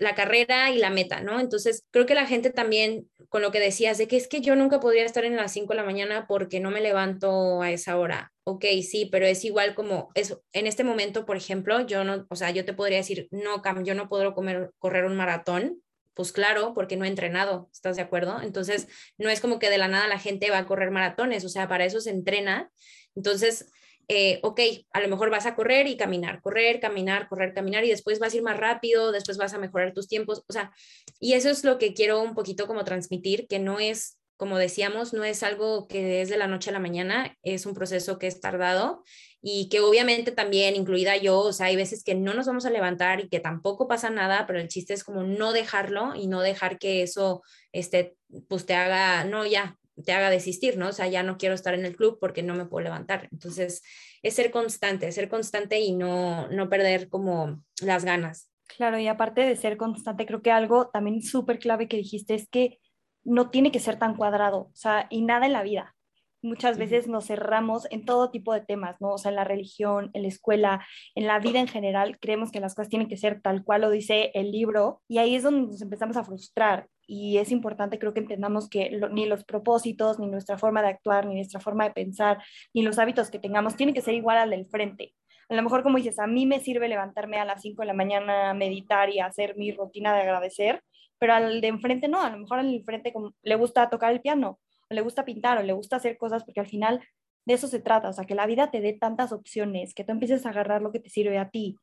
la 0.00 0.14
carrera 0.14 0.70
y 0.70 0.78
la 0.78 0.90
meta, 0.90 1.20
¿no? 1.20 1.40
Entonces, 1.40 1.84
creo 1.90 2.06
que 2.06 2.14
la 2.14 2.26
gente 2.26 2.50
también, 2.50 3.08
con 3.28 3.42
lo 3.42 3.50
que 3.52 3.60
decías, 3.60 3.98
de 3.98 4.08
que 4.08 4.16
es 4.16 4.28
que 4.28 4.40
yo 4.40 4.56
nunca 4.56 4.80
podría 4.80 5.04
estar 5.04 5.24
en 5.24 5.36
las 5.36 5.52
5 5.52 5.72
de 5.72 5.76
la 5.76 5.84
mañana 5.84 6.26
porque 6.26 6.58
no 6.58 6.70
me 6.70 6.80
levanto 6.80 7.60
a 7.60 7.70
esa 7.70 7.98
hora. 7.98 8.32
Ok, 8.50 8.64
sí, 8.82 9.06
pero 9.06 9.26
es 9.26 9.44
igual 9.44 9.76
como, 9.76 10.10
es, 10.14 10.36
en 10.52 10.66
este 10.66 10.82
momento, 10.82 11.24
por 11.24 11.36
ejemplo, 11.36 11.86
yo 11.86 12.02
no, 12.02 12.26
o 12.28 12.34
sea, 12.34 12.50
yo 12.50 12.64
te 12.64 12.72
podría 12.74 12.96
decir, 12.98 13.28
no, 13.30 13.62
Cam, 13.62 13.84
yo 13.84 13.94
no 13.94 14.08
puedo 14.08 14.34
comer, 14.34 14.72
correr 14.80 15.04
un 15.04 15.16
maratón, 15.16 15.80
pues 16.14 16.32
claro, 16.32 16.74
porque 16.74 16.96
no 16.96 17.04
he 17.04 17.08
entrenado, 17.08 17.70
¿estás 17.72 17.94
de 17.94 18.02
acuerdo? 18.02 18.42
Entonces, 18.42 18.88
no 19.18 19.30
es 19.30 19.40
como 19.40 19.60
que 19.60 19.70
de 19.70 19.78
la 19.78 19.86
nada 19.86 20.08
la 20.08 20.18
gente 20.18 20.50
va 20.50 20.58
a 20.58 20.66
correr 20.66 20.90
maratones, 20.90 21.44
o 21.44 21.48
sea, 21.48 21.68
para 21.68 21.84
eso 21.84 22.00
se 22.00 22.10
entrena. 22.10 22.72
Entonces, 23.14 23.70
eh, 24.08 24.40
ok, 24.42 24.60
a 24.92 25.00
lo 25.00 25.06
mejor 25.06 25.30
vas 25.30 25.46
a 25.46 25.54
correr 25.54 25.86
y 25.86 25.96
caminar, 25.96 26.42
correr, 26.42 26.80
caminar, 26.80 27.28
correr, 27.28 27.54
caminar 27.54 27.84
y 27.84 27.90
después 27.90 28.18
vas 28.18 28.34
a 28.34 28.36
ir 28.36 28.42
más 28.42 28.56
rápido, 28.56 29.12
después 29.12 29.38
vas 29.38 29.54
a 29.54 29.58
mejorar 29.58 29.94
tus 29.94 30.08
tiempos, 30.08 30.42
o 30.48 30.52
sea, 30.52 30.72
y 31.20 31.34
eso 31.34 31.50
es 31.50 31.62
lo 31.62 31.78
que 31.78 31.94
quiero 31.94 32.20
un 32.20 32.34
poquito 32.34 32.66
como 32.66 32.82
transmitir, 32.82 33.46
que 33.46 33.60
no 33.60 33.78
es, 33.78 34.18
como 34.40 34.56
decíamos, 34.56 35.12
no 35.12 35.22
es 35.22 35.42
algo 35.42 35.86
que 35.86 36.22
es 36.22 36.30
de 36.30 36.38
la 36.38 36.46
noche 36.46 36.70
a 36.70 36.72
la 36.72 36.78
mañana, 36.78 37.36
es 37.42 37.66
un 37.66 37.74
proceso 37.74 38.18
que 38.18 38.26
es 38.26 38.40
tardado 38.40 39.04
y 39.42 39.68
que 39.68 39.80
obviamente 39.80 40.32
también, 40.32 40.76
incluida 40.76 41.14
yo, 41.18 41.40
o 41.40 41.52
sea, 41.52 41.66
hay 41.66 41.76
veces 41.76 42.02
que 42.02 42.14
no 42.14 42.32
nos 42.32 42.46
vamos 42.46 42.64
a 42.64 42.70
levantar 42.70 43.20
y 43.20 43.28
que 43.28 43.38
tampoco 43.38 43.86
pasa 43.86 44.08
nada, 44.08 44.46
pero 44.46 44.58
el 44.58 44.68
chiste 44.68 44.94
es 44.94 45.04
como 45.04 45.24
no 45.24 45.52
dejarlo 45.52 46.14
y 46.14 46.26
no 46.26 46.40
dejar 46.40 46.78
que 46.78 47.02
eso, 47.02 47.42
este, 47.72 48.16
pues 48.48 48.64
te 48.64 48.72
haga, 48.72 49.24
no, 49.24 49.44
ya, 49.44 49.76
te 50.06 50.12
haga 50.12 50.30
desistir, 50.30 50.78
¿no? 50.78 50.88
O 50.88 50.92
sea, 50.92 51.06
ya 51.06 51.22
no 51.22 51.36
quiero 51.36 51.54
estar 51.54 51.74
en 51.74 51.84
el 51.84 51.94
club 51.94 52.16
porque 52.18 52.42
no 52.42 52.54
me 52.54 52.64
puedo 52.64 52.84
levantar. 52.84 53.28
Entonces, 53.32 53.82
es 54.22 54.34
ser 54.34 54.50
constante, 54.50 55.12
ser 55.12 55.28
constante 55.28 55.80
y 55.80 55.92
no, 55.92 56.48
no 56.48 56.70
perder 56.70 57.10
como 57.10 57.62
las 57.82 58.06
ganas. 58.06 58.50
Claro, 58.74 58.98
y 58.98 59.06
aparte 59.06 59.42
de 59.42 59.56
ser 59.56 59.76
constante, 59.76 60.24
creo 60.24 60.40
que 60.40 60.50
algo 60.50 60.88
también 60.88 61.22
súper 61.22 61.58
clave 61.58 61.88
que 61.88 61.98
dijiste 61.98 62.34
es 62.34 62.48
que 62.48 62.78
no 63.24 63.50
tiene 63.50 63.72
que 63.72 63.80
ser 63.80 63.98
tan 63.98 64.16
cuadrado, 64.16 64.58
o 64.58 64.74
sea, 64.74 65.06
y 65.10 65.22
nada 65.22 65.46
en 65.46 65.52
la 65.52 65.62
vida 65.62 65.94
muchas 66.42 66.78
veces 66.78 67.06
nos 67.08 67.26
cerramos 67.26 67.86
en 67.90 68.04
todo 68.04 68.30
tipo 68.30 68.52
de 68.52 68.60
temas, 68.60 69.00
¿no? 69.00 69.10
O 69.12 69.18
sea, 69.18 69.30
en 69.30 69.36
la 69.36 69.44
religión, 69.44 70.10
en 70.14 70.22
la 70.22 70.28
escuela, 70.28 70.86
en 71.14 71.26
la 71.26 71.38
vida 71.38 71.60
en 71.60 71.68
general, 71.68 72.18
creemos 72.20 72.50
que 72.50 72.60
las 72.60 72.74
cosas 72.74 72.88
tienen 72.88 73.08
que 73.08 73.16
ser 73.16 73.40
tal 73.42 73.64
cual 73.64 73.82
lo 73.82 73.90
dice 73.90 74.30
el 74.34 74.50
libro 74.50 75.02
y 75.08 75.18
ahí 75.18 75.34
es 75.34 75.42
donde 75.42 75.72
nos 75.72 75.82
empezamos 75.82 76.16
a 76.16 76.24
frustrar 76.24 76.88
y 77.06 77.38
es 77.38 77.50
importante 77.50 77.98
creo 77.98 78.14
que 78.14 78.20
entendamos 78.20 78.68
que 78.68 78.90
ni 79.10 79.26
los 79.26 79.44
propósitos, 79.44 80.18
ni 80.18 80.28
nuestra 80.28 80.58
forma 80.58 80.82
de 80.82 80.88
actuar, 80.88 81.26
ni 81.26 81.34
nuestra 81.34 81.60
forma 81.60 81.84
de 81.84 81.90
pensar, 81.90 82.42
ni 82.72 82.82
los 82.82 82.98
hábitos 82.98 83.30
que 83.30 83.38
tengamos 83.38 83.76
tienen 83.76 83.94
que 83.94 84.02
ser 84.02 84.14
igual 84.14 84.38
al 84.38 84.50
del 84.50 84.66
frente. 84.66 85.14
A 85.48 85.54
lo 85.56 85.62
mejor, 85.62 85.82
como 85.82 85.96
dices, 85.96 86.20
a 86.20 86.28
mí 86.28 86.46
me 86.46 86.60
sirve 86.60 86.86
levantarme 86.86 87.38
a 87.38 87.44
las 87.44 87.62
5 87.62 87.82
de 87.82 87.86
la 87.86 87.94
mañana, 87.94 88.54
meditar 88.54 89.10
y 89.10 89.18
hacer 89.18 89.56
mi 89.56 89.72
rutina 89.72 90.14
de 90.14 90.20
agradecer, 90.20 90.80
pero 91.20 91.34
al 91.34 91.60
de 91.60 91.68
enfrente 91.68 92.08
no, 92.08 92.20
a 92.20 92.30
lo 92.30 92.38
mejor 92.38 92.58
al 92.58 92.70
de 92.72 92.78
enfrente 92.78 93.12
le 93.42 93.54
gusta 93.54 93.88
tocar 93.88 94.12
el 94.12 94.20
piano 94.20 94.58
le 94.90 95.00
gusta 95.00 95.24
pintar 95.24 95.58
o 95.58 95.62
le 95.62 95.72
gusta 95.72 95.96
hacer 95.96 96.18
cosas, 96.18 96.44
porque 96.44 96.60
al 96.60 96.66
final 96.66 97.00
de 97.46 97.54
eso 97.54 97.68
se 97.68 97.80
trata, 97.80 98.08
o 98.08 98.12
sea, 98.12 98.24
que 98.24 98.34
la 98.34 98.46
vida 98.46 98.70
te 98.70 98.80
dé 98.80 98.92
tantas 98.92 99.32
opciones, 99.32 99.94
que 99.94 100.04
tú 100.04 100.12
empieces 100.12 100.44
a 100.44 100.50
agarrar 100.50 100.82
lo 100.82 100.92
que 100.92 101.00
te 101.00 101.08
sirve 101.08 101.38
a 101.38 101.48
ti. 101.48 101.76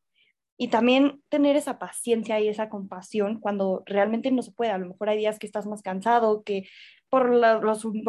Y 0.60 0.70
también 0.70 1.22
tener 1.30 1.56
esa 1.56 1.78
paciencia 1.78 2.40
y 2.40 2.48
esa 2.48 2.68
compasión 2.68 3.40
cuando 3.40 3.84
realmente 3.86 4.32
no 4.32 4.42
se 4.42 4.52
puede. 4.52 4.72
A 4.72 4.80
lo 4.80 4.88
mejor 4.88 5.10
hay 5.10 5.20
días 5.20 5.38
que 5.38 5.46
estás 5.46 5.68
más 5.68 5.84
cansado, 5.84 6.44
que 6.44 6.68
por 7.10 7.28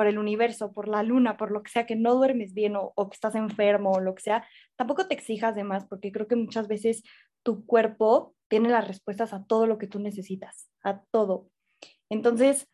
el 0.07 0.19
universo, 0.19 0.73
por 0.73 0.89
la 0.89 1.03
luna, 1.03 1.37
por 1.37 1.51
lo 1.51 1.63
que 1.63 1.71
sea, 1.71 1.87
que 1.87 1.95
no 1.95 2.15
duermes 2.15 2.55
bien 2.55 2.75
o, 2.77 2.93
o 2.95 3.11
que 3.11 3.15
estás 3.15 3.35
enfermo 3.35 3.93
o 3.93 4.01
lo 4.01 4.15
que 4.15 4.23
sea. 4.23 4.47
Tampoco 4.77 5.07
te 5.07 5.15
exijas 5.15 5.55
de 5.57 5.65
más, 5.65 5.87
porque 5.87 6.11
creo 6.11 6.27
que 6.27 6.37
muchas 6.37 6.69
veces 6.69 7.03
tu 7.43 7.67
cuerpo 7.67 8.35
tiene 8.49 8.69
las 8.69 8.87
respuestas 8.87 9.33
a 9.33 9.45
todo 9.45 9.67
lo 9.67 9.79
que 9.79 9.87
tú 9.87 9.99
necesitas, 10.01 10.71
a 10.83 11.03
todo. 11.11 11.49
Entonces, 12.11 12.67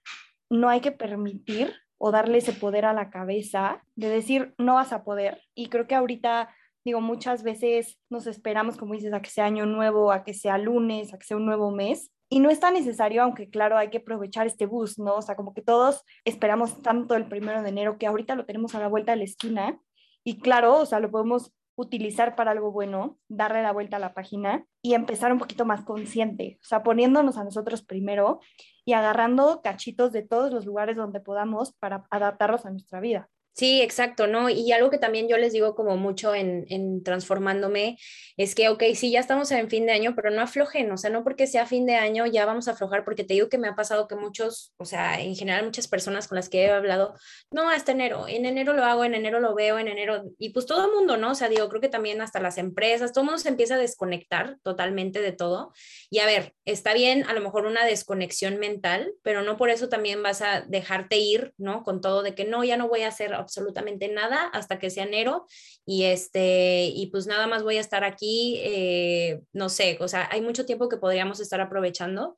no 0.50 0.68
hay 0.68 0.80
que 0.80 0.92
permitir 0.92 1.74
o 1.98 2.10
darle 2.10 2.38
ese 2.38 2.52
poder 2.52 2.84
a 2.84 2.92
la 2.92 3.10
cabeza 3.10 3.82
de 3.96 4.08
decir, 4.08 4.54
no 4.58 4.74
vas 4.74 4.92
a 4.92 5.04
poder. 5.04 5.42
Y 5.54 5.68
creo 5.68 5.86
que 5.86 5.94
ahorita, 5.94 6.54
digo, 6.84 7.00
muchas 7.00 7.42
veces 7.42 7.98
nos 8.10 8.26
esperamos, 8.26 8.76
como 8.76 8.94
dices, 8.94 9.12
a 9.12 9.22
que 9.22 9.30
sea 9.30 9.46
año 9.46 9.66
nuevo, 9.66 10.12
a 10.12 10.24
que 10.24 10.34
sea 10.34 10.58
lunes, 10.58 11.12
a 11.12 11.18
que 11.18 11.26
sea 11.26 11.36
un 11.36 11.46
nuevo 11.46 11.70
mes. 11.70 12.10
Y 12.28 12.40
no 12.40 12.50
es 12.50 12.60
tan 12.60 12.74
necesario, 12.74 13.22
aunque 13.22 13.48
claro, 13.48 13.76
hay 13.76 13.90
que 13.90 13.98
aprovechar 13.98 14.46
este 14.46 14.66
bus, 14.66 14.98
¿no? 14.98 15.16
O 15.16 15.22
sea, 15.22 15.36
como 15.36 15.54
que 15.54 15.62
todos 15.62 16.02
esperamos 16.24 16.82
tanto 16.82 17.14
el 17.14 17.28
primero 17.28 17.62
de 17.62 17.68
enero 17.68 17.98
que 17.98 18.06
ahorita 18.06 18.34
lo 18.34 18.44
tenemos 18.44 18.74
a 18.74 18.80
la 18.80 18.88
vuelta 18.88 19.12
de 19.12 19.18
la 19.18 19.24
esquina. 19.24 19.78
Y 20.24 20.38
claro, 20.40 20.80
o 20.80 20.86
sea, 20.86 21.00
lo 21.00 21.10
podemos 21.10 21.54
utilizar 21.76 22.36
para 22.36 22.52
algo 22.52 22.70
bueno, 22.72 23.18
darle 23.28 23.62
la 23.62 23.72
vuelta 23.72 23.96
a 23.96 24.00
la 24.00 24.14
página 24.14 24.64
y 24.82 24.94
empezar 24.94 25.32
un 25.32 25.38
poquito 25.38 25.64
más 25.64 25.84
consciente, 25.84 26.58
o 26.62 26.64
sea, 26.64 26.82
poniéndonos 26.82 27.36
a 27.36 27.44
nosotros 27.44 27.82
primero 27.82 28.40
y 28.84 28.92
agarrando 28.92 29.60
cachitos 29.62 30.12
de 30.12 30.22
todos 30.22 30.52
los 30.52 30.66
lugares 30.66 30.96
donde 30.96 31.20
podamos 31.20 31.72
para 31.74 32.04
adaptarlos 32.10 32.66
a 32.66 32.70
nuestra 32.70 33.00
vida. 33.00 33.28
Sí, 33.56 33.80
exacto, 33.82 34.26
¿no? 34.26 34.50
Y 34.50 34.72
algo 34.72 34.90
que 34.90 34.98
también 34.98 35.28
yo 35.28 35.36
les 35.36 35.52
digo 35.52 35.76
como 35.76 35.96
mucho 35.96 36.34
en, 36.34 36.66
en, 36.70 37.04
transformándome 37.04 37.98
es 38.36 38.56
que, 38.56 38.68
ok, 38.68 38.82
sí, 38.96 39.12
ya 39.12 39.20
estamos 39.20 39.52
en 39.52 39.70
fin 39.70 39.86
de 39.86 39.92
año, 39.92 40.14
pero 40.16 40.30
no 40.30 40.40
aflojen, 40.42 40.90
o 40.90 40.96
sea, 40.96 41.08
no 41.10 41.22
porque 41.22 41.46
sea 41.46 41.64
fin 41.64 41.86
de 41.86 41.94
año 41.94 42.26
ya 42.26 42.46
vamos 42.46 42.66
a 42.66 42.72
aflojar, 42.72 43.04
porque 43.04 43.22
te 43.22 43.34
digo 43.34 43.48
que 43.48 43.58
me 43.58 43.68
ha 43.68 43.76
pasado 43.76 44.08
que 44.08 44.16
muchos, 44.16 44.74
o 44.76 44.84
sea, 44.84 45.20
en 45.20 45.36
general 45.36 45.64
muchas 45.64 45.86
personas 45.86 46.26
con 46.26 46.34
las 46.34 46.48
que 46.48 46.64
he 46.64 46.70
hablado, 46.72 47.14
no, 47.52 47.70
hasta 47.70 47.92
enero, 47.92 48.26
en 48.26 48.44
enero 48.44 48.72
lo 48.72 48.84
hago, 48.84 49.04
en 49.04 49.14
enero 49.14 49.38
lo 49.38 49.54
veo, 49.54 49.78
en 49.78 49.86
enero, 49.86 50.24
y 50.36 50.50
pues 50.50 50.66
todo 50.66 50.86
el 50.86 50.92
mundo, 50.92 51.16
¿no? 51.16 51.30
O 51.30 51.34
sea, 51.36 51.48
digo, 51.48 51.68
creo 51.68 51.80
que 51.80 51.88
también 51.88 52.20
hasta 52.22 52.40
las 52.40 52.58
empresas, 52.58 53.12
todo 53.12 53.22
el 53.22 53.26
mundo 53.26 53.38
se 53.38 53.50
empieza 53.50 53.76
a 53.76 53.78
desconectar 53.78 54.58
totalmente 54.64 55.20
de 55.20 55.30
todo. 55.30 55.72
Y 56.10 56.18
a 56.18 56.26
ver, 56.26 56.54
está 56.64 56.92
bien 56.92 57.24
a 57.28 57.32
lo 57.32 57.40
mejor 57.40 57.66
una 57.66 57.84
desconexión 57.84 58.58
mental, 58.58 59.12
pero 59.22 59.42
no 59.42 59.56
por 59.56 59.70
eso 59.70 59.88
también 59.88 60.24
vas 60.24 60.42
a 60.42 60.62
dejarte 60.62 61.18
ir, 61.18 61.52
¿no? 61.56 61.84
Con 61.84 62.00
todo 62.00 62.24
de 62.24 62.34
que 62.34 62.44
no, 62.44 62.64
ya 62.64 62.76
no 62.76 62.88
voy 62.88 63.02
a 63.02 63.08
hacer 63.08 63.43
absolutamente 63.44 64.08
nada 64.08 64.48
hasta 64.48 64.78
que 64.78 64.90
sea 64.90 65.04
enero 65.04 65.46
y 65.86 66.04
este, 66.04 66.86
y 66.86 67.06
pues 67.06 67.26
nada 67.26 67.46
más 67.46 67.62
voy 67.62 67.76
a 67.76 67.80
estar 67.80 68.02
aquí, 68.02 68.60
eh, 68.64 69.42
no 69.52 69.68
sé, 69.68 69.96
o 70.00 70.08
sea, 70.08 70.28
hay 70.32 70.40
mucho 70.40 70.66
tiempo 70.66 70.88
que 70.88 70.96
podríamos 70.96 71.40
estar 71.40 71.60
aprovechando. 71.60 72.36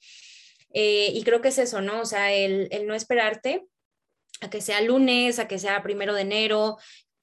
Eh, 0.73 1.11
y 1.15 1.23
creo 1.23 1.41
que 1.41 1.49
es 1.49 1.59
eso, 1.59 1.81
¿no? 1.81 2.03
O 2.03 2.05
sea, 2.05 2.33
el, 2.35 2.69
el 2.71 2.87
no 2.87 2.95
esperarte 2.95 3.67
a 4.41 4.51
que 4.51 4.61
sea 4.61 4.81
lunes, 4.83 5.39
a 5.39 5.49
que 5.49 5.59
sea 5.59 5.83
primero 5.83 6.13
de 6.15 6.23
enero, 6.23 6.77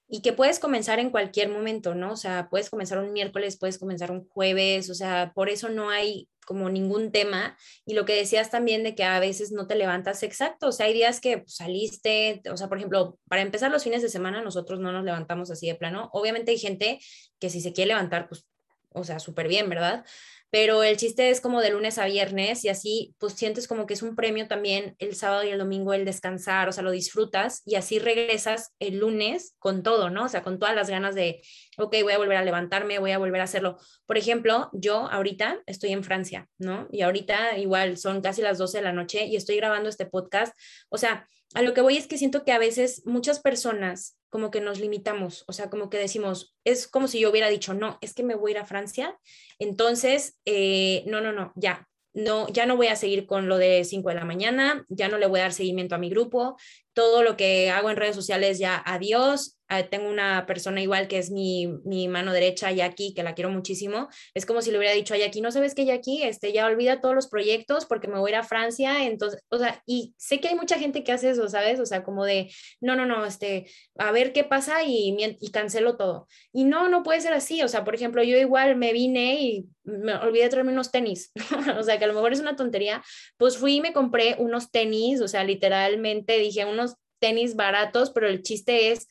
y 0.07 0.21
que 0.21 0.33
puedes 0.33 0.59
comenzar 0.59 0.99
en 0.99 1.09
cualquier 1.09 1.49
momento, 1.49 1.95
¿no? 1.95 2.11
O 2.13 2.17
sea, 2.17 2.49
puedes 2.49 2.69
comenzar 2.69 2.99
un 2.99 3.13
miércoles, 3.13 3.57
puedes 3.57 3.77
comenzar 3.77 4.11
un 4.11 4.27
jueves, 4.27 4.89
o 4.89 4.93
sea, 4.93 5.31
por 5.33 5.49
eso 5.49 5.69
no 5.69 5.89
hay 5.89 6.29
como 6.45 6.69
ningún 6.69 7.11
tema. 7.11 7.57
Y 7.85 7.93
lo 7.93 8.05
que 8.05 8.15
decías 8.15 8.51
también 8.51 8.83
de 8.83 8.95
que 8.95 9.03
a 9.03 9.19
veces 9.19 9.51
no 9.51 9.67
te 9.67 9.75
levantas 9.75 10.23
exacto, 10.23 10.67
o 10.67 10.71
sea, 10.71 10.87
hay 10.87 10.93
días 10.93 11.19
que 11.19 11.39
pues, 11.39 11.55
saliste, 11.55 12.41
o 12.51 12.57
sea, 12.57 12.67
por 12.67 12.77
ejemplo, 12.77 13.17
para 13.27 13.41
empezar 13.41 13.71
los 13.71 13.83
fines 13.83 14.01
de 14.01 14.09
semana 14.09 14.41
nosotros 14.41 14.79
no 14.79 14.91
nos 14.91 15.03
levantamos 15.03 15.49
así 15.51 15.67
de 15.67 15.75
plano. 15.75 16.09
Obviamente 16.13 16.51
hay 16.51 16.57
gente 16.57 16.99
que 17.39 17.49
si 17.49 17.61
se 17.61 17.73
quiere 17.73 17.89
levantar, 17.89 18.27
pues, 18.27 18.45
o 18.91 19.03
sea, 19.03 19.19
súper 19.19 19.47
bien, 19.47 19.69
¿verdad? 19.69 20.05
Pero 20.53 20.83
el 20.83 20.97
chiste 20.97 21.31
es 21.31 21.41
como 21.41 21.61
de 21.61 21.71
lunes 21.71 21.97
a 21.97 22.05
viernes 22.05 22.63
y 22.63 22.69
así 22.69 23.15
pues 23.17 23.33
sientes 23.33 23.67
como 23.67 23.87
que 23.87 23.95
es 23.95 24.03
un 24.03 24.15
premio 24.15 24.47
también 24.47 24.95
el 24.99 25.15
sábado 25.15 25.43
y 25.43 25.49
el 25.49 25.57
domingo 25.57 25.95
el 25.95 26.05
descansar, 26.05 26.69
o 26.69 26.71
sea, 26.71 26.83
lo 26.83 26.91
disfrutas 26.91 27.63
y 27.65 27.73
así 27.73 27.97
regresas 27.97 28.71
el 28.77 28.99
lunes 28.99 29.55
con 29.57 29.81
todo, 29.81 30.11
¿no? 30.11 30.25
O 30.25 30.29
sea, 30.29 30.43
con 30.43 30.59
todas 30.59 30.75
las 30.75 30.91
ganas 30.91 31.15
de, 31.15 31.41
ok, 31.77 31.95
voy 32.03 32.13
a 32.13 32.17
volver 32.17 32.37
a 32.37 32.43
levantarme, 32.43 32.99
voy 32.99 33.11
a 33.11 33.17
volver 33.17 33.41
a 33.41 33.45
hacerlo. 33.45 33.77
Por 34.05 34.17
ejemplo, 34.17 34.69
yo 34.73 35.09
ahorita 35.11 35.61
estoy 35.65 35.91
en 35.91 36.03
Francia, 36.03 36.47
¿no? 36.57 36.87
Y 36.91 37.01
ahorita 37.01 37.57
igual 37.57 37.97
son 37.97 38.21
casi 38.21 38.41
las 38.41 38.57
12 38.57 38.77
de 38.79 38.83
la 38.83 38.93
noche 38.93 39.25
y 39.25 39.35
estoy 39.35 39.57
grabando 39.57 39.89
este 39.89 40.05
podcast, 40.05 40.55
o 40.89 40.97
sea, 40.97 41.27
a 41.53 41.61
lo 41.61 41.73
que 41.73 41.81
voy 41.81 41.97
es 41.97 42.07
que 42.07 42.17
siento 42.17 42.43
que 42.43 42.51
a 42.51 42.57
veces 42.57 43.03
muchas 43.05 43.39
personas 43.39 44.17
como 44.29 44.49
que 44.49 44.61
nos 44.61 44.79
limitamos, 44.79 45.45
o 45.47 45.53
sea, 45.53 45.69
como 45.69 45.89
que 45.91 45.99
decimos, 45.99 46.55
es 46.63 46.87
como 46.87 47.07
si 47.07 47.19
yo 47.19 47.29
hubiera 47.29 47.49
dicho, 47.49 47.75
no, 47.75 47.99
es 48.01 48.15
que 48.15 48.23
me 48.23 48.33
voy 48.33 48.51
a 48.51 48.55
ir 48.55 48.57
a 48.59 48.65
Francia, 48.65 49.15
entonces, 49.59 50.39
eh, 50.45 51.03
no, 51.05 51.21
no, 51.21 51.31
no, 51.31 51.53
ya, 51.55 51.87
no, 52.13 52.47
ya 52.47 52.65
no 52.65 52.75
voy 52.75 52.87
a 52.87 52.95
seguir 52.95 53.27
con 53.27 53.47
lo 53.47 53.57
de 53.57 53.83
5 53.83 54.09
de 54.09 54.15
la 54.15 54.25
mañana, 54.25 54.85
ya 54.89 55.07
no 55.07 55.19
le 55.19 55.27
voy 55.27 55.39
a 55.39 55.43
dar 55.43 55.53
seguimiento 55.53 55.93
a 55.93 55.99
mi 55.99 56.09
grupo, 56.09 56.57
todo 56.93 57.21
lo 57.21 57.37
que 57.37 57.69
hago 57.69 57.91
en 57.91 57.97
redes 57.97 58.15
sociales 58.15 58.57
ya 58.57 58.81
adiós, 58.83 59.59
ah, 59.75 59.83
tengo 59.89 60.09
una 60.09 60.45
persona 60.45 60.81
igual 60.81 61.07
que 61.07 61.17
es 61.17 61.31
mi, 61.31 61.67
mi, 61.85 62.07
mano 62.07 62.33
derecha, 62.33 62.71
Jackie, 62.71 63.13
que 63.13 63.23
la 63.23 63.33
quiero 63.33 63.49
muchísimo, 63.49 64.09
es 64.33 64.45
como 64.45 64.61
si 64.61 64.71
le 64.71 64.77
hubiera 64.77 64.93
dicho 64.93 65.13
a 65.13 65.17
Jackie, 65.17 65.41
no 65.41 65.51
sabes 65.51 65.75
que 65.75 65.85
Jackie, 65.85 66.23
este, 66.23 66.53
ya 66.53 66.65
olvida 66.65 67.01
todos 67.01 67.15
los 67.15 67.27
proyectos 67.27 67.85
porque 67.85 68.07
me 68.07 68.19
voy 68.19 68.31
a 68.31 68.33
ir 68.33 68.39
a 68.39 68.43
Francia, 68.43 69.05
entonces, 69.05 69.41
o 69.49 69.57
sea, 69.57 69.81
y 69.85 70.13
sé 70.17 70.39
que 70.39 70.49
hay 70.49 70.55
mucha 70.55 70.77
gente 70.77 71.03
que 71.03 71.11
hace 71.11 71.29
eso, 71.29 71.47
¿sabes? 71.49 71.79
O 71.79 71.85
sea, 71.85 72.03
como 72.03 72.25
de, 72.25 72.51
no, 72.81 72.95
no, 72.95 73.05
no, 73.05 73.25
este, 73.25 73.69
a 73.97 74.11
ver 74.11 74.33
qué 74.33 74.43
pasa 74.43 74.83
y, 74.83 75.15
y 75.39 75.51
cancelo 75.51 75.97
todo. 75.97 76.27
Y 76.51 76.65
no, 76.65 76.89
no 76.89 77.03
puede 77.03 77.21
ser 77.21 77.33
así, 77.33 77.61
o 77.63 77.67
sea, 77.67 77.83
por 77.83 77.95
ejemplo, 77.95 78.23
yo 78.23 78.37
igual 78.37 78.75
me 78.75 78.93
vine 78.93 79.41
y 79.41 79.65
me 79.83 80.15
olvidé 80.15 80.43
de 80.43 80.49
traerme 80.49 80.71
unos 80.71 80.91
tenis, 80.91 81.31
o 81.77 81.83
sea, 81.83 81.97
que 81.97 82.05
a 82.05 82.07
lo 82.07 82.13
mejor 82.13 82.33
es 82.33 82.39
una 82.39 82.55
tontería, 82.55 83.03
pues 83.37 83.57
fui 83.57 83.75
y 83.75 83.81
me 83.81 83.93
compré 83.93 84.35
unos 84.39 84.71
tenis, 84.71 85.21
o 85.21 85.27
sea, 85.27 85.43
literalmente 85.43 86.37
dije 86.39 86.65
unos 86.65 86.95
tenis 87.19 87.55
baratos, 87.55 88.11
pero 88.11 88.27
el 88.27 88.41
chiste 88.41 88.91
es 88.91 89.07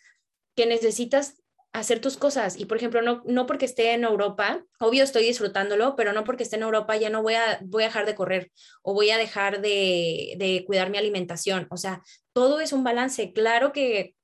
que 0.54 0.66
necesitas 0.66 1.42
hacer 1.72 2.00
tus 2.00 2.16
cosas. 2.16 2.58
Y 2.58 2.66
por 2.66 2.76
ejemplo, 2.76 3.02
no, 3.02 3.22
no 3.26 3.46
porque 3.46 3.64
esté 3.64 3.92
en 3.94 4.04
Europa, 4.04 4.64
obvio 4.78 5.04
estoy 5.04 5.24
disfrutándolo, 5.24 5.96
pero 5.96 6.12
no 6.12 6.24
porque 6.24 6.42
esté 6.42 6.56
en 6.56 6.62
Europa 6.62 6.96
ya 6.96 7.10
no 7.10 7.22
voy 7.22 7.34
a, 7.34 7.58
voy 7.62 7.84
a 7.84 7.86
dejar 7.86 8.06
de 8.06 8.14
correr 8.14 8.52
o 8.82 8.92
voy 8.94 9.10
a 9.10 9.18
dejar 9.18 9.62
de, 9.62 10.34
de 10.36 10.64
cuidar 10.66 10.90
mi 10.90 10.98
alimentación. 10.98 11.66
O 11.70 11.76
sea, 11.76 12.02
todo 12.32 12.60
es 12.60 12.72
un 12.72 12.84
balance. 12.84 13.32
Claro 13.32 13.72
que 13.72 14.14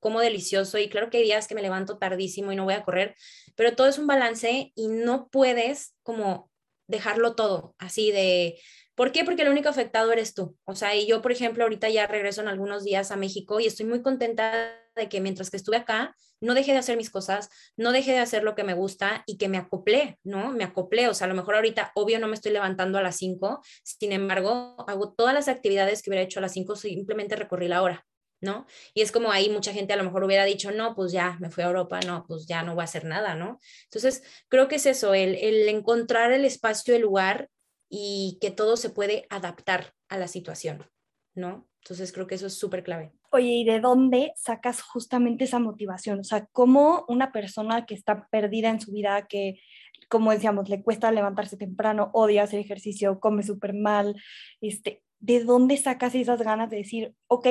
como 0.00 0.20
delicioso 0.20 0.78
y 0.78 0.88
claro 0.88 1.10
que 1.10 1.18
hay 1.18 1.24
días 1.24 1.48
que 1.48 1.54
me 1.54 1.62
levanto 1.62 1.98
tardísimo 1.98 2.52
y 2.52 2.56
no 2.56 2.64
voy 2.64 2.74
a 2.74 2.84
correr, 2.84 3.16
pero 3.54 3.74
todo 3.74 3.88
es 3.88 3.98
un 3.98 4.06
balance 4.06 4.72
y 4.74 4.88
no 4.88 5.28
puedes 5.28 5.94
como 6.02 6.50
dejarlo 6.86 7.34
todo 7.34 7.74
así 7.78 8.12
de, 8.12 8.60
¿Por 8.96 9.12
qué? 9.12 9.24
Porque 9.24 9.42
el 9.42 9.50
único 9.50 9.68
afectado 9.68 10.10
eres 10.10 10.32
tú. 10.32 10.56
O 10.64 10.74
sea, 10.74 10.96
y 10.96 11.06
yo, 11.06 11.20
por 11.20 11.30
ejemplo, 11.30 11.64
ahorita 11.64 11.90
ya 11.90 12.06
regreso 12.06 12.40
en 12.40 12.48
algunos 12.48 12.82
días 12.82 13.10
a 13.10 13.16
México 13.16 13.60
y 13.60 13.66
estoy 13.66 13.84
muy 13.84 14.00
contenta 14.00 14.74
de 14.96 15.08
que 15.10 15.20
mientras 15.20 15.50
que 15.50 15.58
estuve 15.58 15.76
acá, 15.76 16.16
no 16.40 16.54
dejé 16.54 16.72
de 16.72 16.78
hacer 16.78 16.96
mis 16.96 17.10
cosas, 17.10 17.50
no 17.76 17.92
dejé 17.92 18.12
de 18.12 18.20
hacer 18.20 18.42
lo 18.42 18.54
que 18.54 18.64
me 18.64 18.72
gusta 18.72 19.22
y 19.26 19.36
que 19.36 19.48
me 19.48 19.58
acoplé, 19.58 20.18
¿no? 20.24 20.50
Me 20.52 20.64
acoplé. 20.64 21.08
O 21.08 21.14
sea, 21.14 21.26
a 21.26 21.28
lo 21.28 21.34
mejor 21.34 21.56
ahorita, 21.56 21.92
obvio, 21.94 22.18
no 22.18 22.26
me 22.26 22.36
estoy 22.36 22.52
levantando 22.52 22.96
a 22.96 23.02
las 23.02 23.16
5, 23.16 23.60
sin 23.82 24.12
embargo, 24.12 24.76
hago 24.88 25.12
todas 25.12 25.34
las 25.34 25.48
actividades 25.48 26.02
que 26.02 26.08
hubiera 26.08 26.24
hecho 26.24 26.40
a 26.40 26.42
las 26.42 26.52
5, 26.52 26.74
simplemente 26.76 27.36
recorrí 27.36 27.68
la 27.68 27.82
hora. 27.82 28.06
¿no? 28.40 28.66
Y 28.94 29.00
es 29.00 29.12
como 29.12 29.32
ahí 29.32 29.48
mucha 29.48 29.72
gente 29.72 29.94
a 29.94 29.96
lo 29.96 30.04
mejor 30.04 30.22
hubiera 30.22 30.44
dicho, 30.44 30.70
no, 30.70 30.94
pues 30.94 31.10
ya 31.10 31.36
me 31.40 31.50
fui 31.50 31.64
a 31.64 31.68
Europa, 31.68 32.00
no, 32.00 32.24
pues 32.28 32.46
ya 32.46 32.62
no 32.62 32.74
voy 32.74 32.82
a 32.82 32.84
hacer 32.84 33.04
nada, 33.04 33.34
¿no? 33.34 33.60
Entonces, 33.84 34.22
creo 34.48 34.68
que 34.68 34.76
es 34.76 34.84
eso, 34.86 35.14
el, 35.14 35.34
el 35.36 35.68
encontrar 35.68 36.32
el 36.32 36.44
espacio, 36.44 36.94
el 36.94 37.02
lugar 37.02 37.48
y 37.88 38.38
que 38.40 38.50
todo 38.50 38.76
se 38.76 38.90
puede 38.90 39.26
adaptar 39.30 39.94
a 40.08 40.18
la 40.18 40.28
situación, 40.28 40.86
¿no? 41.34 41.68
Entonces 41.82 42.12
creo 42.12 42.26
que 42.26 42.34
eso 42.34 42.48
es 42.48 42.58
súper 42.58 42.82
clave. 42.82 43.12
Oye, 43.30 43.48
¿y 43.48 43.64
de 43.64 43.80
dónde 43.80 44.32
sacas 44.36 44.82
justamente 44.82 45.44
esa 45.44 45.58
motivación? 45.58 46.20
O 46.20 46.24
sea, 46.24 46.46
¿cómo 46.52 47.04
una 47.08 47.30
persona 47.30 47.86
que 47.86 47.94
está 47.94 48.28
perdida 48.28 48.70
en 48.70 48.80
su 48.80 48.90
vida, 48.92 49.26
que, 49.28 49.60
como 50.08 50.32
decíamos, 50.32 50.68
le 50.68 50.82
cuesta 50.82 51.12
levantarse 51.12 51.56
temprano, 51.56 52.10
odia 52.12 52.42
hacer 52.42 52.58
ejercicio, 52.58 53.20
come 53.20 53.44
súper 53.44 53.72
mal, 53.72 54.20
este, 54.60 55.04
¿de 55.20 55.44
dónde 55.44 55.76
sacas 55.76 56.14
esas 56.14 56.42
ganas 56.42 56.70
de 56.70 56.78
decir, 56.78 57.14
ok, 57.28 57.46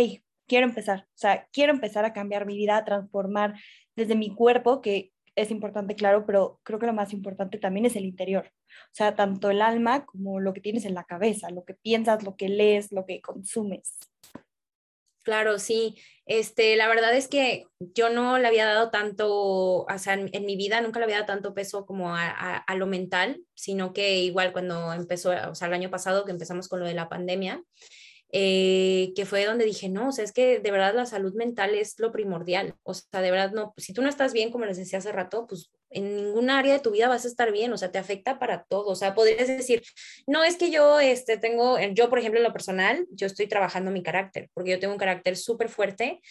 quiero 0.48 0.68
empezar? 0.68 1.08
O 1.10 1.18
sea, 1.18 1.48
quiero 1.54 1.72
empezar 1.72 2.04
a 2.04 2.14
cambiar 2.14 2.46
mi 2.46 2.58
vida, 2.58 2.78
a 2.78 2.86
transformar 2.86 3.56
desde 3.96 4.16
mi 4.16 4.36
cuerpo, 4.36 4.82
que 4.82 5.14
es 5.36 5.52
importante, 5.52 5.96
claro, 5.96 6.26
pero 6.26 6.60
creo 6.64 6.80
que 6.80 6.86
lo 6.86 6.94
más 6.94 7.14
importante 7.14 7.58
también 7.58 7.86
es 7.86 7.96
el 7.96 8.06
interior. 8.06 8.52
O 8.70 8.94
sea, 8.94 9.16
tanto 9.16 9.50
el 9.50 9.62
alma 9.62 10.06
como 10.06 10.40
lo 10.40 10.54
que 10.54 10.62
tienes 10.62 10.86
en 10.86 10.94
la 10.94 11.04
cabeza, 11.04 11.50
lo 11.50 11.66
que 11.66 11.74
piensas, 11.74 12.24
lo 12.24 12.36
que 12.36 12.50
lees, 12.50 12.92
lo 12.92 13.06
que 13.06 13.22
consumes. 13.22 13.98
Claro, 15.26 15.58
sí. 15.58 15.96
Este, 16.28 16.76
la 16.76 16.88
verdad 16.88 17.16
es 17.16 17.28
que 17.28 17.66
yo 17.80 18.10
no 18.10 18.38
le 18.38 18.48
había 18.48 18.66
dado 18.66 18.92
tanto, 18.92 19.86
o 19.86 19.98
sea, 19.98 20.14
en, 20.14 20.46
mi 20.46 20.56
vida 20.56 20.82
nunca 20.82 21.00
le 21.00 21.06
había 21.06 21.16
dado 21.18 21.26
tanto 21.26 21.56
peso 21.56 21.86
como 21.88 22.16
a, 22.16 22.30
a, 22.30 22.76
lo 22.76 22.86
mental, 22.86 23.42
sino 23.56 23.92
que 23.92 24.20
igual 24.20 24.54
cuando 24.54 24.94
empezó, 24.94 25.32
o 25.50 25.56
sea, 25.56 25.68
el 25.68 25.74
año 25.74 25.90
pasado 25.90 26.26
que 26.26 26.32
empezamos 26.32 26.68
con 26.68 26.80
lo 26.80 26.86
de 26.86 26.94
la 26.94 27.10
pandemia, 27.10 27.64
eh, 28.32 29.14
que 29.16 29.26
fue 29.26 29.46
donde 29.46 29.66
dije, 29.66 29.90
no, 29.90 30.10
o 30.10 30.12
sea, 30.12 30.26
es 30.26 30.32
que 30.32 30.60
de 30.60 30.72
verdad 30.72 30.94
la 30.94 31.06
salud 31.06 31.34
mental 31.34 31.76
es 31.76 32.00
lo 32.00 32.12
primordial, 32.12 32.76
o 32.84 32.94
sea, 32.94 33.22
de 33.22 33.32
verdad 33.32 33.52
no, 33.52 33.74
si 33.78 33.94
tú 33.94 34.02
no 34.02 34.10
estás 34.10 34.34
bien, 34.34 34.52
como 34.52 34.66
les 34.66 34.78
decía 34.78 35.00
hace 35.00 35.12
rato, 35.12 35.46
pues 35.48 35.72
en 35.90 36.16
ningún 36.16 36.50
área 36.50 36.74
de 36.74 36.80
tu 36.80 36.92
vida 36.92 37.08
vas 37.08 37.26
a 37.26 37.30
estar 37.30 37.52
bien, 37.52 37.72
o 37.72 37.78
sea, 37.78 37.92
te 37.92 37.98
afecta 37.98 38.38
para 38.38 38.64
todo, 38.64 38.88
o 38.88 38.96
sea, 38.96 39.16
podrías 39.16 39.48
decir, 39.48 39.82
no, 40.28 40.44
es 40.44 40.58
que 40.58 40.70
yo, 40.70 41.00
este, 41.00 41.38
tengo, 41.38 41.78
yo, 41.94 42.10
por 42.10 42.20
ejemplo, 42.20 42.40
en 42.40 42.44
lo 42.44 42.52
personal, 42.52 43.08
yo 43.12 43.28
estoy 43.28 43.48
trabajando 43.48 43.92
mi 43.92 44.04
carácter, 44.04 44.50
porque 44.54 44.72
yo 44.72 44.80
tengo 44.80 44.94
un 44.94 45.00
carácter 45.00 45.38
súper 45.38 45.70
fuerte 45.70 46.22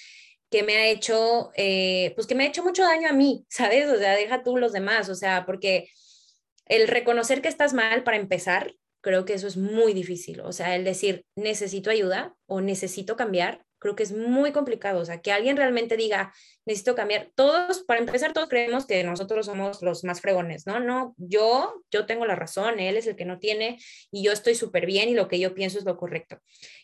que 0.50 0.62
me 0.62 0.76
ha 0.76 0.88
hecho, 0.88 1.50
eh, 1.56 2.12
pues 2.14 2.26
que 2.26 2.34
me 2.34 2.44
ha 2.44 2.48
hecho 2.48 2.62
mucho 2.62 2.82
daño 2.82 3.08
a 3.08 3.12
mí, 3.12 3.44
¿sabes? 3.50 3.88
O 3.88 3.96
sea, 3.96 4.14
deja 4.14 4.42
tú 4.42 4.56
los 4.56 4.72
demás, 4.72 5.08
o 5.08 5.14
sea, 5.14 5.46
porque 5.46 5.88
el 6.66 6.88
reconocer 6.88 7.42
que 7.42 7.48
estás 7.48 7.72
mal 7.72 8.04
para 8.04 8.16
empezar, 8.16 8.72
creo 9.04 9.26
que 9.26 9.34
eso 9.34 9.46
es 9.46 9.56
muy 9.58 9.92
difícil. 9.92 10.40
O 10.40 10.52
sea, 10.52 10.74
el 10.74 10.82
decir 10.82 11.26
necesito 11.36 11.90
ayuda 11.90 12.34
o 12.46 12.62
necesito 12.62 13.16
cambiar, 13.16 13.62
creo 13.78 13.94
que 13.94 14.02
es 14.02 14.12
muy 14.12 14.50
complicado. 14.50 15.00
O 15.00 15.04
sea, 15.04 15.20
que 15.20 15.30
alguien 15.30 15.58
realmente 15.58 15.98
diga 15.98 16.32
necesito 16.64 16.94
cambiar. 16.94 17.30
Todos, 17.34 17.84
para 17.84 18.00
empezar, 18.00 18.32
todos 18.32 18.48
creemos 18.48 18.86
que 18.86 19.04
nosotros 19.04 19.44
somos 19.44 19.82
los 19.82 20.04
más 20.04 20.22
fregones, 20.22 20.66
¿no? 20.66 20.80
No, 20.80 21.14
yo, 21.18 21.82
yo 21.90 22.06
tengo 22.06 22.24
la 22.24 22.34
razón, 22.34 22.80
él 22.80 22.96
es 22.96 23.06
el 23.06 23.14
que 23.14 23.26
no 23.26 23.38
tiene 23.38 23.78
y 24.10 24.24
yo 24.24 24.32
estoy 24.32 24.54
súper 24.54 24.86
bien 24.86 25.10
y 25.10 25.14
lo 25.14 25.28
que 25.28 25.38
yo 25.38 25.54
pienso 25.54 25.78
es 25.78 25.84
lo 25.84 25.98
correcto. 25.98 26.38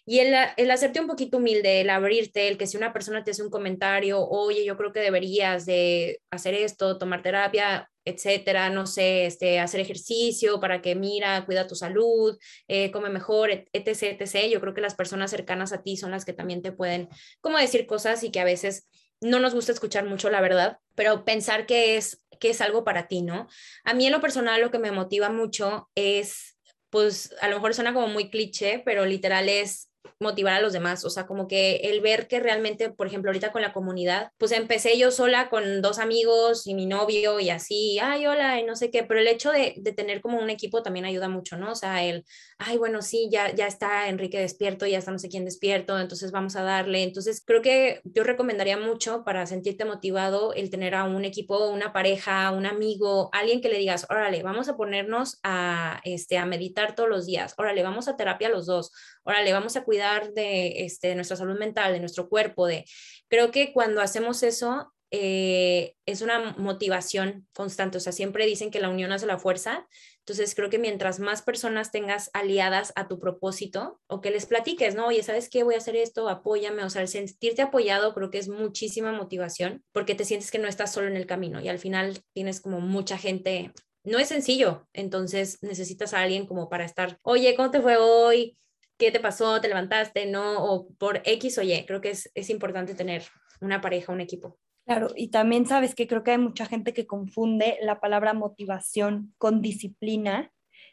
Y 0.05 0.19
el, 0.19 0.35
el 0.59 0.71
hacerte 0.71 1.01
un 1.01 1.07
poquito 1.07 1.39
humilde, 1.39 1.81
el 1.81 1.89
abrirte, 1.89 2.49
el 2.49 2.59
que 2.59 2.67
si 2.67 2.77
una 2.77 2.93
persona 2.93 3.25
te 3.25 3.31
hace 3.31 3.43
un 3.43 3.51
comentario, 3.51 4.21
oye, 4.29 4.67
yo 4.67 4.77
creo 4.77 4.93
que 4.93 5.01
deberías 5.01 5.65
de 5.65 6.21
hacer 6.31 6.53
esto, 6.53 6.99
tomar 6.99 7.23
terapia, 7.23 7.90
etcétera, 8.05 8.71
no 8.71 8.87
sé, 8.87 9.27
este, 9.27 9.61
hacer 9.61 9.81
ejercicio 9.81 10.61
para 10.61 10.81
que 10.83 10.95
mira, 10.95 11.45
cuida 11.45 11.67
tu 11.67 11.75
salud, 11.75 12.39
eh, 12.69 12.91
come 12.91 13.11
mejor, 13.11 13.51
etc., 13.51 14.03
etc. 14.19 14.49
Yo 14.51 14.61
creo 14.61 14.75
que 14.75 14.81
las 14.81 14.95
personas 14.95 15.31
cercanas 15.31 15.73
a 15.73 15.83
ti 15.83 15.97
son 15.97 16.11
las 16.11 16.25
que 16.25 16.33
también 16.33 16.63
te 16.63 16.73
pueden, 16.73 17.09
como 17.41 17.59
decir 17.59 17.87
cosas 17.87 18.23
y 18.25 18.31
que 18.31 18.41
a 18.41 18.45
veces 18.45 18.89
no 19.21 19.39
nos 19.39 19.55
gusta 19.55 19.73
escuchar 19.73 20.07
mucho 20.07 20.31
la 20.31 20.41
verdad, 20.41 20.79
pero 20.95 21.25
pensar 21.25 21.67
que 21.67 21.97
es, 21.97 22.25
que 22.39 22.51
es 22.51 22.61
algo 22.61 22.85
para 22.85 23.07
ti, 23.07 23.23
¿no? 23.23 23.49
A 23.85 23.95
mí 23.95 24.07
en 24.07 24.13
lo 24.13 24.21
personal 24.21 24.61
lo 24.61 24.71
que 24.71 24.79
me 24.79 24.93
motiva 24.93 25.29
mucho 25.29 25.91
es, 25.95 26.59
pues 26.89 27.35
a 27.41 27.49
lo 27.49 27.57
mejor 27.57 27.75
suena 27.75 27.93
como 27.93 28.09
muy 28.09 28.31
cliché, 28.31 28.83
pero 28.85 29.05
literal 29.05 29.49
es 29.49 29.90
motivar 30.19 30.55
a 30.55 30.61
los 30.61 30.73
demás, 30.73 31.05
o 31.05 31.11
sea, 31.11 31.27
como 31.27 31.49
que 31.49 31.77
el 31.77 32.01
ver 32.01 32.29
que 32.29 32.41
realmente, 32.41 32.91
por 32.91 33.07
ejemplo, 33.07 33.31
ahorita 33.31 33.53
con 33.53 33.63
la 33.63 33.73
comunidad, 33.73 34.33
pues 34.39 34.53
empecé 34.53 34.99
yo 34.99 35.11
sola 35.11 35.49
con 35.49 35.81
dos 35.81 35.99
amigos 35.99 36.67
y 36.67 36.75
mi 36.75 36.87
novio 36.87 37.41
y 37.41 37.51
así, 37.51 37.99
ay, 37.99 38.27
hola, 38.27 38.61
y 38.61 38.65
no 38.65 38.77
sé 38.77 38.91
qué, 38.91 39.03
pero 39.03 39.21
el 39.21 39.29
hecho 39.29 39.51
de, 39.51 39.75
de 39.79 39.93
tener 39.93 40.21
como 40.21 40.39
un 40.39 40.51
equipo 40.51 40.83
también 40.83 41.07
ayuda 41.07 41.29
mucho, 41.29 41.57
¿no? 41.57 41.73
O 41.73 41.75
sea, 41.75 42.05
el, 42.05 42.25
ay, 42.59 42.77
bueno, 42.77 43.03
sí, 43.03 43.29
ya, 43.31 43.55
ya 43.55 43.67
está 43.67 44.09
Enrique 44.09 44.39
despierto, 44.39 44.87
ya 44.87 44.99
está 44.99 45.11
no 45.11 45.19
sé 45.19 45.29
quién 45.29 45.45
despierto, 45.45 45.99
entonces 45.99 46.33
vamos 46.33 46.57
a 46.57 46.63
darle, 46.63 47.03
entonces 47.03 47.43
creo 47.45 47.63
que 47.63 48.01
yo 48.05 48.23
recomendaría 48.23 48.77
mucho 48.77 49.25
para 49.25 49.47
sentirte 49.47 49.85
motivado 49.85 50.53
el 50.53 50.71
tener 50.71 50.95
a 50.95 51.05
un 51.05 51.25
equipo, 51.25 51.69
una 51.69 51.93
pareja, 51.93 52.51
un 52.51 52.67
amigo, 52.67 53.31
alguien 53.33 53.61
que 53.61 53.69
le 53.69 53.79
digas, 53.79 54.07
órale, 54.11 54.43
vamos 54.43 54.69
a 54.69 54.77
ponernos 54.77 55.39
a, 55.43 56.01
este, 56.05 56.39
a 56.39 56.47
meditar 56.47 56.95
todos 56.95 57.09
los 57.09 57.27
días, 57.27 57.55
órale, 57.57 57.83
vamos 57.83 58.09
a 58.09 58.17
terapia 58.17 58.49
los 58.49 58.67
dos, 58.67 58.93
órale, 59.25 59.53
vamos 59.53 59.77
a 59.77 59.85
cuidar 59.85 60.33
de, 60.33 60.85
este, 60.85 61.15
nuestra 61.15 61.37
salud 61.37 61.59
mental, 61.59 61.93
de 61.93 62.01
nuestro 62.01 62.29
cuerpo, 62.29 62.67
de... 62.67 62.85
Creo 63.29 63.51
que 63.51 63.73
cuando 63.73 64.01
hacemos 64.01 64.43
eso, 64.43 64.93
eh, 65.13 65.97
es 66.07 66.23
una 66.23 66.55
motivación 66.57 67.49
constante, 67.53 67.99
o 67.99 68.01
sea, 68.01 68.13
siempre 68.13 68.47
dicen 68.47 68.71
que 68.71 68.79
la 68.79 68.89
unión 68.89 69.11
hace 69.11 69.27
la 69.27 69.39
fuerza, 69.39 69.89
entonces 70.21 70.55
creo 70.55 70.71
que 70.71 70.79
mientras 70.79 71.19
más 71.19 71.43
personas 71.43 71.91
tengas 71.91 72.31
aliadas 72.33 72.93
a 72.95 73.09
tu 73.09 73.19
propósito 73.19 74.01
o 74.07 74.21
que 74.21 74.31
les 74.31 74.47
platiques, 74.47 74.95
¿no? 74.95 75.09
Oye, 75.09 75.25
¿sabes 75.25 75.51
qué? 75.51 75.65
Voy 75.65 75.75
a 75.75 75.79
hacer 75.79 75.97
esto, 75.97 76.29
apóyame, 76.29 76.85
o 76.85 76.91
sea, 76.91 77.03
el 77.03 77.09
sentirte 77.09 77.63
apoyado 77.63 78.15
creo 78.15 78.31
que 78.31 78.39
es 78.39 78.49
muchísima 78.49 79.11
motivación 79.13 79.83
porque 79.91 80.15
te 80.15 80.25
sientes 80.25 80.53
que 80.53 80.61
no 80.61 80.69
estás 80.69 80.93
solo 80.93 81.09
en 81.09 81.17
el 81.17 81.27
camino 81.27 81.61
y 81.61 81.69
al 81.69 81.81
final 81.81 82.23
tienes 82.33 82.61
como 82.61 82.81
mucha 82.81 83.19
gente, 83.19 83.73
no 84.05 84.21
es 84.21 84.29
sencillo, 84.29 84.87
entonces 84.93 85.59
necesitas 85.61 86.15
a 86.15 86.21
alguien 86.21 86.47
como 86.47 86.69
para 86.69 86.85
estar, 86.85 87.19
oye, 87.23 87.57
¿cómo 87.57 87.73
te 87.73 87.81
fue 87.81 87.97
hoy? 87.97 88.57
Qué 89.01 89.11
te 89.11 89.19
pasó, 89.19 89.61
te 89.61 89.67
levantaste, 89.67 90.27
no, 90.27 90.63
o 90.63 90.89
por 90.99 91.23
X 91.25 91.59
o 91.59 91.63
Y. 91.63 91.85
Creo 91.87 92.01
que 92.01 92.11
es, 92.11 92.31
es 92.35 92.51
importante 92.51 92.95
tener 92.95 93.25
una 93.61 93.81
pareja, 93.81 94.13
un 94.13 94.21
equipo. 94.21 94.59
Claro, 94.87 95.11
y 95.17 95.29
también 95.29 95.67
sabes 95.67 95.95
que 95.95 96.07
creo 96.07 96.23
que 96.23 96.33
hay 96.33 96.39
mucha 96.39 96.67
gente 96.67 96.93
que 96.93 97.07
confunde 97.07 97.79
la 97.83 98.01
palabra 98.01 98.35
motivación 98.35 99.35
con 99.39 99.63
disciplina, 99.63 100.53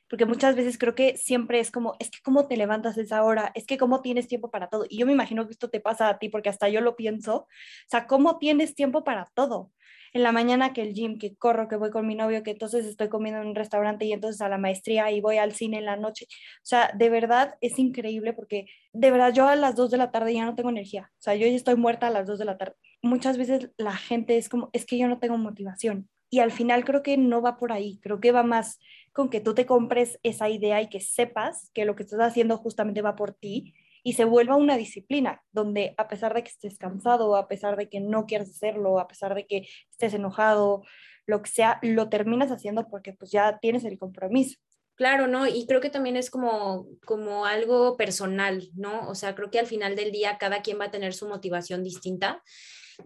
porque 0.10 0.26
muchas 0.26 0.56
veces 0.56 0.78
creo 0.78 0.96
que 0.96 1.18
siempre 1.18 1.60
es 1.60 1.72
como, 1.72 1.96
es 2.00 2.10
que 2.10 2.20
cómo 2.24 2.48
te 2.48 2.58
levantas 2.58 2.98
a 2.98 3.02
esa 3.02 3.24
hora, 3.24 3.52
es 3.56 3.66
que 3.66 3.78
cómo 3.78 4.02
tienes 4.02 4.28
tiempo 4.28 4.50
para 4.52 4.68
todo. 4.70 4.86
Y 4.90 4.98
yo 4.98 5.06
me 5.06 5.14
imagino 5.14 5.46
que 5.46 5.54
esto 5.54 5.70
te 5.70 5.80
pasa 5.80 6.10
a 6.10 6.20
ti, 6.20 6.30
porque 6.30 6.50
hasta 6.50 6.70
yo 6.70 6.82
lo 6.82 6.96
pienso, 6.96 7.36
o 7.36 7.48
sea, 7.90 8.08
cómo 8.08 8.38
tienes 8.38 8.76
tiempo 8.76 9.04
para 9.04 9.26
todo 9.34 9.72
en 10.14 10.24
la 10.24 10.32
mañana 10.32 10.74
que 10.74 10.82
el 10.82 10.94
gym, 10.94 11.18
que 11.20 11.36
corro, 11.36 11.68
que 11.68 11.76
voy 11.76 11.92
con 11.92 12.08
mi 12.08 12.16
novio, 12.16 12.44
que 12.44 12.52
entonces 12.52 12.86
estoy 12.86 13.10
comiendo 13.10 13.42
en 13.42 13.50
un 13.50 13.56
restaurante 13.56 14.06
y 14.06 14.14
entonces 14.14 14.42
a 14.42 14.50
la 14.50 14.58
maestría 14.58 15.12
y 15.12 15.22
voy 15.22 15.38
al 15.38 15.54
cine 15.54 15.78
en 15.78 15.86
la 15.86 15.96
noche. 15.96 16.28
O 16.30 16.66
sea, 16.66 16.92
de 16.96 17.10
verdad 17.10 17.56
es 17.62 17.78
increíble 17.80 18.34
porque 18.34 18.68
de 18.94 19.12
verdad 19.12 19.34
yo 19.34 19.48
a 19.48 19.56
las 19.56 19.76
2 19.76 19.92
de 19.92 19.98
la 19.98 20.12
tarde 20.12 20.34
ya 20.34 20.46
no 20.46 20.56
tengo 20.56 20.70
energía. 20.70 21.12
O 21.14 21.22
sea, 21.22 21.36
yo 21.36 21.48
ya 21.48 21.54
estoy 21.56 21.76
muerta 21.76 22.08
a 22.08 22.12
las 22.12 22.28
2 22.28 22.40
de 22.40 22.46
la 22.46 22.58
tarde. 22.58 22.76
Muchas 23.02 23.38
veces 23.38 23.72
la 23.78 23.96
gente 23.96 24.38
es 24.38 24.50
como, 24.50 24.70
es 24.74 24.86
que 24.86 24.98
yo 24.98 25.08
no 25.08 25.20
tengo 25.20 25.38
motivación. 25.38 26.10
Y 26.30 26.40
al 26.40 26.52
final 26.52 26.84
creo 26.84 27.04
que 27.04 27.18
no 27.18 27.42
va 27.42 27.58
por 27.58 27.72
ahí, 27.72 28.00
creo 28.02 28.20
que 28.20 28.34
va 28.34 28.44
más 28.44 28.80
con 29.18 29.32
que 29.32 29.42
tú 29.42 29.56
te 29.56 29.66
compres 29.66 30.20
esa 30.22 30.48
idea 30.48 30.80
y 30.80 30.90
que 30.90 31.00
sepas 31.00 31.72
que 31.74 31.86
lo 31.86 31.96
que 31.96 32.04
estás 32.04 32.20
haciendo 32.20 32.56
justamente 32.56 33.02
va 33.02 33.16
por 33.16 33.34
ti 33.34 33.74
y 34.04 34.14
se 34.14 34.26
vuelva 34.26 34.58
una 34.58 34.78
disciplina, 34.78 35.42
donde 35.52 35.96
a 35.98 36.08
pesar 36.08 36.36
de 36.36 36.44
que 36.44 36.50
estés 36.50 36.78
cansado, 36.78 37.36
a 37.36 37.48
pesar 37.48 37.78
de 37.78 37.90
que 37.90 38.00
no 38.00 38.28
quieras 38.28 38.52
hacerlo, 38.52 39.00
a 39.00 39.08
pesar 39.08 39.34
de 39.34 39.48
que 39.48 39.68
estés 39.90 40.14
enojado, 40.14 40.84
lo 41.26 41.42
que 41.42 41.50
sea, 41.50 41.80
lo 41.82 42.10
terminas 42.10 42.52
haciendo 42.52 42.88
porque 42.90 43.12
pues 43.12 43.32
ya 43.32 43.58
tienes 43.58 43.86
el 43.86 43.98
compromiso. 43.98 44.60
Claro, 44.94 45.26
¿no? 45.26 45.48
Y 45.48 45.66
creo 45.66 45.82
que 45.82 45.90
también 45.90 46.16
es 46.16 46.30
como, 46.30 46.86
como 47.04 47.48
algo 47.48 47.98
personal, 47.98 48.70
¿no? 48.76 49.10
O 49.10 49.16
sea, 49.16 49.34
creo 49.34 49.50
que 49.50 49.58
al 49.58 49.66
final 49.66 49.96
del 49.96 50.12
día 50.12 50.38
cada 50.38 50.62
quien 50.62 50.80
va 50.80 50.86
a 50.86 50.92
tener 50.92 51.16
su 51.16 51.28
motivación 51.28 51.84
distinta 51.84 52.44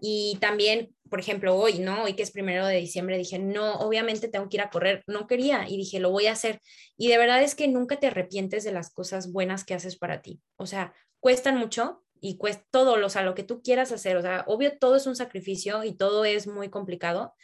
Y 0.00 0.38
también, 0.40 0.94
por 1.10 1.20
ejemplo, 1.20 1.56
hoy, 1.56 1.78
¿no? 1.78 2.04
Hoy 2.04 2.14
que 2.14 2.22
es 2.22 2.30
primero 2.30 2.66
de 2.66 2.76
diciembre, 2.76 3.18
dije, 3.18 3.38
no, 3.38 3.74
obviamente 3.74 4.28
tengo 4.28 4.48
que 4.48 4.56
ir 4.56 4.62
a 4.62 4.70
correr. 4.70 5.04
No 5.06 5.26
quería 5.26 5.68
y 5.68 5.76
dije, 5.76 6.00
lo 6.00 6.10
voy 6.10 6.26
a 6.26 6.32
hacer. 6.32 6.60
Y 6.96 7.08
de 7.08 7.18
verdad 7.18 7.42
es 7.42 7.54
que 7.54 7.68
nunca 7.68 8.00
te 8.00 8.06
arrepientes 8.06 8.64
de 8.64 8.72
las 8.72 8.92
cosas 8.92 9.30
buenas 9.32 9.64
que 9.64 9.74
haces 9.74 9.96
para 9.96 10.22
ti. 10.22 10.40
O 10.56 10.66
sea, 10.66 10.94
cuestan 11.20 11.56
mucho, 11.56 12.02
y 12.22 12.36
cuesta 12.36 12.64
todo, 12.70 13.04
o 13.04 13.08
sea, 13.10 13.22
lo 13.22 13.34
que 13.34 13.42
tú 13.42 13.62
quieras 13.62 13.90
hacer, 13.90 14.16
o 14.16 14.22
sea, 14.22 14.44
obvio 14.46 14.78
todo 14.78 14.94
es 14.94 15.06
un 15.06 15.16
sacrificio 15.16 15.82
y 15.82 15.92
todo 15.92 16.24
es 16.24 16.46
muy 16.46 16.70
complicado, 16.70 17.34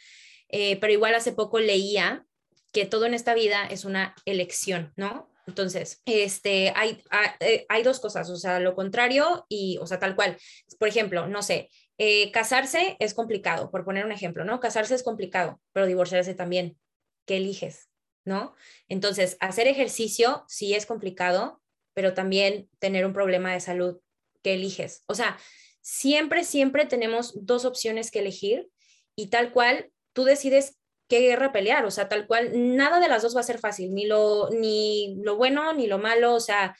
eh, 0.47 0.77
pero 0.79 0.93
igual 0.93 1.13
hace 1.13 1.33
poco 1.33 1.59
leía 1.59 2.25
que 2.71 2.85
todo 2.85 3.05
en 3.05 3.13
esta 3.13 3.33
vida 3.33 3.65
es 3.65 3.83
una 3.83 4.15
elección, 4.25 4.93
¿no? 4.95 5.29
Entonces, 5.47 6.01
este, 6.05 6.71
hay, 6.75 7.03
eh, 7.41 7.65
hay, 7.67 7.83
dos 7.83 7.99
cosas, 7.99 8.29
o 8.29 8.37
sea, 8.37 8.59
lo 8.59 8.73
contrario 8.75 9.45
y, 9.49 9.77
o 9.81 9.87
sea, 9.87 9.99
tal 9.99 10.15
cual. 10.15 10.37
Por 10.77 10.87
ejemplo, 10.87 11.27
no 11.27 11.41
sé, 11.41 11.69
eh, 11.99 12.31
casarse 12.31 12.95
es 12.99 13.13
complicado, 13.13 13.69
por 13.69 13.83
poner 13.83 14.05
un 14.05 14.13
ejemplo, 14.13 14.45
¿no? 14.45 14.61
Casarse 14.61 14.95
es 14.95 15.03
complicado, 15.03 15.61
pero 15.73 15.85
divorciarse 15.85 16.33
también. 16.33 16.79
¿Qué 17.25 17.37
eliges? 17.37 17.89
¿No? 18.23 18.55
Entonces, 18.87 19.35
hacer 19.41 19.67
ejercicio 19.67 20.45
sí 20.47 20.73
es 20.73 20.85
complicado, 20.85 21.61
pero 21.93 22.13
también 22.13 22.69
tener 22.79 23.05
un 23.05 23.11
problema 23.11 23.51
de 23.51 23.59
salud 23.59 23.99
que 24.41 24.53
eliges. 24.53 25.03
O 25.07 25.13
sea, 25.13 25.37
siempre, 25.81 26.45
siempre 26.45 26.85
tenemos 26.85 27.33
dos 27.45 27.65
opciones 27.65 28.11
que 28.11 28.19
elegir 28.19 28.69
y 29.17 29.27
tal 29.27 29.51
cual 29.51 29.91
tú 30.13 30.23
decides 30.23 30.77
qué 31.09 31.19
guerra 31.19 31.51
pelear, 31.51 31.85
o 31.85 31.91
sea, 31.91 32.07
tal 32.07 32.27
cual, 32.27 32.51
nada 32.77 33.01
de 33.01 33.09
las 33.09 33.23
dos 33.23 33.35
va 33.35 33.41
a 33.41 33.43
ser 33.43 33.59
fácil, 33.59 33.93
ni 33.93 34.05
lo, 34.05 34.49
ni 34.51 35.17
lo 35.21 35.35
bueno 35.35 35.73
ni 35.73 35.87
lo 35.87 35.97
malo, 35.97 36.35
o 36.35 36.39
sea, 36.39 36.77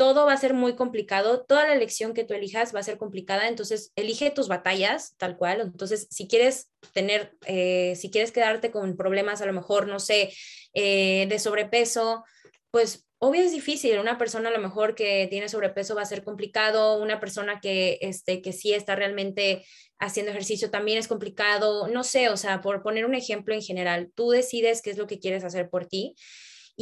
todo 0.00 0.24
va 0.24 0.32
a 0.32 0.38
ser 0.38 0.54
muy 0.54 0.76
complicado, 0.76 1.44
toda 1.44 1.66
la 1.66 1.74
elección 1.74 2.14
que 2.14 2.24
tú 2.24 2.32
elijas 2.32 2.74
va 2.74 2.80
a 2.80 2.82
ser 2.82 2.96
complicada, 2.96 3.48
entonces 3.48 3.92
elige 3.96 4.30
tus 4.30 4.48
batallas 4.48 5.14
tal 5.18 5.36
cual, 5.36 5.60
entonces 5.60 6.08
si 6.10 6.26
quieres 6.26 6.70
tener, 6.94 7.36
eh, 7.44 7.92
si 7.96 8.10
quieres 8.10 8.32
quedarte 8.32 8.70
con 8.70 8.96
problemas 8.96 9.42
a 9.42 9.46
lo 9.46 9.52
mejor, 9.52 9.88
no 9.88 10.00
sé, 10.00 10.32
eh, 10.72 11.26
de 11.28 11.38
sobrepeso, 11.38 12.24
pues 12.70 13.06
obvio 13.18 13.42
es 13.42 13.52
difícil, 13.52 13.98
una 13.98 14.16
persona 14.16 14.48
a 14.48 14.52
lo 14.52 14.58
mejor 14.58 14.94
que 14.94 15.26
tiene 15.28 15.50
sobrepeso 15.50 15.94
va 15.94 16.00
a 16.00 16.06
ser 16.06 16.24
complicado, 16.24 16.96
una 16.96 17.20
persona 17.20 17.60
que, 17.60 17.98
este, 18.00 18.40
que 18.40 18.54
sí 18.54 18.72
está 18.72 18.96
realmente 18.96 19.66
haciendo 19.98 20.30
ejercicio 20.30 20.70
también 20.70 20.96
es 20.96 21.08
complicado, 21.08 21.88
no 21.88 22.04
sé, 22.04 22.30
o 22.30 22.38
sea, 22.38 22.62
por 22.62 22.82
poner 22.82 23.04
un 23.04 23.14
ejemplo 23.14 23.52
en 23.52 23.60
general, 23.60 24.10
tú 24.14 24.30
decides 24.30 24.80
qué 24.80 24.92
es 24.92 24.96
lo 24.96 25.06
que 25.06 25.18
quieres 25.18 25.44
hacer 25.44 25.68
por 25.68 25.84
ti 25.84 26.14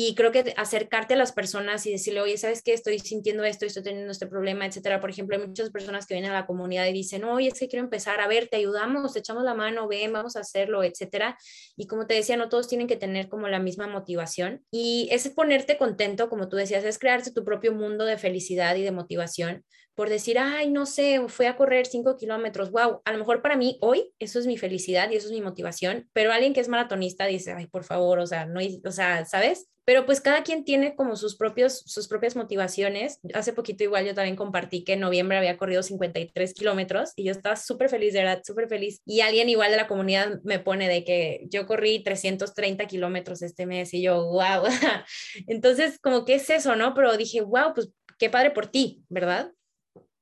y 0.01 0.15
creo 0.15 0.31
que 0.31 0.55
acercarte 0.57 1.15
a 1.15 1.17
las 1.17 1.33
personas 1.33 1.85
y 1.85 1.91
decirle, 1.91 2.21
oye, 2.21 2.39
¿sabes 2.39 2.63
qué? 2.63 2.73
Estoy 2.73 3.01
sintiendo 3.01 3.43
esto, 3.43 3.67
estoy 3.67 3.83
teniendo 3.83 4.13
este 4.13 4.29
problema, 4.29 4.65
etcétera. 4.65 5.01
Por 5.01 5.11
ejemplo, 5.11 5.37
hay 5.37 5.45
muchas 5.45 5.71
personas 5.71 6.07
que 6.07 6.15
vienen 6.15 6.31
a 6.31 6.35
la 6.35 6.47
comunidad 6.47 6.87
y 6.87 6.93
dicen, 6.93 7.25
oye, 7.25 7.49
es 7.49 7.59
que 7.59 7.67
quiero 7.67 7.85
empezar, 7.85 8.21
a 8.21 8.29
ver, 8.29 8.47
te 8.47 8.59
ayudamos, 8.59 9.15
te 9.15 9.19
echamos 9.19 9.43
la 9.43 9.55
mano, 9.55 9.89
ven, 9.89 10.13
vamos 10.13 10.37
a 10.37 10.41
hacerlo, 10.43 10.85
etcétera. 10.85 11.37
Y 11.77 11.89
como 11.89 12.07
te 12.07 12.15
decía, 12.15 12.37
no 12.37 12.49
todos 12.49 12.69
tienen 12.69 12.87
que 12.87 12.95
tener 12.95 13.29
como 13.29 13.49
la 13.49 13.59
misma 13.59 13.89
motivación. 13.89 14.65
Y 14.71 15.09
es 15.11 15.29
ponerte 15.31 15.79
contento, 15.79 16.29
como 16.29 16.49
tú 16.49 16.57
decías, 16.57 16.85
es 16.85 17.01
crearse 17.01 17.33
tu 17.33 17.45
propio 17.45 17.73
mundo 17.73 18.05
de 18.05 18.19
felicidad 18.19 18.77
y 18.77 18.83
de 18.83 18.93
motivación 18.93 19.65
por 19.99 20.11
decir, 20.11 20.39
ay, 20.39 20.71
no 20.71 20.87
sé, 20.87 21.21
fui 21.27 21.47
a 21.47 21.57
correr 21.57 21.85
cinco 21.85 22.17
kilómetros, 22.17 22.71
wow, 22.71 23.03
a 23.05 23.11
lo 23.11 23.19
mejor 23.19 23.43
para 23.43 23.57
mí 23.57 23.79
hoy 23.81 24.13
eso 24.21 24.39
es 24.39 24.47
mi 24.47 24.57
felicidad 24.57 25.11
y 25.11 25.17
eso 25.17 25.27
es 25.27 25.33
mi 25.33 25.41
motivación, 25.41 26.09
pero 26.13 26.31
alguien 26.31 26.55
que 26.55 26.61
es 26.61 26.69
maratonista 26.69 27.27
dice, 27.27 27.51
ay, 27.51 27.67
por 27.67 27.83
favor, 27.83 28.21
o 28.21 28.27
sea, 28.29 28.47
no, 28.47 28.61
o 28.85 28.93
sea, 28.93 29.25
¿sabes? 29.25 29.67
Pero 29.85 30.07
pues 30.07 30.21
cada 30.21 30.45
quien 30.45 30.63
tiene 30.65 30.95
como 30.95 31.17
sus, 31.17 31.35
propios, 31.37 31.81
sus 31.81 32.07
propias 32.07 32.37
motivaciones. 32.37 33.19
Hace 33.35 33.53
poquito 33.53 33.83
igual 33.83 34.07
yo 34.07 34.15
también 34.15 34.37
compartí 34.37 34.85
que 34.85 34.93
en 34.93 35.01
noviembre 35.01 35.39
había 35.39 35.57
corrido 35.57 35.83
53 35.83 36.55
kilómetros 36.55 37.13
y 37.17 37.25
yo 37.25 37.33
estaba 37.33 37.57
súper 37.57 37.89
feliz, 37.89 38.13
de 38.13 38.21
verdad, 38.21 38.43
súper 38.45 38.69
feliz. 38.69 39.01
Y 39.05 39.23
alguien 39.23 39.49
igual 39.49 39.71
de 39.73 39.79
la 39.79 39.89
comunidad 39.89 40.41
me 40.45 40.61
pone 40.61 40.89
de 40.89 41.05
que 41.05 41.47
yo 41.51 41.67
corrí 41.67 42.05
330 42.05 42.87
kilómetros 42.87 43.43
este 43.43 43.67
mes 43.67 43.93
y 43.95 44.03
yo, 44.03 44.27
wow. 44.27 44.65
Entonces, 45.49 45.99
como 45.99 46.25
que 46.25 46.35
es 46.35 46.51
eso, 46.51 46.77
¿no? 46.77 46.95
Pero 46.95 47.17
dije, 47.17 47.41
wow, 47.41 47.73
pues 47.75 47.89
qué 48.19 48.29
padre 48.29 48.51
por 48.51 48.67
ti, 48.67 49.03
¿verdad? 49.09 49.53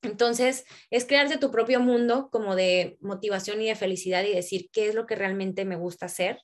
Entonces, 0.03 0.65
es 0.91 1.05
crearte 1.05 1.39
tu 1.39 1.51
propio 1.51 1.81
mundo 1.81 2.29
como 2.31 2.55
de 2.55 2.97
motivación 3.01 3.61
y 3.61 3.67
de 3.67 3.75
felicidad 3.75 4.25
y 4.25 4.33
decir 4.33 4.69
qué 4.73 4.89
es 4.89 4.95
lo 4.95 5.07
que 5.07 5.17
realmente 5.17 5.65
me 5.65 5.77
gusta 5.77 6.07
hacer 6.07 6.39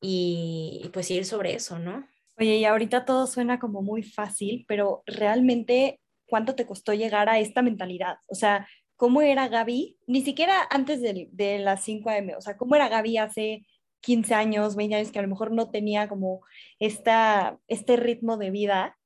y, 0.00 0.88
pues 0.92 1.10
ir 1.10 1.24
sobre 1.24 1.54
eso, 1.54 1.78
¿no? 1.78 2.06
Oye, 2.38 2.56
y 2.56 2.64
ahorita 2.64 3.04
todo 3.04 3.26
suena 3.26 3.58
como 3.58 3.82
muy 3.82 4.02
fácil, 4.02 4.64
pero 4.66 5.02
realmente, 5.06 6.00
¿cuánto 6.26 6.54
te 6.54 6.66
costó 6.66 6.94
llegar 6.94 7.28
a 7.28 7.38
esta 7.38 7.62
mentalidad? 7.62 8.16
O 8.26 8.34
sea, 8.34 8.66
¿cómo 8.96 9.20
era 9.20 9.48
Gaby? 9.48 9.98
Ni 10.06 10.22
siquiera 10.22 10.66
antes 10.70 11.02
de, 11.02 11.28
de 11.32 11.58
las 11.58 11.84
5 11.84 12.10
AM, 12.10 12.34
o 12.36 12.40
sea, 12.40 12.56
¿cómo 12.56 12.76
era 12.76 12.88
Gaby 12.88 13.18
hace 13.18 13.66
15 14.00 14.34
años, 14.34 14.76
20 14.76 14.96
años 14.96 15.12
que 15.12 15.18
a 15.18 15.22
lo 15.22 15.28
mejor 15.28 15.52
no 15.52 15.70
tenía 15.70 16.08
como 16.08 16.40
esta, 16.78 17.58
este 17.68 17.96
ritmo 17.96 18.36
de 18.36 18.50
vida 18.50 18.98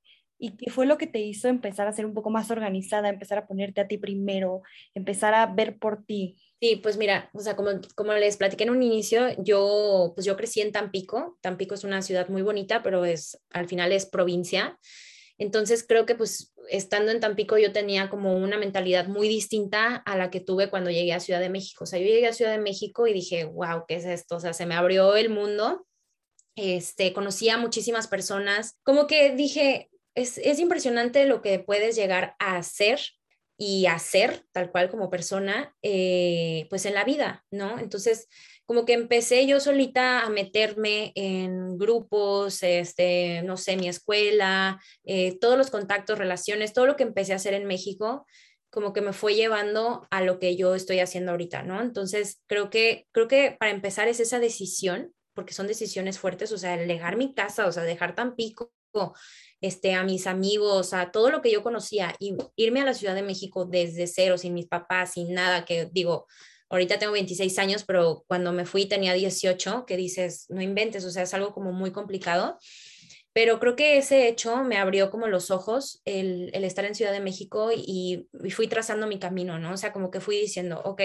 ¿Y 0.45 0.51
qué 0.59 0.71
fue 0.71 0.85
lo 0.85 0.99
que 0.99 1.07
te 1.07 1.21
hizo 1.21 1.49
empezar 1.49 1.89
a 1.89 1.93
ser 1.95 2.05
un 2.05 2.13
poco 2.13 2.29
más 2.29 2.51
organizada, 2.51 3.09
empezar 3.09 3.39
a 3.39 3.47
ponerte 3.47 3.81
a 3.81 3.89
ti 3.89 3.97
primero, 3.97 4.61
empezar 4.93 5.33
a 5.33 5.47
ver 5.47 5.79
por 5.79 6.05
ti? 6.05 6.37
Sí, 6.61 6.77
pues 6.77 6.99
mira, 6.99 7.31
o 7.33 7.41
sea, 7.41 7.57
como, 7.57 7.71
como 7.95 8.13
les 8.13 8.37
platiqué 8.37 8.65
en 8.65 8.71
un 8.71 8.83
inicio, 8.83 9.43
yo, 9.43 10.13
pues 10.15 10.27
yo 10.27 10.37
crecí 10.37 10.61
en 10.61 10.71
Tampico. 10.71 11.39
Tampico 11.41 11.75
es 11.75 11.83
una 11.83 12.03
ciudad 12.03 12.29
muy 12.29 12.43
bonita, 12.43 12.83
pero 12.83 13.07
es, 13.07 13.41
al 13.53 13.69
final 13.69 13.91
es 13.91 14.05
provincia. 14.05 14.79
Entonces 15.39 15.83
creo 15.89 16.05
que 16.05 16.15
pues 16.15 16.53
estando 16.69 17.11
en 17.11 17.21
Tampico 17.21 17.57
yo 17.57 17.73
tenía 17.73 18.11
como 18.11 18.37
una 18.37 18.59
mentalidad 18.59 19.07
muy 19.07 19.29
distinta 19.29 19.97
a 19.97 20.15
la 20.19 20.31
que 20.31 20.41
tuve 20.41 20.69
cuando 20.69 20.91
llegué 20.91 21.15
a 21.15 21.21
Ciudad 21.21 21.41
de 21.41 21.49
México. 21.49 21.85
O 21.85 21.87
sea, 21.87 21.99
yo 21.99 22.05
llegué 22.05 22.27
a 22.27 22.35
Ciudad 22.35 22.53
de 22.53 22.59
México 22.59 23.07
y 23.07 23.15
dije, 23.15 23.45
wow, 23.45 23.87
¿qué 23.89 23.95
es 23.95 24.05
esto? 24.05 24.37
O 24.37 24.41
sea, 24.41 24.53
se 24.53 24.67
me 24.67 24.75
abrió 24.75 25.17
el 25.17 25.31
mundo. 25.31 25.87
Este, 26.55 27.15
conocí 27.15 27.49
a 27.49 27.57
muchísimas 27.57 28.09
personas. 28.09 28.79
Como 28.83 29.07
que 29.07 29.35
dije, 29.35 29.89
es, 30.15 30.59
impresionante 30.59 31.27
lo 31.27 31.43
que 31.43 31.59
puedes 31.59 31.97
llegar 31.97 32.37
a 32.39 32.57
hacer 32.57 33.01
y 33.57 33.87
hacer 33.87 34.45
tal 34.53 34.71
cual 34.71 34.91
como 34.91 35.11
persona, 35.11 35.75
eh, 35.83 36.67
pues 36.71 36.87
en 36.87 36.95
la 36.95 37.05
vida, 37.05 37.45
¿no? 37.51 37.79
Entonces, 37.79 38.29
como 38.67 38.85
que 38.85 38.95
empecé 38.95 39.47
yo 39.47 39.61
solita 39.61 40.23
a 40.23 40.31
meterme 40.31 41.13
en 41.15 41.79
grupos, 41.79 42.63
este, 42.63 43.43
no 43.43 43.57
sé, 43.57 43.77
mi 43.77 43.89
escuela, 43.89 44.81
eh, 45.05 45.39
todos 45.39 45.57
los 45.57 45.71
contactos, 45.71 46.19
relaciones, 46.19 46.73
todo 46.73 46.87
lo 46.87 46.97
que 46.97 47.05
empecé 47.05 47.33
a 47.33 47.37
hacer 47.37 47.55
en 47.55 47.67
México, 47.67 48.27
como 48.71 48.93
que 48.93 49.03
me 49.03 49.13
fue 49.13 49.37
llevando 49.37 50.07
a 50.11 50.21
lo 50.21 50.41
que 50.41 50.57
yo 50.57 50.75
estoy 50.75 50.99
haciendo 50.99 51.31
ahorita, 51.31 51.63
¿no? 51.63 51.81
Entonces, 51.81 52.43
creo 52.49 52.71
que, 52.71 53.07
creo 53.13 53.29
que 53.29 53.57
para 53.59 53.71
empezar 53.71 54.09
es 54.09 54.19
esa 54.19 54.41
decisión, 54.41 55.15
porque 55.33 55.55
son 55.55 55.69
decisiones 55.69 56.19
fuertes, 56.19 56.51
o 56.51 56.59
sea, 56.59 56.77
dejar 56.77 57.17
mi 57.17 57.35
casa, 57.35 57.67
o 57.67 57.73
sea, 57.73 57.85
dejar 57.85 58.17
tan 58.17 58.35
pico, 58.35 58.73
este, 59.61 59.95
a 59.95 60.05
mis 60.05 60.27
amigos, 60.27 60.93
a 60.93 61.11
todo 61.11 61.31
lo 61.31 61.41
que 61.41 61.51
yo 61.51 61.63
conocía 61.63 62.15
y 62.19 62.37
irme 62.57 62.81
a 62.81 62.85
la 62.85 62.95
Ciudad 62.95 63.15
de 63.15 63.23
México 63.23 63.65
desde 63.65 64.07
cero, 64.07 64.39
sin 64.39 64.55
mis 64.55 64.67
papás, 64.67 65.13
sin 65.13 65.33
nada, 65.33 65.65
que 65.65 65.89
digo, 65.93 66.27
ahorita 66.69 66.99
tengo 66.99 67.13
26 67.13 67.59
años, 67.59 67.85
pero 67.85 68.25
cuando 68.27 68.53
me 68.53 68.67
fui 68.67 68.87
tenía 68.87 69.15
18, 69.15 69.85
que 69.87 69.97
dices, 69.97 70.47
no 70.49 70.61
inventes, 70.61 71.05
o 71.05 71.11
sea, 71.11 71.23
es 71.23 71.35
algo 71.35 71.53
como 71.53 71.73
muy 71.73 71.93
complicado. 71.93 72.59
Pero 73.33 73.59
creo 73.59 73.75
que 73.75 73.97
ese 73.97 74.29
hecho 74.29 74.63
me 74.63 74.77
abrió 74.77 75.11
como 75.11 75.27
los 75.27 75.51
ojos, 75.51 76.01
el, 76.05 76.51
el 76.53 76.63
estar 76.63 76.85
en 76.85 76.95
Ciudad 76.95 77.11
de 77.11 77.19
México 77.19 77.73
y, 77.75 78.29
y, 78.45 78.51
fui 78.53 78.69
trazando 78.69 79.09
mi 79.09 79.19
camino, 79.19 79.59
¿no? 79.59 79.73
O 79.73 79.77
sea, 79.77 79.93
como 79.93 80.13
que 80.13 80.21
fui 80.21 80.41
diciendo, 80.41 80.81
ok, 80.85 81.03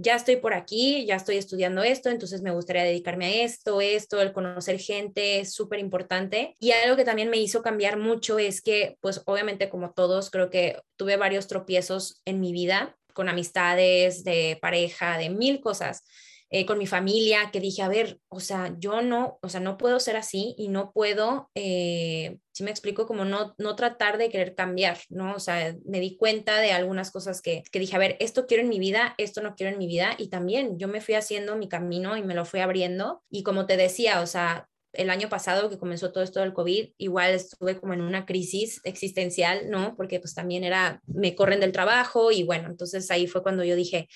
ya 0.00 0.16
estoy 0.16 0.36
por 0.36 0.54
aquí, 0.54 1.04
ya 1.06 1.16
estoy 1.16 1.36
estudiando 1.36 1.82
esto, 1.82 2.08
entonces 2.08 2.40
me 2.42 2.50
gustaría 2.50 2.84
dedicarme 2.84 3.26
a 3.26 3.44
esto, 3.44 3.80
esto, 3.80 4.20
el 4.20 4.32
conocer 4.32 4.78
gente 4.78 5.40
es 5.40 5.52
súper 5.52 5.78
importante. 5.78 6.54
Y 6.58 6.72
algo 6.72 6.96
que 6.96 7.04
también 7.04 7.28
me 7.28 7.36
hizo 7.36 7.62
cambiar 7.62 7.98
mucho 7.98 8.38
es 8.38 8.62
que, 8.62 8.96
pues 9.00 9.22
obviamente 9.26 9.68
como 9.68 9.92
todos, 9.92 10.30
creo 10.30 10.48
que 10.48 10.80
tuve 10.96 11.16
varios 11.16 11.48
tropiezos 11.48 12.22
en 12.24 12.40
mi 12.40 12.52
vida 12.52 12.96
con 13.12 13.28
amistades, 13.28 14.24
de 14.24 14.58
pareja, 14.62 15.18
de 15.18 15.28
mil 15.28 15.60
cosas 15.60 16.04
eh, 16.52 16.66
con 16.66 16.78
mi 16.78 16.86
familia, 16.86 17.50
que 17.52 17.60
dije, 17.60 17.82
a 17.82 17.88
ver, 17.88 18.18
o 18.28 18.40
sea, 18.40 18.74
yo 18.78 19.02
no, 19.02 19.38
o 19.40 19.48
sea, 19.48 19.60
no 19.60 19.78
puedo 19.78 20.00
ser 20.00 20.16
así 20.16 20.54
y 20.58 20.68
no 20.68 20.92
puedo, 20.92 21.48
eh, 21.54 22.38
si 22.52 22.64
me 22.64 22.70
explico, 22.70 23.06
como 23.06 23.24
no, 23.24 23.54
no 23.56 23.76
tratar 23.76 24.18
de 24.18 24.30
querer 24.30 24.56
cambiar, 24.56 24.98
¿no? 25.10 25.34
O 25.34 25.38
sea, 25.40 25.76
me 25.84 26.00
di 26.00 26.16
cuenta 26.16 26.60
de 26.60 26.72
algunas 26.72 27.12
cosas 27.12 27.40
que, 27.40 27.62
que 27.70 27.78
dije, 27.78 27.94
a 27.94 28.00
ver, 28.00 28.16
esto 28.18 28.46
quiero 28.46 28.64
en 28.64 28.68
mi 28.68 28.80
vida, 28.80 29.14
esto 29.16 29.42
no 29.42 29.54
quiero 29.54 29.72
en 29.72 29.78
mi 29.78 29.86
vida 29.86 30.16
y 30.18 30.28
también 30.28 30.76
yo 30.76 30.88
me 30.88 31.00
fui 31.00 31.14
haciendo 31.14 31.54
mi 31.54 31.68
camino 31.68 32.16
y 32.16 32.22
me 32.22 32.34
lo 32.34 32.44
fui 32.44 32.60
abriendo 32.60 33.22
y 33.30 33.44
como 33.44 33.66
te 33.66 33.76
decía, 33.76 34.20
o 34.20 34.26
sea, 34.26 34.68
el 34.92 35.10
año 35.10 35.28
pasado 35.28 35.70
que 35.70 35.78
comenzó 35.78 36.10
todo 36.12 36.24
esto 36.24 36.40
del 36.40 36.52
COVID, 36.52 36.94
igual 36.98 37.32
estuve 37.32 37.78
como 37.78 37.94
en 37.94 38.00
una 38.00 38.26
crisis 38.26 38.80
existencial, 38.84 39.70
¿no? 39.70 39.94
Porque 39.96 40.18
pues 40.18 40.34
también 40.34 40.64
era, 40.64 41.00
me 41.06 41.34
corren 41.34 41.60
del 41.60 41.72
trabajo 41.72 42.32
y 42.32 42.42
bueno, 42.42 42.68
entonces 42.68 43.08
ahí 43.10 43.26
fue 43.26 43.42
cuando 43.42 43.62
yo 43.62 43.76
dije, 43.76 44.08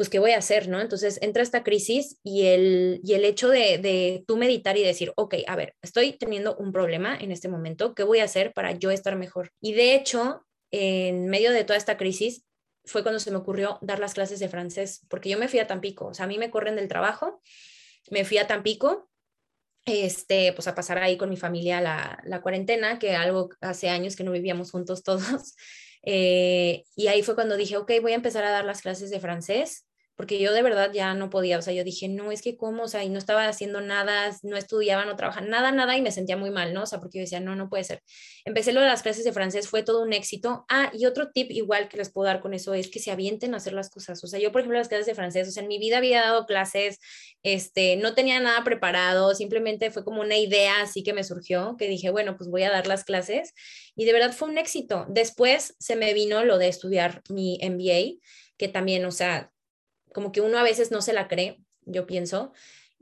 pues, 0.00 0.08
¿qué 0.08 0.18
voy 0.18 0.30
a 0.30 0.38
hacer? 0.38 0.66
¿no? 0.66 0.80
Entonces 0.80 1.18
entra 1.20 1.42
esta 1.42 1.62
crisis 1.62 2.18
y 2.24 2.46
el, 2.46 3.02
y 3.04 3.12
el 3.12 3.26
hecho 3.26 3.50
de, 3.50 3.76
de 3.76 4.24
tú 4.26 4.38
meditar 4.38 4.78
y 4.78 4.82
decir, 4.82 5.12
ok, 5.14 5.34
a 5.46 5.56
ver, 5.56 5.74
estoy 5.82 6.14
teniendo 6.14 6.56
un 6.56 6.72
problema 6.72 7.14
en 7.14 7.32
este 7.32 7.48
momento, 7.48 7.94
¿qué 7.94 8.02
voy 8.02 8.20
a 8.20 8.24
hacer 8.24 8.54
para 8.54 8.72
yo 8.72 8.90
estar 8.90 9.14
mejor? 9.16 9.52
Y 9.60 9.74
de 9.74 9.94
hecho, 9.94 10.46
en 10.70 11.26
medio 11.26 11.52
de 11.52 11.64
toda 11.64 11.76
esta 11.76 11.98
crisis, 11.98 12.46
fue 12.86 13.02
cuando 13.02 13.20
se 13.20 13.30
me 13.30 13.36
ocurrió 13.36 13.78
dar 13.82 13.98
las 13.98 14.14
clases 14.14 14.40
de 14.40 14.48
francés, 14.48 15.04
porque 15.10 15.28
yo 15.28 15.38
me 15.38 15.48
fui 15.48 15.58
a 15.58 15.66
Tampico, 15.66 16.06
o 16.06 16.14
sea, 16.14 16.24
a 16.24 16.28
mí 16.28 16.38
me 16.38 16.50
corren 16.50 16.76
del 16.76 16.88
trabajo, 16.88 17.42
me 18.10 18.24
fui 18.24 18.38
a 18.38 18.46
Tampico, 18.46 19.10
este, 19.84 20.54
pues 20.54 20.66
a 20.66 20.74
pasar 20.74 20.96
ahí 20.96 21.18
con 21.18 21.28
mi 21.28 21.36
familia 21.36 21.82
la, 21.82 22.22
la 22.24 22.40
cuarentena, 22.40 22.98
que 22.98 23.16
algo 23.16 23.50
hace 23.60 23.90
años 23.90 24.16
que 24.16 24.24
no 24.24 24.32
vivíamos 24.32 24.70
juntos 24.70 25.02
todos. 25.02 25.56
Eh, 26.02 26.84
y 26.96 27.08
ahí 27.08 27.22
fue 27.22 27.34
cuando 27.34 27.58
dije, 27.58 27.76
ok, 27.76 27.92
voy 28.00 28.12
a 28.12 28.14
empezar 28.14 28.42
a 28.42 28.50
dar 28.50 28.64
las 28.64 28.80
clases 28.80 29.10
de 29.10 29.20
francés 29.20 29.84
porque 30.20 30.38
yo 30.38 30.52
de 30.52 30.60
verdad 30.60 30.90
ya 30.92 31.14
no 31.14 31.30
podía, 31.30 31.56
o 31.56 31.62
sea, 31.62 31.72
yo 31.72 31.82
dije, 31.82 32.06
no, 32.06 32.30
es 32.30 32.42
que 32.42 32.54
cómo, 32.54 32.82
o 32.82 32.88
sea, 32.88 33.02
y 33.02 33.08
no 33.08 33.18
estaba 33.18 33.48
haciendo 33.48 33.80
nada, 33.80 34.36
no 34.42 34.58
estudiaba, 34.58 35.06
no 35.06 35.16
trabajaba, 35.16 35.46
nada, 35.46 35.72
nada, 35.72 35.96
y 35.96 36.02
me 36.02 36.12
sentía 36.12 36.36
muy 36.36 36.50
mal, 36.50 36.74
¿no? 36.74 36.82
O 36.82 36.86
sea, 36.86 37.00
porque 37.00 37.16
yo 37.16 37.22
decía, 37.22 37.40
no, 37.40 37.56
no 37.56 37.70
puede 37.70 37.84
ser. 37.84 38.02
Empecé 38.44 38.74
lo 38.74 38.82
de 38.82 38.86
las 38.88 39.00
clases 39.00 39.24
de 39.24 39.32
francés, 39.32 39.66
fue 39.66 39.82
todo 39.82 40.02
un 40.02 40.12
éxito. 40.12 40.66
Ah, 40.68 40.90
y 40.92 41.06
otro 41.06 41.30
tip 41.30 41.50
igual 41.50 41.88
que 41.88 41.96
les 41.96 42.12
puedo 42.12 42.26
dar 42.26 42.42
con 42.42 42.52
eso 42.52 42.74
es 42.74 42.90
que 42.90 42.98
se 42.98 43.10
avienten 43.10 43.54
a 43.54 43.56
hacer 43.56 43.72
las 43.72 43.88
cosas. 43.88 44.22
O 44.22 44.26
sea, 44.26 44.38
yo, 44.38 44.52
por 44.52 44.60
ejemplo, 44.60 44.76
las 44.76 44.88
clases 44.88 45.06
de 45.06 45.14
francés, 45.14 45.48
o 45.48 45.52
sea, 45.52 45.62
en 45.62 45.70
mi 45.70 45.78
vida 45.78 45.96
había 45.96 46.20
dado 46.20 46.44
clases, 46.44 46.98
este, 47.42 47.96
no 47.96 48.12
tenía 48.14 48.40
nada 48.40 48.62
preparado, 48.62 49.34
simplemente 49.34 49.90
fue 49.90 50.04
como 50.04 50.20
una 50.20 50.36
idea 50.36 50.82
así 50.82 51.02
que 51.02 51.14
me 51.14 51.24
surgió, 51.24 51.76
que 51.78 51.88
dije, 51.88 52.10
bueno, 52.10 52.36
pues 52.36 52.50
voy 52.50 52.64
a 52.64 52.70
dar 52.70 52.86
las 52.86 53.04
clases, 53.04 53.54
y 53.96 54.04
de 54.04 54.12
verdad 54.12 54.34
fue 54.34 54.50
un 54.50 54.58
éxito. 54.58 55.06
Después 55.08 55.76
se 55.78 55.96
me 55.96 56.12
vino 56.12 56.44
lo 56.44 56.58
de 56.58 56.68
estudiar 56.68 57.22
mi 57.30 57.58
MBA, 57.62 58.20
que 58.58 58.68
también, 58.68 59.06
o 59.06 59.10
sea, 59.10 59.50
como 60.12 60.32
que 60.32 60.40
uno 60.40 60.58
a 60.58 60.62
veces 60.62 60.90
no 60.90 61.02
se 61.02 61.12
la 61.12 61.28
cree, 61.28 61.60
yo 61.82 62.06
pienso. 62.06 62.52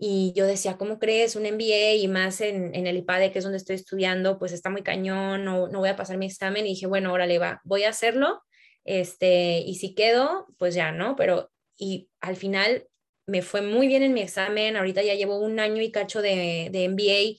Y 0.01 0.33
yo 0.37 0.47
decía, 0.47 0.77
¿cómo 0.77 1.01
crees? 1.01 1.35
Un 1.35 1.43
MBA 1.43 1.95
y 1.95 2.07
más 2.07 2.41
en, 2.41 2.75
en 2.75 2.87
el 2.87 2.99
IPADE, 2.99 3.33
que 3.33 3.39
es 3.39 3.45
donde 3.45 3.59
estoy 3.59 3.75
estudiando, 3.75 4.39
pues 4.39 4.53
está 4.53 4.71
muy 4.71 4.83
cañón, 4.83 5.45
no, 5.45 5.67
no 5.69 5.81
voy 5.81 5.89
a 5.89 5.97
pasar 5.97 6.19
mi 6.19 6.27
examen. 6.27 6.67
Y 6.67 6.71
dije, 6.71 6.87
bueno, 6.87 7.13
órale, 7.13 7.39
va, 7.39 7.61
voy 7.65 7.83
a 7.83 7.91
hacerlo. 7.91 8.43
Este, 8.85 9.59
y 9.59 9.75
si 9.75 9.95
quedo, 9.95 10.47
pues 10.57 10.75
ya, 10.75 10.93
¿no? 10.93 11.17
Pero, 11.17 11.51
y 11.77 12.09
al 12.21 12.37
final 12.37 12.87
me 13.27 13.43
fue 13.43 13.61
muy 13.61 13.89
bien 13.89 14.05
en 14.05 14.15
mi 14.15 14.23
examen. 14.23 14.77
Ahorita 14.77 15.03
ya 15.03 15.15
llevo 15.15 15.39
un 15.39 15.59
año 15.59 15.83
y 15.83 15.91
cacho 15.91 16.23
de, 16.23 16.69
de 16.71 16.89
MBA. 16.89 17.39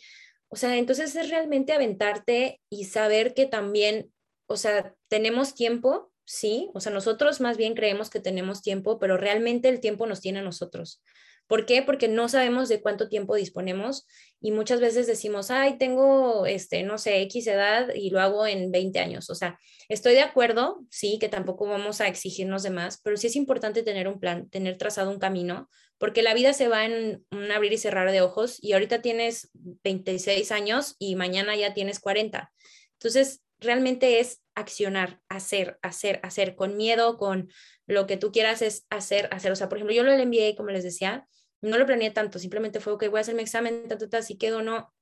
O 0.50 0.58
sea, 0.58 0.78
entonces 0.78 1.16
es 1.16 1.30
realmente 1.30 1.72
aventarte 1.72 2.60
y 2.70 2.86
saber 2.86 3.34
que 3.34 3.46
también, 3.46 4.12
o 4.48 4.58
sea, 4.58 4.96
tenemos 5.08 5.56
tiempo 5.56 6.09
sí, 6.30 6.70
o 6.76 6.80
sea, 6.80 6.92
nosotros 6.94 7.42
más 7.42 7.58
bien 7.58 7.74
creemos 7.74 8.12
que 8.12 8.20
tenemos 8.20 8.62
tiempo, 8.62 9.00
pero 9.00 9.18
realmente 9.18 9.68
el 9.68 9.80
tiempo 9.80 10.06
nos 10.06 10.22
tiene 10.22 10.40
a 10.40 10.44
nosotros. 10.44 11.02
¿Por 11.48 11.66
qué? 11.66 11.82
Porque 11.82 12.08
no 12.08 12.30
sabemos 12.30 12.70
de 12.70 12.80
cuánto 12.80 13.10
tiempo 13.10 13.34
disponemos 13.34 14.06
y 14.40 14.52
muchas 14.52 14.80
veces 14.80 15.08
decimos, 15.08 15.50
ay, 15.50 15.80
tengo, 15.80 16.46
este, 16.46 16.84
no 16.84 17.00
sé, 17.00 17.24
X 17.24 17.48
edad 17.48 17.88
y 17.96 18.12
lo 18.12 18.22
hago 18.22 18.46
en 18.46 18.70
20 18.70 19.00
años. 19.00 19.32
O 19.32 19.36
sea, 19.36 19.58
estoy 19.90 20.14
de 20.14 20.22
acuerdo, 20.22 20.86
sí, 20.92 21.18
que 21.20 21.30
tampoco 21.30 21.66
vamos 21.66 22.00
a 22.00 22.08
exigirnos 22.08 22.62
de 22.62 22.70
más, 22.70 23.02
pero 23.04 23.18
sí 23.18 23.26
es 23.26 23.36
importante 23.36 23.82
tener 23.82 24.08
un 24.08 24.20
plan, 24.20 24.48
tener 24.52 24.78
trazado 24.78 25.10
un 25.10 25.18
camino, 25.18 25.68
porque 25.98 26.22
la 26.22 26.36
vida 26.36 26.54
se 26.54 26.68
va 26.68 26.86
en 26.86 27.26
un 27.32 27.52
abrir 27.52 27.74
y 27.74 27.80
cerrar 27.80 28.12
de 28.12 28.22
ojos 28.22 28.60
y 28.62 28.74
ahorita 28.74 29.02
tienes 29.02 29.50
26 29.56 30.52
años 30.52 30.96
y 31.00 31.16
mañana 31.16 31.56
ya 31.56 31.74
tienes 31.74 32.00
40. 32.00 32.52
Entonces, 32.94 33.42
realmente 33.60 34.20
es 34.20 34.42
accionar, 34.56 35.22
hacer, 35.30 35.80
hacer, 35.82 36.20
hacer, 36.24 36.56
con 36.56 36.78
miedo, 36.78 37.18
con 37.18 37.52
lo 37.86 38.08
que 38.08 38.18
tú 38.18 38.32
quieras 38.32 38.62
es 38.62 38.86
hacer, 38.90 39.30
hacer. 39.32 39.52
O 39.52 39.56
sea, 39.56 39.70
por 39.70 39.78
ejemplo, 39.78 39.96
yo 39.96 40.04
lo 40.04 40.12
envié, 40.12 40.56
como 40.56 40.70
les 40.70 40.84
decía, 40.84 41.28
no 41.62 41.78
lo 41.78 41.86
planeé 41.86 42.12
tanto, 42.12 42.40
simplemente 42.40 42.80
fue, 42.80 42.94
ok, 42.94 43.08
voy 43.10 43.18
a 43.20 43.22
hacer 43.22 43.36
mi 43.36 43.42
examen, 43.42 43.88
ta, 43.88 43.98
ta, 43.98 44.10
ta, 44.10 44.22
si 44.22 44.38
quedo 44.38 44.60
o 44.60 44.62
no. 44.62 44.94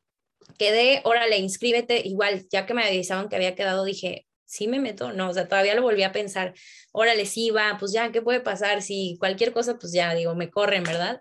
Quedé, 0.58 1.02
órale, 1.04 1.38
inscríbete. 1.38 2.02
Igual, 2.06 2.48
ya 2.50 2.66
que 2.66 2.74
me 2.74 2.84
avisaban 2.84 3.30
que 3.30 3.36
había 3.36 3.56
quedado, 3.56 3.84
dije, 3.84 4.28
sí 4.46 4.68
me 4.68 4.80
meto, 4.80 5.12
no, 5.12 5.30
o 5.30 5.34
sea, 5.34 5.48
todavía 5.48 5.76
lo 5.76 5.82
volví 5.82 6.04
a 6.04 6.12
pensar, 6.12 6.54
órale, 6.92 7.26
sí 7.26 7.52
va, 7.52 7.78
pues 7.80 7.92
ya, 7.92 8.12
¿qué 8.12 8.22
puede 8.22 8.40
pasar? 8.40 8.82
Si 8.82 9.18
cualquier 9.20 9.52
cosa, 9.54 9.78
pues 9.78 9.92
ya, 9.92 10.14
digo, 10.16 10.36
me 10.36 10.50
corren, 10.50 10.84
¿verdad? 10.84 11.20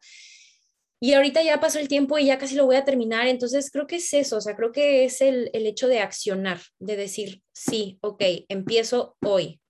Y 0.98 1.12
ahorita 1.12 1.42
ya 1.42 1.60
pasó 1.60 1.78
el 1.78 1.88
tiempo 1.88 2.18
y 2.18 2.26
ya 2.26 2.38
casi 2.38 2.54
lo 2.54 2.64
voy 2.64 2.76
a 2.76 2.84
terminar, 2.84 3.26
entonces 3.26 3.70
creo 3.70 3.86
que 3.86 3.96
es 3.96 4.14
eso, 4.14 4.38
o 4.38 4.40
sea, 4.40 4.56
creo 4.56 4.72
que 4.72 5.04
es 5.04 5.20
el, 5.20 5.50
el 5.52 5.66
hecho 5.66 5.88
de 5.88 6.00
accionar, 6.00 6.60
de 6.78 6.96
decir, 6.96 7.42
sí, 7.52 7.98
ok, 8.00 8.22
empiezo 8.48 9.16
hoy. 9.22 9.60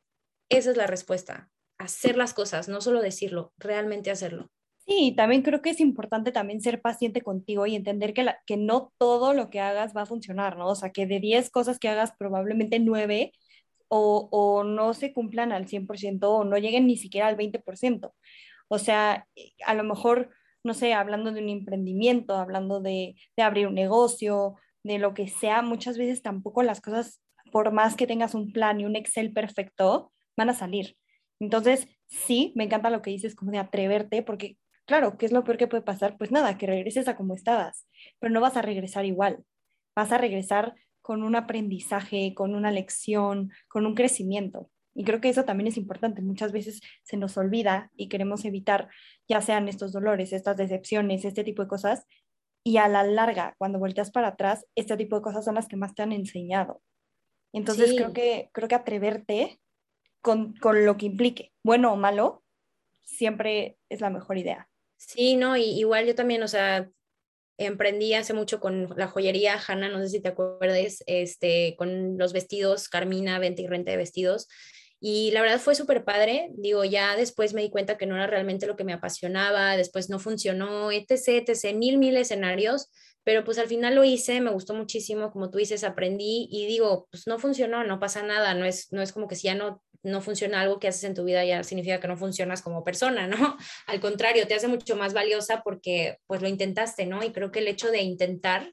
Esa 0.49 0.71
es 0.71 0.77
la 0.77 0.87
respuesta, 0.87 1.51
hacer 1.79 2.17
las 2.17 2.33
cosas, 2.33 2.69
no 2.69 2.81
solo 2.81 3.03
decirlo, 3.03 3.53
realmente 3.59 4.13
hacerlo. 4.13 4.51
Sí, 4.87 5.15
también 5.17 5.43
creo 5.43 5.63
que 5.63 5.71
es 5.71 5.81
importante 5.81 6.31
también 6.31 6.61
ser 6.61 6.81
paciente 6.81 7.21
contigo 7.21 7.67
y 7.67 7.75
entender 7.75 8.15
que, 8.15 8.23
la, 8.23 8.39
que 8.47 8.57
no 8.57 8.93
todo 8.99 9.35
lo 9.35 9.51
que 9.51 9.59
hagas 9.59 9.97
va 9.97 10.03
a 10.03 10.07
funcionar, 10.07 10.57
¿no? 10.57 10.69
O 10.69 10.77
sea, 10.77 10.91
que 10.91 11.07
de 11.07 11.19
10 11.19 11.51
cosas 11.51 11.81
que 11.81 11.89
hagas, 11.89 12.13
probablemente 12.17 12.79
9 12.79 13.33
o, 13.89 14.29
o 14.31 14.63
no 14.63 14.95
se 14.95 15.13
cumplan 15.13 15.51
al 15.51 15.67
100% 15.67 16.31
o 16.31 16.45
no 16.45 16.57
lleguen 16.57 16.87
ni 16.87 16.97
siquiera 16.97 17.27
al 17.27 17.37
20%. 17.37 18.13
O 18.69 18.79
sea, 18.79 19.27
a 19.65 19.75
lo 19.75 19.83
mejor 19.83 20.31
no 20.67 20.75
sé, 20.75 20.93
hablando 20.95 21.33
de 21.33 21.43
un 21.43 21.49
emprendimiento, 21.49 22.37
hablando 22.37 22.81
de, 22.81 23.17
abrir 23.39 23.67
un 23.67 23.75
negocio, 23.75 24.57
de 24.83 24.99
lo 24.99 25.15
que 25.15 25.29
sea, 25.29 25.63
muchas 25.63 25.99
veces 25.99 26.23
tampoco 26.23 26.63
las 26.63 26.81
cosas, 26.81 27.23
por 27.53 27.73
más 27.73 27.97
que 27.97 28.07
tengas 28.07 28.35
un 28.35 28.53
plan 28.53 28.81
y 28.81 28.85
un 28.85 28.97
Excel 28.97 29.33
perfecto, 29.33 30.13
van 30.37 30.51
a 30.51 30.55
salir. 30.55 30.97
Entonces, 31.41 31.89
sí, 32.09 32.53
me 32.57 32.65
encanta 32.65 32.91
lo 32.91 33.03
que 33.03 33.11
dices, 33.11 33.35
como 33.35 33.53
de 33.53 33.59
atreverte, 33.59 34.23
porque 34.23 34.59
claro, 34.87 35.19
¿qué 35.19 35.27
es 35.27 35.33
lo 35.33 35.45
peor 35.45 35.59
que 35.59 35.67
puede 35.67 35.83
pasar? 35.83 36.17
Pues 36.17 36.31
nada, 36.31 36.57
que 36.59 36.67
regreses 36.67 37.09
a 37.09 37.17
como 37.17 37.35
estabas, 37.35 37.89
pero 38.19 38.33
no 38.33 38.41
vas 38.41 38.57
a 38.57 38.63
regresar 38.63 39.05
igual, 39.05 39.45
vas 39.95 40.13
a 40.13 40.19
regresar 40.19 40.75
con 41.03 41.23
un 41.23 41.37
aprendizaje, 41.37 42.35
con 42.35 42.55
una 42.55 42.71
lección, 42.71 43.53
con 43.69 43.87
un 43.87 43.95
crecimiento. 43.95 44.71
Y 44.97 45.05
creo 45.05 45.21
que 45.21 45.29
eso 45.29 45.45
también 45.45 45.67
es 45.69 45.77
importante. 45.77 46.23
Muchas 46.23 46.53
veces 46.53 46.81
se 47.03 47.19
nos 47.19 47.37
olvida 47.37 47.91
y 47.97 48.09
queremos 48.09 48.45
evitar 48.47 48.89
ya 49.29 49.43
sean 49.43 49.69
estos 49.69 49.93
dolores, 49.93 50.33
estas 50.33 50.57
decepciones, 50.57 51.25
este 51.25 51.45
tipo 51.45 51.63
de 51.63 51.69
cosas. 51.69 52.07
Y 52.65 52.79
a 52.79 52.89
la 52.89 53.03
larga, 53.05 53.55
cuando 53.59 53.79
volteas 53.79 54.11
para 54.11 54.29
atrás, 54.29 54.67
este 54.75 54.97
tipo 54.97 55.17
de 55.17 55.23
cosas 55.23 55.45
son 55.45 55.55
las 55.55 55.69
que 55.69 55.77
más 55.77 55.95
te 55.95 56.03
han 56.03 56.13
enseñado. 56.13 56.83
Entonces 57.53 57.95
creo, 57.95 58.13
que, 58.13 58.49
creo 58.53 58.69
que 58.69 58.75
atreverte 58.75 59.61
con, 60.23 60.55
con 60.57 60.85
lo 60.85 60.97
que 60.97 61.07
implique, 61.07 61.53
bueno 61.63 61.93
o 61.93 61.97
malo, 61.97 62.43
siempre 63.05 63.79
es 63.89 64.01
la 64.01 64.11
mejor 64.11 64.39
idea. 64.39 64.69
Sí, 64.97 65.37
no, 65.37 65.57
y 65.57 65.65
igual 65.65 66.07
yo 66.07 66.15
también, 66.15 66.43
o 66.43 66.49
sea, 66.49 66.91
emprendí 67.59 68.15
hace 68.15 68.35
mucho 68.35 68.61
con 68.61 68.93
la 68.97 69.07
joyería 69.07 69.59
Hanna, 69.67 69.89
no 69.89 70.01
sé 70.01 70.09
si 70.09 70.21
te 70.21 70.29
acuerdas, 70.29 71.03
este, 71.07 71.77
con 71.77 72.19
los 72.19 72.33
vestidos, 72.33 72.89
Carmina, 72.89 73.39
venta 73.39 73.63
y 73.63 73.67
renta 73.67 73.91
de 73.91 73.97
vestidos. 73.97 74.49
Y 75.01 75.31
la 75.33 75.43
verdad 75.43 75.61
fue 75.61 75.75
súper 75.75 76.05
padre. 76.05 76.49
Digo, 76.55 76.85
ya 76.85 77.17
después 77.17 77.55
me 77.55 77.63
di 77.63 77.71
cuenta 77.71 77.99
que 77.99 78.07
no 78.07 78.17
era 78.17 78.27
realmente 78.27 78.67
lo 78.67 78.77
que 78.77 78.85
me 78.85 78.93
apasionaba, 78.93 79.77
después 79.77 80.09
no 80.09 80.19
funcionó, 80.19 80.91
etc., 80.91 81.45
etc., 81.47 81.75
mil, 81.75 81.99
mil 81.99 82.17
escenarios, 82.17 82.91
pero 83.25 83.45
pues 83.45 83.59
al 83.59 83.67
final 83.67 83.95
lo 83.95 84.05
hice, 84.05 84.41
me 84.41 84.53
gustó 84.53 84.73
muchísimo, 84.73 85.33
como 85.33 85.51
tú 85.51 85.59
dices, 85.59 85.83
aprendí 85.85 86.49
y 86.51 86.67
digo, 86.67 87.09
pues 87.11 87.27
no 87.27 87.39
funcionó, 87.39 87.83
no 87.85 87.99
pasa 87.99 88.23
nada, 88.23 88.55
no 88.55 88.65
es, 88.65 88.93
no 88.93 89.03
es 89.03 89.13
como 89.13 89.27
que 89.27 89.35
si 89.35 89.49
ya 89.49 89.55
no, 89.55 89.83
no 90.05 90.21
funciona 90.21 90.61
algo 90.61 90.79
que 90.79 90.89
haces 90.89 91.05
en 91.05 91.15
tu 91.15 91.25
vida 91.25 91.45
ya 91.45 91.65
significa 91.65 92.01
que 92.01 92.09
no 92.09 92.17
funcionas 92.17 92.63
como 92.63 92.85
persona, 92.85 93.27
¿no? 93.27 93.57
Al 93.87 94.01
contrario, 94.01 94.47
te 94.47 94.55
hace 94.55 94.69
mucho 94.69 94.97
más 94.97 95.13
valiosa 95.13 95.63
porque 95.63 96.19
pues 96.27 96.41
lo 96.41 96.49
intentaste, 96.49 97.07
¿no? 97.07 97.23
Y 97.25 97.33
creo 97.33 97.51
que 97.51 97.59
el 97.59 97.69
hecho 97.69 97.91
de 97.91 98.03
intentar 98.03 98.71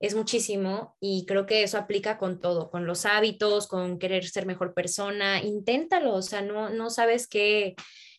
es 0.00 0.14
muchísimo 0.14 0.96
y 1.00 1.24
creo 1.26 1.46
que 1.46 1.62
eso 1.62 1.78
aplica 1.78 2.18
con 2.18 2.40
todo, 2.40 2.70
con 2.70 2.86
los 2.86 3.06
hábitos, 3.06 3.66
con 3.66 3.98
querer 3.98 4.26
ser 4.28 4.46
mejor 4.46 4.74
persona, 4.74 5.42
inténtalo, 5.42 6.14
o 6.14 6.22
sea, 6.22 6.42
no, 6.42 6.68
no 6.70 6.90
sabes 6.90 7.26
qué, 7.26 7.74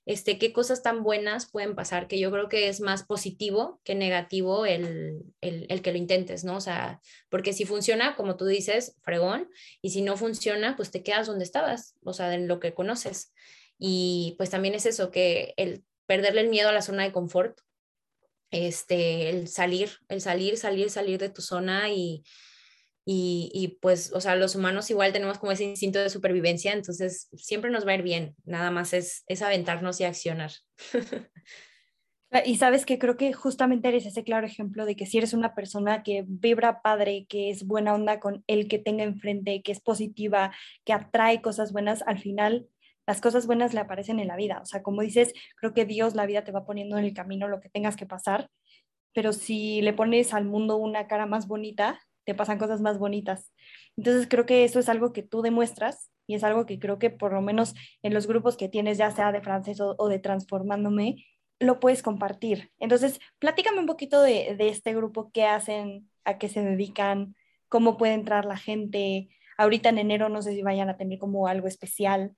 este, 0.08 0.40
qué 0.40 0.54
cosas 0.54 0.82
tan 0.82 1.04
buenas 1.04 1.52
pueden 1.52 1.76
pasar, 1.76 2.08
que 2.08 2.18
yo 2.18 2.32
creo 2.32 2.48
que 2.48 2.70
es 2.70 2.80
más 2.80 3.04
positivo 3.04 3.82
que 3.84 3.94
negativo 3.94 4.66
el, 4.66 5.22
el, 5.42 5.82
que 5.82 5.92
lo 5.92 5.98
intentes, 5.98 6.46
¿no? 6.46 6.56
O 6.56 6.62
sea, 6.62 7.02
porque 7.30 7.54
si 7.54 7.66
funciona, 7.66 8.16
como 8.16 8.38
tú 8.38 8.46
dices, 8.46 8.96
fregón, 9.02 9.50
y 9.82 9.90
si 9.92 10.02
no 10.02 10.16
funciona, 10.16 10.78
pues 10.78 10.92
te 10.92 11.04
quedas 11.04 11.28
donde 11.28 11.44
estabas, 11.44 11.96
o 12.04 12.14
sea, 12.14 12.34
en 12.34 12.48
lo 12.48 12.60
que 12.60 12.74
conoces. 12.74 13.34
Y 13.78 14.36
pues 14.38 14.50
también 14.50 14.76
es 14.76 14.86
eso, 14.86 15.12
que 15.12 15.54
el 15.58 15.84
perderle 16.06 16.42
el 16.42 16.50
miedo 16.50 16.70
a 16.70 16.74
la 16.74 16.82
zona 16.82 17.04
de 17.04 17.12
confort, 17.12 17.60
este, 18.52 19.30
el 19.30 19.48
salir, 19.48 19.92
el 20.10 20.22
salir, 20.22 20.58
salir, 20.58 20.90
salir 20.90 21.20
de 21.20 21.30
tu 21.30 21.42
zona 21.42 21.90
y, 21.90 22.24
y, 23.10 23.80
pues, 23.82 24.12
o 24.14 24.20
sea, 24.20 24.36
los 24.36 24.56
humanos 24.56 24.90
igual 24.90 25.14
tenemos 25.14 25.38
como 25.38 25.54
ese 25.54 25.64
instinto 25.64 26.00
de 26.00 26.10
supervivencia, 26.10 26.74
entonces 26.74 27.30
siempre 27.34 27.72
nos 27.72 27.88
va 27.88 27.92
a 27.92 27.96
ir 27.96 28.02
bien, 28.02 28.36
nada 28.44 28.70
más 28.70 28.92
es, 28.94 29.24
es 29.28 29.42
aventarnos 29.42 30.00
y 30.02 30.04
accionar. 30.04 30.52
Ah, 32.30 32.42
y 32.46 32.58
sabes 32.58 32.86
que 32.86 33.00
creo 33.00 33.16
que 33.16 33.32
justamente 33.32 33.88
eres 33.88 34.06
ese 34.06 34.26
claro 34.26 34.46
ejemplo 34.46 34.86
de 34.86 34.98
que 34.98 35.06
si 35.06 35.18
eres 35.18 35.32
una 35.34 35.56
persona 35.56 36.04
que 36.04 36.26
vibra 36.28 36.82
padre, 36.82 37.26
que 37.30 37.50
es 37.50 37.66
buena 37.66 37.94
onda 37.94 38.20
con 38.20 38.44
el 38.48 38.68
que 38.68 38.80
tenga 38.80 39.06
enfrente, 39.06 39.62
que 39.62 39.72
es 39.72 39.80
positiva, 39.80 40.54
que 40.84 40.92
atrae 40.92 41.42
cosas 41.42 41.72
buenas, 41.72 42.04
al 42.06 42.20
final 42.20 42.68
las 43.08 43.22
cosas 43.22 43.48
buenas 43.48 43.74
le 43.74 43.80
aparecen 43.80 44.20
en 44.20 44.28
la 44.28 44.36
vida. 44.36 44.60
O 44.62 44.66
sea, 44.66 44.84
como 44.84 45.02
dices, 45.02 45.34
creo 45.56 45.74
que 45.74 45.86
Dios, 45.86 46.14
la 46.14 46.26
vida 46.26 46.44
te 46.44 46.52
va 46.52 46.66
poniendo 46.66 46.98
en 46.98 47.06
el 47.06 47.14
camino 47.14 47.48
lo 47.48 47.62
que 47.62 47.70
tengas 47.70 47.96
que 47.96 48.06
pasar, 48.06 48.50
pero 49.14 49.34
si 49.34 49.82
le 49.82 49.94
pones 49.94 50.34
al 50.34 50.46
mundo 50.46 50.78
una 50.78 51.08
cara 51.08 51.26
más 51.26 51.48
bonita, 51.48 52.00
te 52.26 52.36
pasan 52.36 52.60
cosas 52.60 52.82
más 52.82 53.00
bonitas. 53.00 53.54
Entonces 53.96 54.28
creo 54.30 54.46
que 54.46 54.66
eso 54.66 54.80
es 54.80 54.90
algo 54.90 55.14
que 55.14 55.24
tú 55.24 55.42
demuestras 55.42 56.12
y 56.28 56.36
es 56.36 56.44
algo 56.44 56.66
que 56.66 56.78
creo 56.78 57.00
que 57.00 57.10
por 57.10 57.34
lo 57.34 57.42
menos 57.42 57.74
en 58.04 58.14
los 58.14 58.28
grupos 58.28 58.58
que 58.58 58.68
tienes, 58.68 58.98
ya 58.98 59.10
sea 59.12 59.32
de 59.32 59.42
francés 59.42 59.80
o, 59.80 60.08
de 60.10 60.20
transformándome, 60.20 61.26
lo 61.60 61.80
puedes 61.80 62.04
compartir. 62.04 62.72
Entonces, 62.78 63.20
platícame 63.40 63.80
un 63.80 63.88
poquito 63.88 64.22
de, 64.22 64.56
de 64.58 64.70
este 64.70 64.94
grupo, 64.94 65.32
qué 65.34 65.46
hacen, 65.46 66.10
a 66.26 66.38
qué 66.38 66.50
se 66.50 66.62
dedican, 66.62 67.36
cómo 67.70 67.98
puede 67.98 68.14
entrar 68.14 68.46
la 68.46 68.58
gente. 68.58 69.30
Ahorita 69.58 69.90
en 69.90 69.98
enero 69.98 70.30
no 70.30 70.42
sé 70.42 70.52
si 70.52 70.62
vayan 70.62 70.90
a 70.90 70.98
tener 70.98 71.18
como 71.18 71.48
algo 71.48 71.68
especial. 71.68 72.36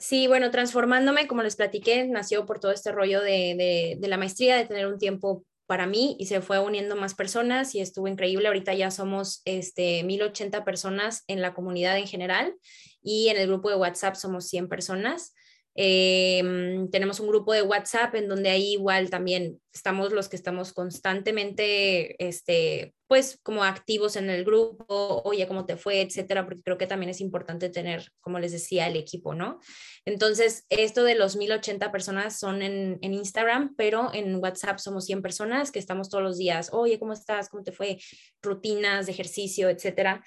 Sí, 0.00 0.26
bueno, 0.26 0.50
transformándome, 0.50 1.28
como 1.28 1.42
les 1.42 1.56
platiqué, 1.56 2.06
nació 2.06 2.44
por 2.46 2.58
todo 2.58 2.72
este 2.72 2.92
rollo 2.92 3.20
de, 3.20 3.96
de, 4.00 4.08
la 4.08 4.16
maestría, 4.16 4.56
de 4.56 4.66
tener 4.66 4.86
un 4.86 4.98
tiempo 4.98 5.44
para 5.66 5.86
mí 5.86 6.16
y 6.18 6.26
se 6.26 6.40
fue 6.40 6.58
uniendo 6.58 6.96
más 6.96 7.14
personas 7.14 7.74
y 7.74 7.80
estuvo 7.80 8.08
increíble. 8.08 8.48
Ahorita 8.48 8.74
ya 8.74 8.90
somos 8.90 9.42
este, 9.44 10.02
1080 10.02 10.64
personas 10.64 11.24
en 11.28 11.40
la 11.40 11.54
comunidad 11.54 11.98
en 11.98 12.06
general 12.06 12.54
y 13.02 13.28
en 13.28 13.36
el 13.36 13.46
grupo 13.46 13.70
de 13.70 13.76
WhatsApp 13.76 14.16
somos 14.16 14.48
100 14.48 14.68
personas. 14.68 15.34
Em, 15.74 16.90
tenemos 16.90 17.18
un 17.18 17.28
grupo 17.28 17.54
de 17.54 17.62
WhatsApp 17.62 18.14
en 18.14 18.28
donde 18.28 18.50
ahí 18.50 18.72
igual 18.74 19.08
también 19.08 19.58
estamos 19.72 20.12
los 20.12 20.28
que 20.28 20.36
estamos 20.36 20.74
constantemente, 20.74 22.22
este, 22.22 22.94
pues 23.06 23.38
como 23.42 23.64
activos 23.64 24.16
en 24.16 24.28
el 24.28 24.44
grupo, 24.44 25.22
oye, 25.24 25.48
¿cómo 25.48 25.64
te 25.64 25.76
fue? 25.76 26.02
Etcétera, 26.02 26.44
porque 26.44 26.62
creo 26.62 26.76
que 26.76 26.86
también 26.86 27.08
es 27.08 27.22
importante 27.22 27.70
tener, 27.70 28.06
como 28.20 28.38
les 28.38 28.52
decía, 28.52 28.86
el 28.86 28.96
equipo, 28.96 29.34
¿no? 29.34 29.60
Entonces, 30.04 30.66
esto 30.68 31.04
de 31.04 31.14
los 31.14 31.36
1080 31.36 31.90
personas 31.90 32.38
son 32.38 32.60
en, 32.60 32.98
en 33.00 33.14
Instagram, 33.14 33.74
pero 33.74 34.12
en 34.12 34.36
WhatsApp 34.36 34.78
somos 34.78 35.06
100 35.06 35.22
personas 35.22 35.70
que 35.72 35.78
estamos 35.78 36.10
todos 36.10 36.22
los 36.22 36.36
días, 36.36 36.68
oye, 36.72 36.98
¿cómo 36.98 37.14
estás? 37.14 37.48
¿Cómo 37.48 37.62
te 37.62 37.72
fue? 37.72 37.98
Rutinas 38.42 39.08
ejercicio, 39.08 39.70
etcétera 39.70 40.22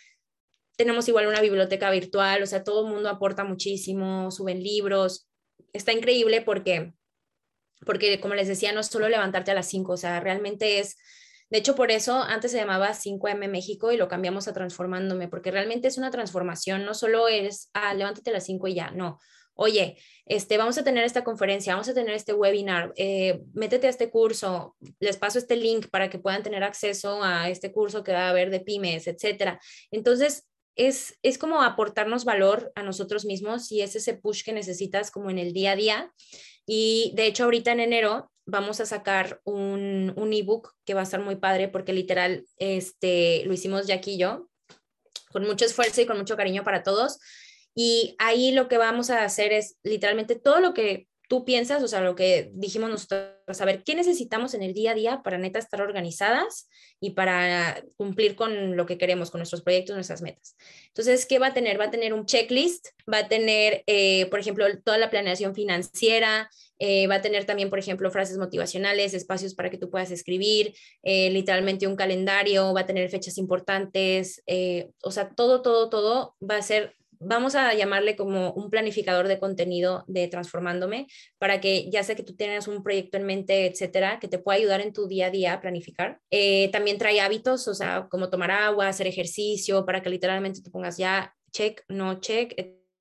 tenemos 0.78 1.08
igual 1.08 1.28
una 1.28 1.40
biblioteca 1.40 1.90
virtual, 1.90 2.44
o 2.44 2.46
sea, 2.46 2.64
todo 2.64 2.86
el 2.86 2.94
mundo 2.94 3.08
aporta 3.08 3.46
muchísimo, 3.46 4.30
suben 4.30 4.62
libros, 4.62 5.28
está 5.76 5.92
increíble 5.92 6.42
porque, 6.42 6.94
porque, 7.86 8.20
como 8.20 8.34
les 8.34 8.48
decía, 8.48 8.72
no 8.72 8.80
es 8.80 8.88
solo 8.88 9.10
levantarte 9.10 9.52
a 9.52 9.56
las 9.56 9.68
5, 9.68 9.94
o 9.94 9.98
sea, 9.98 10.20
realmente 10.20 10.80
es, 10.80 10.98
de 11.50 11.58
hecho, 11.58 11.76
por 11.76 11.92
eso 11.92 12.22
antes 12.22 12.52
se 12.52 12.58
llamaba 12.58 12.94
5M 12.94 13.50
México 13.50 13.92
y 13.92 13.98
lo 13.98 14.08
cambiamos 14.08 14.48
a 14.48 14.54
Transformándome, 14.54 15.28
porque 15.28 15.52
realmente 15.52 15.88
es 15.88 15.98
una 15.98 16.12
transformación, 16.12 16.86
no 16.86 16.94
solo 16.94 17.28
es, 17.28 17.70
ah, 17.74 17.94
levántate 17.94 18.32
a 18.32 18.34
las 18.34 18.46
5 18.46 18.68
y 18.68 18.76
ya, 18.76 18.92
no. 18.92 19.20
Oye, 19.58 19.98
este, 20.26 20.58
vamos 20.58 20.78
a 20.78 20.84
tener 20.84 21.06
esta 21.06 21.24
conferencia, 21.24 21.74
vamos 21.74 21.88
a 21.88 21.94
tener 21.94 22.14
este 22.14 22.34
webinar, 22.34 22.92
eh, 22.98 23.42
métete 23.54 23.88
a 23.88 23.90
este 23.90 24.10
curso, 24.10 24.76
les 25.00 25.16
paso 25.16 25.40
este 25.40 25.56
link 25.56 25.88
para 25.90 26.10
que 26.10 26.20
puedan 26.20 26.44
tener 26.44 26.64
acceso 26.64 27.24
a 27.24 27.50
este 27.50 27.72
curso 27.72 28.04
que 28.04 28.12
va 28.12 28.28
a 28.28 28.30
haber 28.32 28.50
de 28.50 28.60
pymes, 28.60 29.08
etcétera. 29.08 29.62
Entonces, 29.92 30.46
es, 30.76 31.18
es 31.24 31.38
como 31.38 31.62
aportarnos 31.62 32.26
valor 32.26 32.72
a 32.76 32.84
nosotros 32.84 33.26
mismos 33.26 33.72
y 33.72 33.82
es 33.82 33.96
ese 33.96 34.14
push 34.14 34.44
que 34.44 34.54
necesitas 34.54 35.12
como 35.12 35.30
en 35.30 35.40
el 35.40 35.54
día 35.54 35.72
a 35.72 35.76
día. 35.76 36.14
Y 36.66 37.14
de 37.16 37.28
hecho 37.28 37.46
ahorita 37.46 37.72
en 37.72 37.80
enero 37.80 38.32
vamos 38.46 38.80
a 38.80 38.86
sacar 38.86 39.42
un, 39.44 40.14
un 40.16 40.34
ebook 40.34 40.74
que 40.86 40.94
va 40.94 41.02
a 41.02 41.04
estar 41.04 41.20
muy 41.20 41.36
padre 41.38 41.68
porque 41.68 41.94
literal 41.94 42.46
este, 42.58 43.44
lo 43.46 43.54
hicimos 43.54 43.88
Jackie 43.88 44.14
y 44.14 44.18
yo 44.20 44.50
con 45.32 45.46
mucho 45.46 45.66
esfuerzo 45.66 46.02
y 46.02 46.06
con 46.06 46.18
mucho 46.18 46.38
cariño 46.38 46.64
para 46.64 46.82
todos. 46.82 47.20
Y 47.76 48.16
ahí 48.20 48.54
lo 48.54 48.70
que 48.70 48.78
vamos 48.78 49.10
a 49.10 49.26
hacer 49.26 49.52
es 49.52 49.78
literalmente 49.84 50.36
todo 50.36 50.62
lo 50.62 50.74
que 50.74 51.10
tú 51.28 51.46
piensas, 51.46 51.84
o 51.84 51.88
sea, 51.88 52.02
lo 52.02 52.16
que 52.16 52.52
dijimos 52.54 52.90
nosotros, 52.90 53.32
saber 53.52 53.84
qué 53.84 53.96
necesitamos 53.96 54.54
en 54.54 54.64
el 54.64 54.74
día 54.74 54.92
a 54.92 54.96
día 54.96 55.22
para 55.24 55.38
neta 55.38 55.60
estar 55.60 55.82
organizadas 55.82 56.68
y 57.00 57.12
para 57.12 57.84
cumplir 57.98 58.36
con 58.36 58.76
lo 58.76 58.86
que 58.86 58.98
queremos, 58.98 59.32
con 59.32 59.40
nuestros 59.40 59.62
proyectos, 59.62 59.96
nuestras 59.96 60.22
metas. 60.22 60.56
Entonces, 60.88 61.26
¿qué 61.26 61.40
va 61.40 61.48
a 61.48 61.54
tener? 61.54 61.80
Va 61.80 61.86
a 61.86 61.92
tener 61.92 62.14
un 62.14 62.26
checklist, 62.26 62.88
va 63.12 63.20
a 63.20 63.28
tener, 63.28 63.84
eh, 63.88 64.28
por 64.28 64.40
ejemplo, 64.40 64.66
toda 64.84 64.98
la 64.98 65.10
planeación 65.10 65.54
financiera, 65.54 66.50
eh, 66.80 67.08
va 67.08 67.16
a 67.16 67.22
tener 67.22 67.46
también, 67.46 67.70
por 67.70 67.80
ejemplo, 67.80 68.12
frases 68.12 68.38
motivacionales, 68.38 69.14
espacios 69.14 69.56
para 69.56 69.70
que 69.70 69.78
tú 69.78 69.90
puedas 69.90 70.12
escribir, 70.12 70.74
eh, 71.04 71.30
literalmente 71.30 71.88
un 71.88 71.96
calendario, 71.96 72.74
va 72.74 72.82
a 72.82 72.86
tener 72.86 73.10
fechas 73.10 73.38
importantes, 73.38 74.44
o 75.04 75.12
sea, 75.12 75.30
todo, 75.30 75.62
todo, 75.62 75.90
todo 75.90 76.36
va 76.42 76.58
a 76.58 76.62
ser 76.62 76.96
vamos 77.26 77.56
a 77.56 77.74
llamarle 77.74 78.16
como 78.16 78.52
un 78.54 78.70
planificador 78.70 79.28
de 79.28 79.40
contenido 79.40 80.04
de 80.08 80.28
Transformándome 80.28 81.08
para 81.38 81.60
que 81.60 81.90
ya 81.90 82.04
sea 82.04 82.16
que 82.16 82.24
tú 82.24 82.36
tienes 82.36 82.68
un 82.68 82.84
proyecto 82.84 83.18
en 83.18 83.26
mente, 83.26 83.66
etcétera, 83.66 84.20
que 84.20 84.28
te 84.28 84.40
pueda 84.40 84.58
ayudar 84.58 84.82
en 84.82 84.94
tu 84.94 85.08
día 85.08 85.28
a 85.28 85.32
día 85.32 85.54
a 85.54 85.62
planificar. 85.62 86.20
Eh, 86.30 86.70
también 86.72 86.98
trae 86.98 87.20
hábitos, 87.22 87.68
o 87.68 87.74
sea, 87.74 88.08
como 88.10 88.30
tomar 88.30 88.52
agua, 88.52 88.88
hacer 88.88 89.08
ejercicio, 89.08 89.86
para 89.86 90.02
que 90.02 90.10
literalmente 90.10 90.62
te 90.62 90.72
pongas 90.72 90.98
ya 90.98 91.34
check, 91.52 91.84
no 91.88 92.20
check, 92.20 92.54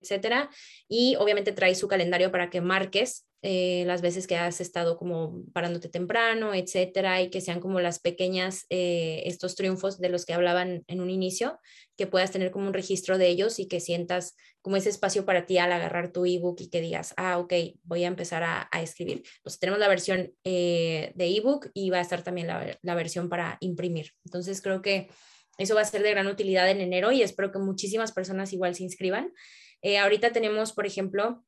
etcétera. 0.05 0.51
Y 0.89 1.17
obviamente 1.17 1.53
trae 1.53 1.75
su 1.75 1.89
calendario 1.89 2.31
para 2.31 2.51
que 2.51 2.61
marques 2.61 3.27
eh, 3.47 3.85
las 3.87 4.01
veces 4.01 4.27
que 4.27 4.37
has 4.37 4.63
estado 4.63 4.97
como 4.97 5.45
parándote 5.53 5.91
temprano, 5.91 6.55
etcétera, 6.55 7.21
y 7.21 7.29
que 7.29 7.43
sean 7.43 7.61
como 7.61 7.79
las 7.79 7.99
pequeñas, 7.99 8.65
eh, 8.71 9.23
estos 9.27 9.55
triunfos 9.55 10.01
de 10.01 10.09
los 10.09 10.25
que 10.25 10.33
hablaban 10.33 10.83
en 10.87 11.03
un 11.03 11.11
inicio, 11.11 11.61
que 11.99 12.07
puedas 12.07 12.31
tener 12.31 12.51
como 12.51 12.69
un 12.69 12.73
registro 12.73 13.19
de 13.19 13.29
ellos 13.29 13.59
y 13.59 13.69
que 13.69 13.81
sientas 13.81 14.35
como 14.63 14.77
ese 14.77 14.89
espacio 14.89 15.27
para 15.27 15.45
ti 15.45 15.59
al 15.59 15.73
agarrar 15.73 16.11
tu 16.11 16.25
ebook 16.25 16.59
y 16.63 16.71
que 16.71 16.81
digas, 16.81 17.13
ah, 17.19 17.37
ok, 17.37 17.53
voy 17.83 18.05
a 18.05 18.09
empezar 18.09 18.43
a, 18.43 18.67
escribir. 18.81 19.23
Entonces 19.37 19.61
tenemos 19.61 19.79
la 19.79 19.89
versión 19.89 20.33
eh, 20.45 21.13
de 21.15 21.37
ebook 21.37 21.69
y 21.75 21.91
va 21.91 21.99
a 21.99 22.01
estar 22.01 22.23
también 22.23 22.47
la, 22.47 22.79
la 22.81 22.95
versión 22.95 23.29
para 23.29 23.59
imprimir. 23.61 24.13
Entonces 24.25 24.63
creo 24.63 24.81
que 24.81 25.11
eso 25.59 25.75
va 25.75 25.83
a 25.83 25.85
ser 25.85 26.03
de 26.03 26.13
gran 26.13 26.29
utilidad 26.29 26.71
en 26.71 26.81
enero 26.81 27.13
y 27.13 27.21
espero 27.21 27.53
que 27.53 27.59
muchísimas 27.59 28.13
personas 28.13 28.55
igual 28.55 28.75
se 28.75 28.85
inscriban. 28.85 29.35
Ahorita 30.01 30.33
tenemos, 30.33 30.73
por 30.73 30.87
ejemplo, 30.87 31.45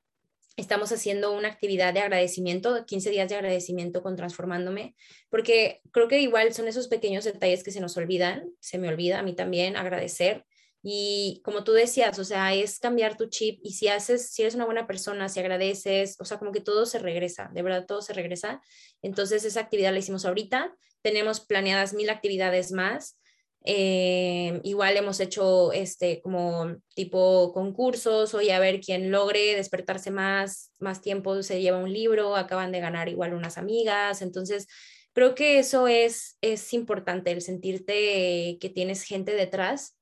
estamos 0.57 0.91
haciendo 0.91 1.33
una 1.33 1.49
actividad 1.49 1.93
de 1.93 2.01
agradecimiento, 2.01 2.87
15 2.87 3.11
días 3.11 3.29
de 3.29 3.35
agradecimiento 3.35 4.03
con 4.03 4.17
Transformándome, 4.17 4.97
porque 5.29 5.83
creo 5.93 6.09
que 6.09 6.21
igual 6.21 6.53
son 6.55 6.67
esos 6.67 6.89
pequeños 6.89 7.25
detalles 7.25 7.63
que 7.63 7.71
se 7.71 7.81
nos 7.81 7.97
olvidan, 7.97 8.51
se 8.61 8.79
me 8.79 8.89
olvida 8.89 9.19
a 9.19 9.23
mí 9.23 9.35
también 9.35 9.77
agradecer. 9.77 10.47
Y 10.83 11.41
como 11.45 11.65
tú 11.65 11.73
decías, 11.73 12.19
o 12.19 12.25
sea, 12.25 12.55
es 12.55 12.79
cambiar 12.79 13.17
tu 13.17 13.29
chip 13.29 13.61
y 13.63 13.73
si 13.73 13.89
haces, 13.89 14.31
si 14.31 14.43
eres 14.43 14.55
una 14.55 14.65
buena 14.65 14.87
persona, 14.87 15.29
si 15.29 15.41
agradeces, 15.41 16.17
o 16.21 16.25
sea, 16.25 16.39
como 16.39 16.53
que 16.53 16.61
todo 16.61 16.87
se 16.87 16.99
regresa, 17.01 17.51
de 17.53 17.63
verdad 17.63 17.87
todo 17.87 18.01
se 18.03 18.13
regresa. 18.13 18.63
Entonces 19.03 19.45
esa 19.45 19.61
actividad 19.61 19.93
la 19.93 19.99
hicimos 19.99 20.25
ahorita, 20.25 20.75
tenemos 21.03 21.41
planeadas 21.41 21.93
mil 21.93 22.09
actividades 22.09 22.73
más 22.73 23.19
eh, 23.67 24.61
igual 24.63 24.97
hemos 24.97 25.19
hecho 25.19 25.73
este 25.73 26.21
como 26.23 26.77
tipo 26.95 27.53
concursos, 27.53 28.33
oye, 28.35 28.53
a 28.53 28.61
ver 28.61 28.81
quién 28.81 29.11
logre 29.11 29.57
despertarse 29.57 30.11
más, 30.13 30.73
más 30.79 31.03
tiempo 31.03 31.43
se 31.43 31.61
lleva 31.61 31.79
un 31.79 31.93
libro, 31.93 32.37
acaban 32.37 32.71
de 32.71 32.81
ganar 32.81 33.09
igual 33.09 33.35
unas 33.35 33.59
amigas, 33.59 34.23
entonces 34.23 34.69
creo 35.13 35.35
que 35.35 35.59
eso 35.59 35.89
es, 35.89 36.39
es 36.43 36.73
importante, 36.73 37.33
el 37.33 37.43
sentirte 37.43 38.57
que 38.61 38.71
tienes 38.73 39.03
gente 39.03 39.33
detrás 39.33 39.97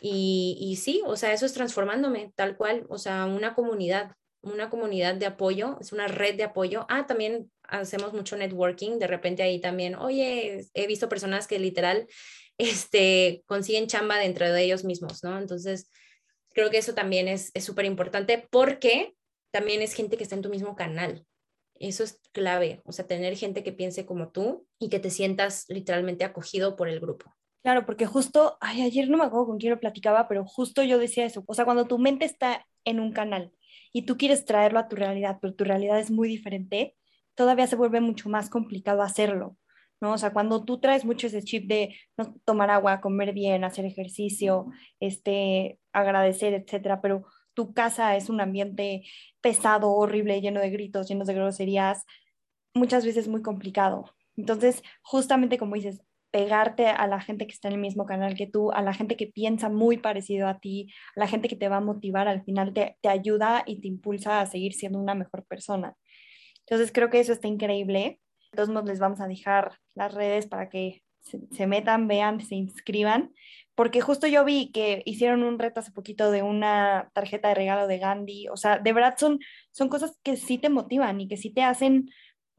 y, 0.00 0.58
y 0.60 0.76
sí, 0.76 1.02
o 1.06 1.16
sea, 1.16 1.32
eso 1.32 1.46
es 1.46 1.54
transformándome 1.54 2.32
tal 2.36 2.56
cual, 2.56 2.84
o 2.90 2.98
sea, 2.98 3.24
una 3.24 3.54
comunidad, 3.54 4.12
una 4.42 4.68
comunidad 4.68 5.14
de 5.14 5.26
apoyo, 5.26 5.78
es 5.80 5.92
una 5.92 6.06
red 6.06 6.36
de 6.36 6.44
apoyo. 6.44 6.86
Ah, 6.88 7.06
también 7.06 7.50
hacemos 7.62 8.12
mucho 8.12 8.36
networking, 8.36 8.98
de 8.98 9.06
repente 9.06 9.42
ahí 9.42 9.60
también, 9.60 9.94
oye, 9.96 10.66
he 10.74 10.86
visto 10.86 11.08
personas 11.08 11.46
que 11.46 11.58
literal 11.58 12.06
este, 12.58 13.42
consiguen 13.46 13.86
chamba 13.86 14.18
dentro 14.18 14.50
de 14.50 14.62
ellos 14.62 14.84
mismos, 14.84 15.22
¿no? 15.22 15.38
Entonces, 15.38 15.90
creo 16.54 16.70
que 16.70 16.78
eso 16.78 16.94
también 16.94 17.28
es 17.28 17.52
súper 17.58 17.84
importante 17.84 18.46
porque 18.50 19.14
también 19.50 19.82
es 19.82 19.94
gente 19.94 20.16
que 20.16 20.22
está 20.22 20.34
en 20.34 20.42
tu 20.42 20.50
mismo 20.50 20.76
canal. 20.76 21.26
Eso 21.78 22.04
es 22.04 22.20
clave, 22.32 22.82
o 22.84 22.92
sea, 22.92 23.06
tener 23.06 23.36
gente 23.36 23.62
que 23.62 23.72
piense 23.72 24.06
como 24.06 24.30
tú 24.30 24.66
y 24.78 24.88
que 24.88 24.98
te 24.98 25.10
sientas 25.10 25.64
literalmente 25.68 26.24
acogido 26.24 26.76
por 26.76 26.88
el 26.88 27.00
grupo. 27.00 27.34
Claro, 27.62 27.84
porque 27.84 28.06
justo, 28.06 28.56
ay, 28.60 28.82
ayer 28.82 29.08
no 29.08 29.18
me 29.18 29.24
acuerdo 29.24 29.46
con 29.46 29.58
quién 29.58 29.72
lo 29.72 29.80
platicaba, 29.80 30.28
pero 30.28 30.44
justo 30.44 30.82
yo 30.82 30.98
decía 30.98 31.26
eso. 31.26 31.42
O 31.46 31.54
sea, 31.54 31.64
cuando 31.64 31.86
tu 31.86 31.98
mente 31.98 32.24
está 32.24 32.66
en 32.84 33.00
un 33.00 33.12
canal 33.12 33.52
y 33.92 34.02
tú 34.02 34.16
quieres 34.16 34.44
traerlo 34.44 34.78
a 34.78 34.88
tu 34.88 34.96
realidad, 34.96 35.38
pero 35.40 35.54
tu 35.54 35.64
realidad 35.64 35.98
es 35.98 36.10
muy 36.10 36.28
diferente, 36.28 36.94
todavía 37.34 37.66
se 37.66 37.76
vuelve 37.76 38.00
mucho 38.00 38.28
más 38.28 38.48
complicado 38.48 39.02
hacerlo. 39.02 39.56
¿No? 40.00 40.12
O 40.12 40.18
sea, 40.18 40.32
cuando 40.32 40.64
tú 40.64 40.78
traes 40.78 41.04
mucho 41.04 41.26
ese 41.26 41.42
chip 41.42 41.66
de 41.68 41.96
tomar 42.44 42.70
agua, 42.70 43.00
comer 43.00 43.32
bien, 43.32 43.64
hacer 43.64 43.84
ejercicio, 43.84 44.66
este, 45.00 45.78
agradecer, 45.92 46.54
etcétera, 46.54 47.00
pero 47.00 47.24
tu 47.54 47.72
casa 47.72 48.16
es 48.16 48.28
un 48.28 48.40
ambiente 48.40 49.04
pesado, 49.40 49.90
horrible, 49.92 50.40
lleno 50.40 50.60
de 50.60 50.70
gritos, 50.70 51.08
lleno 51.08 51.24
de 51.24 51.34
groserías, 51.34 52.04
muchas 52.74 53.04
veces 53.04 53.28
muy 53.28 53.42
complicado. 53.42 54.04
Entonces, 54.36 54.82
justamente 55.02 55.58
como 55.58 55.74
dices, 55.76 56.02
pegarte 56.30 56.88
a 56.88 57.06
la 57.06 57.20
gente 57.20 57.46
que 57.46 57.52
está 57.52 57.68
en 57.68 57.74
el 57.74 57.80
mismo 57.80 58.04
canal 58.04 58.34
que 58.34 58.46
tú, 58.46 58.70
a 58.72 58.82
la 58.82 58.92
gente 58.92 59.16
que 59.16 59.26
piensa 59.26 59.70
muy 59.70 59.96
parecido 59.96 60.48
a 60.48 60.58
ti, 60.58 60.92
a 61.16 61.20
la 61.20 61.28
gente 61.28 61.48
que 61.48 61.56
te 61.56 61.68
va 61.68 61.78
a 61.78 61.80
motivar, 61.80 62.28
al 62.28 62.44
final 62.44 62.74
te, 62.74 62.98
te 63.00 63.08
ayuda 63.08 63.62
y 63.66 63.80
te 63.80 63.88
impulsa 63.88 64.40
a 64.40 64.46
seguir 64.46 64.74
siendo 64.74 64.98
una 64.98 65.14
mejor 65.14 65.46
persona. 65.46 65.96
Entonces, 66.60 66.92
creo 66.92 67.08
que 67.08 67.20
eso 67.20 67.32
está 67.32 67.48
increíble 67.48 68.20
modos 68.68 68.86
les 68.86 68.98
vamos 68.98 69.20
a 69.20 69.28
dejar 69.28 69.78
las 69.94 70.14
redes 70.14 70.46
para 70.46 70.68
que 70.68 71.02
se, 71.52 71.66
metan, 71.66 72.06
vean, 72.06 72.40
se 72.40 72.54
inscriban, 72.54 73.32
porque 73.74 74.00
justo 74.00 74.26
yo 74.26 74.44
vi 74.44 74.70
que 74.70 75.02
hicieron 75.04 75.42
un 75.42 75.58
reto 75.58 75.80
hace 75.80 75.90
poquito 75.90 76.30
de 76.30 76.42
una 76.42 77.10
tarjeta 77.14 77.48
de 77.48 77.54
regalo 77.54 77.86
de 77.86 77.98
Gandhi, 77.98 78.48
o 78.48 78.56
sea, 78.56 78.78
de 78.78 78.92
verdad 78.92 79.16
son, 79.18 79.40
son 79.72 79.88
cosas 79.88 80.18
que 80.22 80.36
sí 80.36 80.58
te 80.58 80.68
motivan 80.68 81.20
y 81.20 81.28
que 81.28 81.36
sí 81.36 81.50
te 81.50 81.62
hacen 81.62 82.10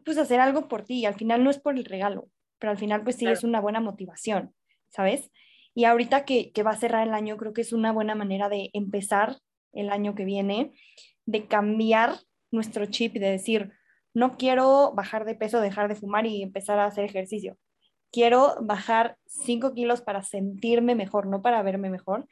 pues 0.03 0.17
hacer 0.17 0.39
algo 0.39 0.67
por 0.67 0.83
ti, 0.83 0.99
y 0.99 1.05
al 1.05 1.15
final 1.15 1.43
no 1.43 1.49
es 1.49 1.59
por 1.59 1.77
el 1.77 1.85
regalo, 1.85 2.29
pero 2.59 2.71
al 2.71 2.77
final 2.77 3.03
pues 3.03 3.15
sí 3.15 3.27
es 3.27 3.43
una 3.43 3.61
buena 3.61 3.79
motivación, 3.79 4.53
¿sabes? 4.89 5.31
Y 5.73 5.85
ahorita 5.85 6.25
que, 6.25 6.51
que 6.51 6.63
va 6.63 6.71
a 6.71 6.77
cerrar 6.77 7.07
el 7.07 7.13
año, 7.13 7.38
creo 7.38 7.53
que 7.53 7.61
es 7.61 7.73
una 7.73 7.91
buena 7.91 8.15
manera 8.15 8.49
de 8.49 8.69
empezar 8.73 9.38
el 9.73 9.89
año 9.89 10.15
que 10.15 10.25
viene, 10.25 10.71
de 11.25 11.45
cambiar 11.47 12.15
nuestro 12.51 12.85
chip 12.85 13.15
y 13.15 13.19
de 13.19 13.31
decir, 13.31 13.71
no 14.18 14.36
quiero 14.36 14.93
bajar 14.95 15.26
de 15.26 15.36
peso, 15.36 15.61
dejar 15.61 15.89
de 15.89 15.93
fumar 15.93 16.26
y 16.26 16.41
empezar 16.41 16.80
a 16.80 16.86
hacer 16.86 17.05
ejercicio. 17.05 17.55
Quiero 18.11 18.55
bajar 18.61 19.15
5 19.28 19.76
kilos 19.76 20.01
para 20.01 20.24
sentirme 20.24 20.95
mejor, 20.95 21.28
no 21.28 21.43
para 21.43 21.61
verme 21.61 21.91
mejor. 21.91 22.28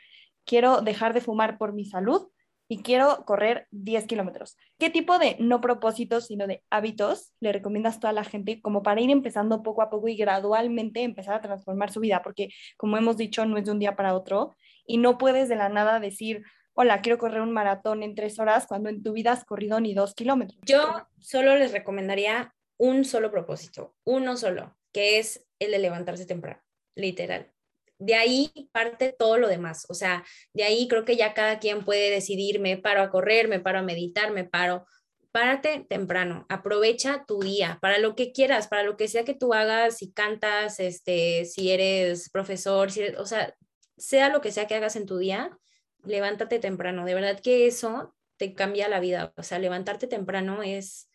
Quiero 0.46 0.82
dejar 0.82 1.14
de 1.14 1.22
fumar 1.22 1.60
por 1.60 1.74
mi 1.74 1.86
salud 1.86 2.30
y 2.68 2.82
quiero 2.82 3.24
correr 3.26 3.68
10 3.70 4.08
kilómetros. 4.08 4.58
¿Qué 4.80 4.90
tipo 4.90 5.20
de 5.20 5.38
no 5.40 5.62
propósitos, 5.62 6.26
sino 6.26 6.48
de 6.48 6.64
hábitos 6.72 7.36
le 7.40 7.52
recomiendas 7.52 7.98
a 7.98 8.00
toda 8.00 8.14
la 8.14 8.24
gente 8.24 8.64
como 8.64 8.82
para 8.82 9.02
ir 9.02 9.12
empezando 9.12 9.62
poco 9.62 9.84
a 9.84 9.92
poco 9.92 10.08
y 10.08 10.16
gradualmente 10.16 11.04
empezar 11.04 11.36
a 11.36 11.42
transformar 11.42 11.92
su 11.92 12.00
vida? 12.00 12.24
Porque 12.24 12.50
como 12.78 12.98
hemos 12.98 13.16
dicho, 13.16 13.46
no 13.46 13.58
es 13.60 13.66
de 13.66 13.72
un 13.72 13.80
día 13.80 13.96
para 13.96 14.16
otro 14.16 14.56
y 14.88 14.98
no 14.98 15.20
puedes 15.20 15.50
de 15.50 15.56
la 15.56 15.70
nada 15.70 16.00
decir, 16.00 16.42
hola, 16.76 17.02
quiero 17.02 17.18
correr 17.18 17.42
un 17.42 17.54
maratón 17.54 18.04
en 18.04 18.16
tres 18.16 18.38
horas 18.38 18.68
cuando 18.68 18.90
en 18.90 19.02
tu 19.02 19.14
vida 19.14 19.32
has 19.32 19.46
corrido 19.46 19.80
ni 19.80 19.94
dos 19.94 20.14
kilómetros. 20.14 20.60
Yo 20.64 21.08
solo 21.20 21.56
les 21.56 21.72
recomendaría 21.72 22.54
un 22.78 23.06
solo 23.06 23.32
propósito, 23.32 23.96
uno 24.04 24.36
solo, 24.36 24.78
que 24.94 25.18
es 25.18 25.46
el 25.60 25.72
de 25.72 25.80
levantarse 25.80 26.26
temprano, 26.26 26.62
literal. 26.96 27.52
De 27.98 28.16
ahí 28.16 28.70
parte 28.74 29.16
todo 29.18 29.38
lo 29.38 29.48
demás, 29.48 29.86
o 29.88 29.94
sea, 29.94 30.26
de 30.54 30.64
ahí 30.64 30.90
creo 30.90 31.06
que 31.06 31.16
ya 31.16 31.34
cada 31.34 31.60
quien 31.60 31.86
puede 31.86 32.12
decidir, 32.12 32.60
me 32.60 32.78
paro 32.78 33.02
a 33.02 33.10
correr, 33.10 33.48
me 33.48 33.62
paro 33.62 33.80
a 33.80 33.84
meditar, 33.84 34.32
me 34.32 34.44
paro. 34.44 34.86
Párate 35.32 35.86
temprano, 35.90 36.46
aprovecha 36.48 37.26
tu 37.26 37.42
día 37.42 37.78
para 37.82 37.98
lo 37.98 38.16
que 38.16 38.32
quieras, 38.32 38.68
para 38.68 38.84
lo 38.84 38.96
que 38.96 39.10
sea 39.10 39.26
que 39.26 39.34
tú 39.34 39.54
hagas, 39.54 39.98
si 39.98 40.12
cantas, 40.12 40.80
este, 40.80 41.44
si 41.46 41.72
eres 41.72 42.30
profesor, 42.30 42.90
si 42.92 43.04
o 43.18 43.26
sea, 43.26 43.54
sea 43.98 44.30
lo 44.30 44.40
que 44.40 44.52
sea 44.52 44.68
que 44.68 44.76
hagas 44.76 44.96
en 44.96 45.06
tu 45.06 45.18
día, 45.18 45.58
levántate 46.06 46.60
temprano. 46.60 47.06
De 47.06 47.14
verdad 47.14 47.40
que 47.40 47.68
eso 47.68 48.16
te 48.38 48.54
cambia 48.54 48.90
la 48.90 49.00
vida. 49.00 49.34
O 49.38 49.44
sea, 49.44 49.60
levantarte 49.60 50.08
temprano 50.08 50.64
es 50.64 51.10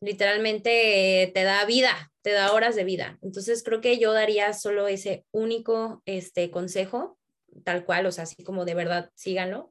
literalmente 0.00 1.30
te 1.32 1.44
da 1.44 1.64
vida, 1.64 2.12
te 2.22 2.32
da 2.32 2.52
horas 2.52 2.74
de 2.74 2.84
vida. 2.84 3.18
Entonces 3.22 3.62
creo 3.62 3.80
que 3.80 3.98
yo 3.98 4.12
daría 4.12 4.52
solo 4.52 4.88
ese 4.88 5.24
único 5.30 6.02
este, 6.06 6.50
consejo, 6.50 7.18
tal 7.64 7.84
cual, 7.84 8.06
o 8.06 8.12
sea, 8.12 8.24
así 8.24 8.42
como 8.42 8.64
de 8.64 8.74
verdad 8.74 9.10
síganlo. 9.14 9.70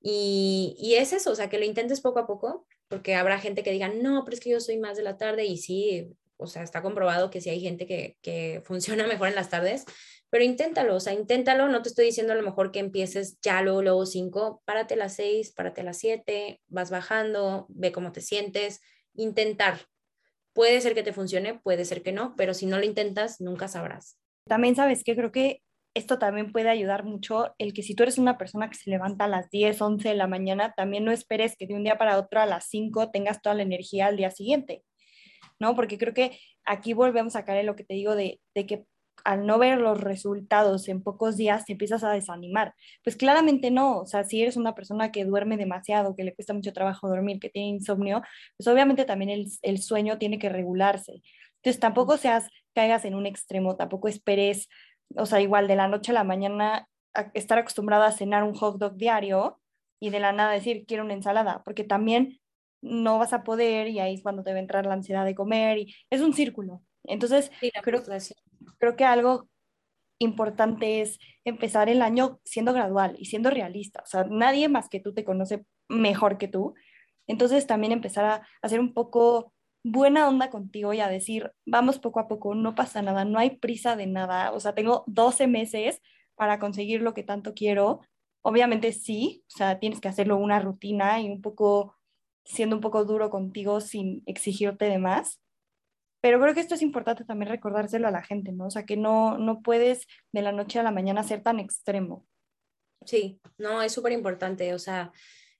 Y, 0.00 0.76
y 0.78 0.94
es 0.94 1.12
eso, 1.12 1.30
o 1.30 1.34
sea, 1.36 1.48
que 1.48 1.58
lo 1.58 1.64
intentes 1.64 2.00
poco 2.00 2.18
a 2.18 2.26
poco, 2.26 2.66
porque 2.88 3.14
habrá 3.14 3.38
gente 3.38 3.62
que 3.62 3.70
diga, 3.70 3.88
no, 3.88 4.24
pero 4.24 4.34
es 4.34 4.40
que 4.40 4.50
yo 4.50 4.60
soy 4.60 4.78
más 4.78 4.96
de 4.96 5.04
la 5.04 5.16
tarde 5.16 5.44
y 5.44 5.56
sí, 5.58 6.16
o 6.36 6.48
sea, 6.48 6.62
está 6.62 6.82
comprobado 6.82 7.30
que 7.30 7.40
sí 7.40 7.50
hay 7.50 7.60
gente 7.60 7.86
que, 7.86 8.16
que 8.22 8.62
funciona 8.64 9.06
mejor 9.06 9.28
en 9.28 9.36
las 9.36 9.50
tardes, 9.50 9.84
pero 10.30 10.44
inténtalo, 10.44 10.94
o 10.94 11.00
sea, 11.00 11.12
inténtalo, 11.12 11.68
no 11.68 11.82
te 11.82 11.88
estoy 11.88 12.06
diciendo 12.06 12.32
a 12.32 12.36
lo 12.36 12.42
mejor 12.42 12.70
que 12.70 12.78
empieces 12.78 13.38
ya 13.42 13.60
luego, 13.62 13.82
luego 13.82 14.06
cinco, 14.06 14.62
párate 14.64 14.94
a 14.94 14.96
las 14.96 15.16
seis, 15.16 15.52
párate 15.52 15.80
a 15.80 15.84
las 15.84 15.98
siete, 15.98 16.60
vas 16.68 16.90
bajando, 16.90 17.66
ve 17.68 17.90
cómo 17.90 18.12
te 18.12 18.20
sientes, 18.20 18.80
intentar. 19.14 19.80
Puede 20.52 20.80
ser 20.80 20.94
que 20.94 21.02
te 21.02 21.12
funcione, 21.12 21.58
puede 21.58 21.84
ser 21.84 22.02
que 22.02 22.12
no, 22.12 22.34
pero 22.36 22.54
si 22.54 22.66
no 22.66 22.78
lo 22.78 22.84
intentas, 22.84 23.40
nunca 23.40 23.66
sabrás. 23.66 24.18
También 24.46 24.76
sabes 24.76 25.02
que 25.02 25.16
creo 25.16 25.32
que 25.32 25.62
esto 25.94 26.20
también 26.20 26.52
puede 26.52 26.68
ayudar 26.68 27.04
mucho 27.04 27.52
el 27.58 27.72
que 27.72 27.82
si 27.82 27.96
tú 27.96 28.04
eres 28.04 28.18
una 28.18 28.38
persona 28.38 28.70
que 28.70 28.76
se 28.76 28.90
levanta 28.90 29.24
a 29.24 29.28
las 29.28 29.50
10, 29.50 29.80
11 29.82 30.10
de 30.10 30.14
la 30.14 30.28
mañana, 30.28 30.72
también 30.76 31.04
no 31.04 31.10
esperes 31.10 31.56
que 31.56 31.66
de 31.66 31.74
un 31.74 31.82
día 31.82 31.98
para 31.98 32.18
otro 32.18 32.40
a 32.40 32.46
las 32.46 32.68
5 32.68 33.10
tengas 33.10 33.42
toda 33.42 33.56
la 33.56 33.62
energía 33.62 34.06
al 34.06 34.16
día 34.16 34.30
siguiente, 34.30 34.84
¿no? 35.58 35.74
Porque 35.74 35.98
creo 35.98 36.14
que 36.14 36.38
aquí 36.64 36.92
volvemos 36.92 37.34
a 37.34 37.44
caer 37.44 37.60
en 37.60 37.66
lo 37.66 37.74
que 37.74 37.84
te 37.84 37.94
digo 37.94 38.14
de, 38.14 38.40
de 38.54 38.66
que 38.66 38.84
al 39.24 39.46
no 39.46 39.58
ver 39.58 39.78
los 39.78 40.00
resultados 40.00 40.88
en 40.88 41.02
pocos 41.02 41.36
días 41.36 41.64
te 41.64 41.72
empiezas 41.72 42.04
a 42.04 42.10
desanimar. 42.10 42.74
Pues 43.04 43.16
claramente 43.16 43.70
no, 43.70 44.00
o 44.00 44.06
sea, 44.06 44.24
si 44.24 44.42
eres 44.42 44.56
una 44.56 44.74
persona 44.74 45.12
que 45.12 45.24
duerme 45.24 45.56
demasiado, 45.56 46.16
que 46.16 46.24
le 46.24 46.34
cuesta 46.34 46.54
mucho 46.54 46.72
trabajo 46.72 47.08
dormir, 47.08 47.40
que 47.40 47.50
tiene 47.50 47.68
insomnio, 47.68 48.22
pues 48.56 48.66
obviamente 48.68 49.04
también 49.04 49.30
el, 49.30 49.46
el 49.62 49.78
sueño 49.82 50.18
tiene 50.18 50.38
que 50.38 50.48
regularse. 50.48 51.22
Entonces 51.56 51.80
tampoco 51.80 52.16
seas, 52.16 52.48
caigas 52.74 53.04
en 53.04 53.14
un 53.14 53.26
extremo, 53.26 53.76
tampoco 53.76 54.08
esperes, 54.08 54.68
o 55.16 55.26
sea, 55.26 55.40
igual 55.40 55.68
de 55.68 55.76
la 55.76 55.88
noche 55.88 56.12
a 56.12 56.14
la 56.14 56.24
mañana 56.24 56.88
estar 57.34 57.58
acostumbrada 57.58 58.06
a 58.06 58.12
cenar 58.12 58.44
un 58.44 58.54
hot 58.54 58.78
dog 58.78 58.96
diario 58.96 59.60
y 60.00 60.10
de 60.10 60.20
la 60.20 60.32
nada 60.32 60.52
decir 60.52 60.84
quiero 60.86 61.04
una 61.04 61.14
ensalada, 61.14 61.62
porque 61.64 61.84
también 61.84 62.40
no 62.82 63.18
vas 63.18 63.32
a 63.32 63.44
poder 63.44 63.88
y 63.88 64.00
ahí 64.00 64.14
es 64.14 64.22
cuando 64.22 64.42
te 64.42 64.52
va 64.52 64.56
a 64.56 64.60
entrar 64.60 64.86
la 64.86 64.94
ansiedad 64.94 65.24
de 65.24 65.34
comer 65.34 65.78
y 65.78 65.94
es 66.10 66.20
un 66.22 66.32
círculo. 66.32 66.82
Entonces, 67.04 67.50
creo, 67.82 68.02
creo 68.78 68.96
que 68.96 69.04
algo 69.04 69.48
importante 70.18 71.00
es 71.00 71.18
empezar 71.44 71.88
el 71.88 72.02
año 72.02 72.40
siendo 72.44 72.72
gradual 72.72 73.16
y 73.18 73.24
siendo 73.24 73.50
realista. 73.50 74.02
O 74.02 74.06
sea, 74.06 74.24
nadie 74.24 74.68
más 74.68 74.88
que 74.88 75.00
tú 75.00 75.14
te 75.14 75.24
conoce 75.24 75.64
mejor 75.88 76.38
que 76.38 76.48
tú. 76.48 76.74
Entonces 77.26 77.66
también 77.66 77.92
empezar 77.92 78.24
a 78.24 78.46
hacer 78.62 78.80
un 78.80 78.92
poco 78.92 79.52
buena 79.82 80.28
onda 80.28 80.50
contigo 80.50 80.92
y 80.92 81.00
a 81.00 81.08
decir, 81.08 81.52
vamos 81.66 81.98
poco 81.98 82.20
a 82.20 82.28
poco, 82.28 82.54
no 82.54 82.74
pasa 82.74 83.02
nada, 83.02 83.24
no 83.24 83.38
hay 83.38 83.56
prisa 83.56 83.96
de 83.96 84.06
nada. 84.06 84.52
O 84.52 84.60
sea, 84.60 84.74
tengo 84.74 85.04
12 85.06 85.46
meses 85.46 86.00
para 86.34 86.58
conseguir 86.58 87.02
lo 87.02 87.14
que 87.14 87.22
tanto 87.22 87.54
quiero. 87.54 88.00
Obviamente 88.42 88.92
sí, 88.92 89.44
o 89.48 89.56
sea, 89.56 89.78
tienes 89.78 90.00
que 90.00 90.08
hacerlo 90.08 90.36
una 90.36 90.60
rutina 90.60 91.20
y 91.20 91.30
un 91.30 91.40
poco 91.40 91.96
siendo 92.44 92.76
un 92.76 92.82
poco 92.82 93.04
duro 93.04 93.30
contigo 93.30 93.80
sin 93.80 94.22
exigirte 94.26 94.86
de 94.86 94.98
más. 94.98 95.40
Pero 96.20 96.40
creo 96.40 96.54
que 96.54 96.60
esto 96.60 96.74
es 96.74 96.82
importante 96.82 97.24
también 97.24 97.50
recordárselo 97.50 98.08
a 98.08 98.10
la 98.10 98.22
gente, 98.22 98.52
¿no? 98.52 98.66
O 98.66 98.70
sea, 98.70 98.84
que 98.84 98.96
no, 98.96 99.38
no 99.38 99.62
puedes 99.62 100.06
de 100.32 100.42
la 100.42 100.52
noche 100.52 100.78
a 100.78 100.82
la 100.82 100.90
mañana 100.90 101.22
ser 101.22 101.42
tan 101.42 101.58
extremo. 101.58 102.26
Sí, 103.06 103.40
no, 103.56 103.82
es 103.82 103.92
súper 103.92 104.12
importante, 104.12 104.74
o 104.74 104.78
sea, 104.78 105.12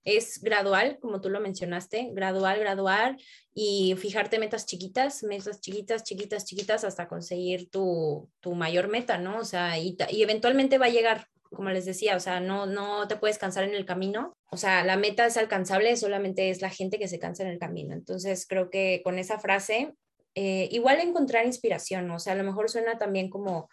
es 0.05 0.41
gradual, 0.43 0.99
como 1.01 1.21
tú 1.21 1.31
lo 1.31 1.41
mencionaste, 1.41 2.11
gradual, 2.13 2.61
gradual, 2.61 3.17
y 3.55 3.95
fijarte 3.97 4.39
metas 4.39 4.67
chiquitas, 4.67 5.23
metas 5.23 5.61
chiquitas, 5.61 6.05
chiquitas, 6.05 6.45
chiquitas, 6.45 6.85
hasta 6.85 7.09
conseguir 7.09 7.71
tu, 7.71 8.31
tu 8.41 8.55
mayor 8.55 8.89
meta, 8.89 9.19
¿no? 9.19 9.39
O 9.39 9.45
sea, 9.45 9.79
y, 9.79 9.97
y, 10.11 10.23
eventualmente 10.23 10.79
va 10.79 10.87
a 10.87 10.91
llegar, 10.91 11.27
como 11.43 11.71
les 11.71 11.85
decía, 11.85 12.17
o 12.17 12.21
sea, 12.21 12.41
no, 12.41 12.67
no 12.67 13.09
te 13.09 13.17
puedes 13.17 13.39
cansar 13.39 13.65
en 13.65 13.75
el 13.75 13.87
camino, 13.87 14.35
o 14.51 14.57
sea, 14.57 14.85
la 14.85 14.97
meta 14.97 15.27
es 15.27 15.37
alcanzable, 15.37 15.97
solamente 15.97 16.51
es 16.51 16.61
la 16.61 16.71
gente 16.71 16.99
que 16.99 17.09
se 17.09 17.19
cansa 17.19 17.43
en 17.43 17.51
el 17.51 17.59
camino. 17.59 17.95
Entonces, 17.95 18.47
creo 18.47 18.71
que 18.71 19.01
con 19.05 19.19
esa 19.19 19.39
frase 19.39 19.95
eh, 20.35 20.69
igual 20.71 21.01
encontrar 21.01 21.47
inspiración, 21.47 22.11
o 22.11 22.19
sea, 22.19 22.35
a 22.35 22.37
lo 22.37 22.45
mejor 22.45 22.71
suena 22.71 22.99
también 22.99 23.31
como 23.31 23.69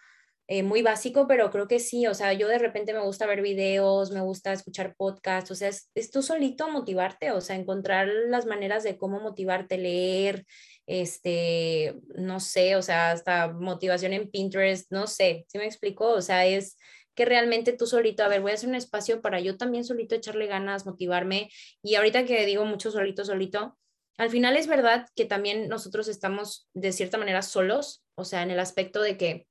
eh, 0.50 0.64
muy 0.64 0.82
básico, 0.82 1.28
pero 1.28 1.52
creo 1.52 1.68
que 1.68 1.80
sí, 1.80 2.08
o 2.08 2.14
sea, 2.14 2.32
yo 2.32 2.48
de 2.48 2.58
repente 2.58 2.94
me 2.94 3.02
gusta 3.02 3.26
ver 3.26 3.42
videos, 3.42 4.12
me 4.12 4.22
gusta 4.22 4.54
escuchar 4.54 4.96
podcasts, 4.96 5.52
o 5.52 5.56
sea, 5.56 5.68
es, 5.70 6.12
tú 6.12 6.22
solito 6.22 6.70
motivarte, 6.70 7.32
o 7.32 7.42
sea, 7.42 7.58
encontrar 7.58 8.08
las 8.08 8.46
maneras 8.46 8.84
de 8.84 8.98
cómo 8.98 9.20
motivarte, 9.20 9.78
leer, 9.78 10.46
este, 10.86 11.96
no 12.16 12.40
sé, 12.40 12.78
o 12.78 12.82
sea, 12.82 13.12
hasta 13.12 13.52
motivación 13.52 14.14
en 14.14 14.32
Pinterest, 14.32 14.90
no 14.90 15.08
sé, 15.08 15.46
¿sí 15.50 15.58
me 15.58 15.66
explico? 15.66 16.08
O 16.12 16.22
sea, 16.22 16.46
es 16.46 16.78
que 17.14 17.26
realmente 17.26 17.74
tú 17.74 17.86
solito, 17.86 18.24
a 18.24 18.30
ver, 18.30 18.42
voy 18.42 18.52
a 18.52 18.54
hacer 18.54 18.70
un 18.70 18.76
espacio 18.76 19.22
para 19.22 19.42
yo 19.42 19.58
también 19.58 19.84
solito 19.84 20.16
echarle 20.16 20.48
ganas, 20.48 20.86
motivarme, 20.86 21.50
y 21.84 21.96
ahorita 21.96 22.24
que 22.26 22.46
digo 22.46 22.64
mucho 22.64 22.90
solito, 22.92 23.26
solito, 23.26 23.78
al 24.18 24.30
final 24.30 24.58
es 24.58 24.68
verdad 24.68 25.08
que 25.16 25.26
también 25.26 25.70
nosotros 25.70 26.08
estamos 26.08 26.68
de 26.74 26.92
cierta 26.92 27.18
manera 27.18 27.42
solos, 27.42 28.04
o 28.16 28.26
sea, 28.26 28.42
en 28.42 28.52
el 28.52 28.60
aspecto 28.60 29.02
de 29.02 29.18
que 29.18 29.48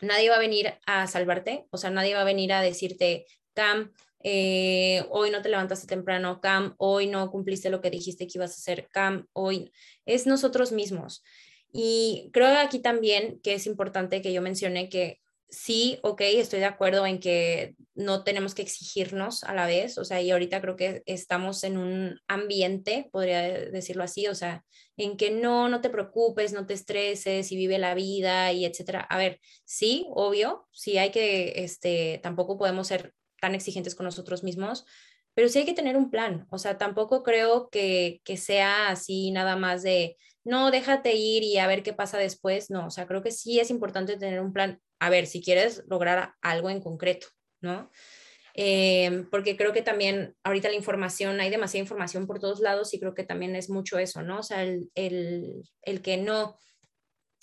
nadie 0.00 0.30
va 0.30 0.36
a 0.36 0.40
venir 0.40 0.74
a 0.86 1.06
salvarte, 1.06 1.66
o 1.70 1.76
sea, 1.76 1.90
nadie 1.90 2.14
va 2.14 2.22
a 2.22 2.24
venir 2.24 2.52
a 2.52 2.62
decirte, 2.62 3.26
Cam, 3.54 3.92
eh, 4.22 5.04
hoy 5.10 5.30
no 5.30 5.42
te 5.42 5.50
levantaste 5.50 5.86
temprano, 5.86 6.40
Cam, 6.40 6.74
hoy 6.78 7.06
no 7.06 7.30
cumpliste 7.30 7.70
lo 7.70 7.80
que 7.80 7.90
dijiste 7.90 8.26
que 8.26 8.38
ibas 8.38 8.52
a 8.52 8.54
hacer, 8.54 8.88
Cam, 8.90 9.26
hoy 9.32 9.70
es 10.06 10.26
nosotros 10.26 10.72
mismos. 10.72 11.22
Y 11.70 12.30
creo 12.32 12.58
aquí 12.58 12.78
también 12.78 13.40
que 13.42 13.54
es 13.54 13.66
importante 13.66 14.22
que 14.22 14.32
yo 14.32 14.40
mencione 14.40 14.88
que 14.88 15.20
sí, 15.48 15.98
ok, 16.02 16.20
estoy 16.22 16.60
de 16.60 16.66
acuerdo 16.66 17.06
en 17.06 17.20
que 17.20 17.76
no 17.94 18.24
tenemos 18.24 18.54
que 18.54 18.62
exigirnos 18.62 19.44
a 19.44 19.54
la 19.54 19.66
vez, 19.66 19.98
o 19.98 20.04
sea, 20.04 20.20
y 20.20 20.30
ahorita 20.30 20.60
creo 20.60 20.76
que 20.76 21.02
estamos 21.06 21.64
en 21.64 21.78
un 21.78 22.20
ambiente, 22.28 23.08
podría 23.12 23.42
decirlo 23.42 24.04
así, 24.04 24.26
o 24.26 24.34
sea, 24.34 24.64
en 24.96 25.16
que 25.16 25.30
no, 25.30 25.68
no 25.68 25.80
te 25.80 25.90
preocupes, 25.90 26.52
no 26.52 26.66
te 26.66 26.74
estreses 26.74 27.52
y 27.52 27.56
vive 27.56 27.78
la 27.78 27.94
vida 27.94 28.52
y 28.52 28.64
etcétera. 28.64 29.00
A 29.00 29.18
ver, 29.18 29.40
sí, 29.64 30.06
obvio, 30.10 30.68
sí 30.72 30.98
hay 30.98 31.10
que, 31.10 31.64
este, 31.64 32.20
tampoco 32.22 32.58
podemos 32.58 32.88
ser 32.88 33.14
tan 33.40 33.54
exigentes 33.54 33.94
con 33.94 34.04
nosotros 34.04 34.42
mismos, 34.42 34.84
pero 35.34 35.48
sí 35.48 35.58
hay 35.58 35.66
que 35.66 35.74
tener 35.74 35.96
un 35.96 36.10
plan. 36.10 36.46
O 36.50 36.58
sea, 36.58 36.78
tampoco 36.78 37.22
creo 37.22 37.68
que, 37.68 38.20
que 38.24 38.36
sea 38.36 38.88
así 38.88 39.30
nada 39.30 39.56
más 39.56 39.82
de, 39.82 40.16
no, 40.44 40.70
déjate 40.70 41.14
ir 41.14 41.42
y 41.42 41.58
a 41.58 41.66
ver 41.66 41.82
qué 41.82 41.92
pasa 41.92 42.18
después. 42.18 42.70
No, 42.70 42.86
o 42.86 42.90
sea, 42.90 43.06
creo 43.06 43.22
que 43.22 43.32
sí 43.32 43.60
es 43.60 43.70
importante 43.70 44.16
tener 44.16 44.40
un 44.40 44.52
plan. 44.52 44.80
A 44.98 45.10
ver, 45.10 45.26
si 45.26 45.42
quieres 45.42 45.84
lograr 45.88 46.34
algo 46.40 46.70
en 46.70 46.80
concreto, 46.80 47.28
¿no? 47.60 47.90
Eh, 48.54 49.26
porque 49.30 49.56
creo 49.56 49.74
que 49.74 49.82
también 49.82 50.34
ahorita 50.42 50.68
la 50.70 50.76
información, 50.76 51.40
hay 51.40 51.50
demasiada 51.50 51.82
información 51.82 52.26
por 52.26 52.40
todos 52.40 52.60
lados 52.60 52.94
y 52.94 52.98
creo 52.98 53.14
que 53.14 53.24
también 53.24 53.54
es 53.54 53.68
mucho 53.68 53.98
eso, 53.98 54.22
¿no? 54.22 54.38
O 54.38 54.42
sea, 54.42 54.62
el, 54.62 54.90
el, 54.94 55.62
el 55.82 56.00
que 56.00 56.16
no, 56.16 56.56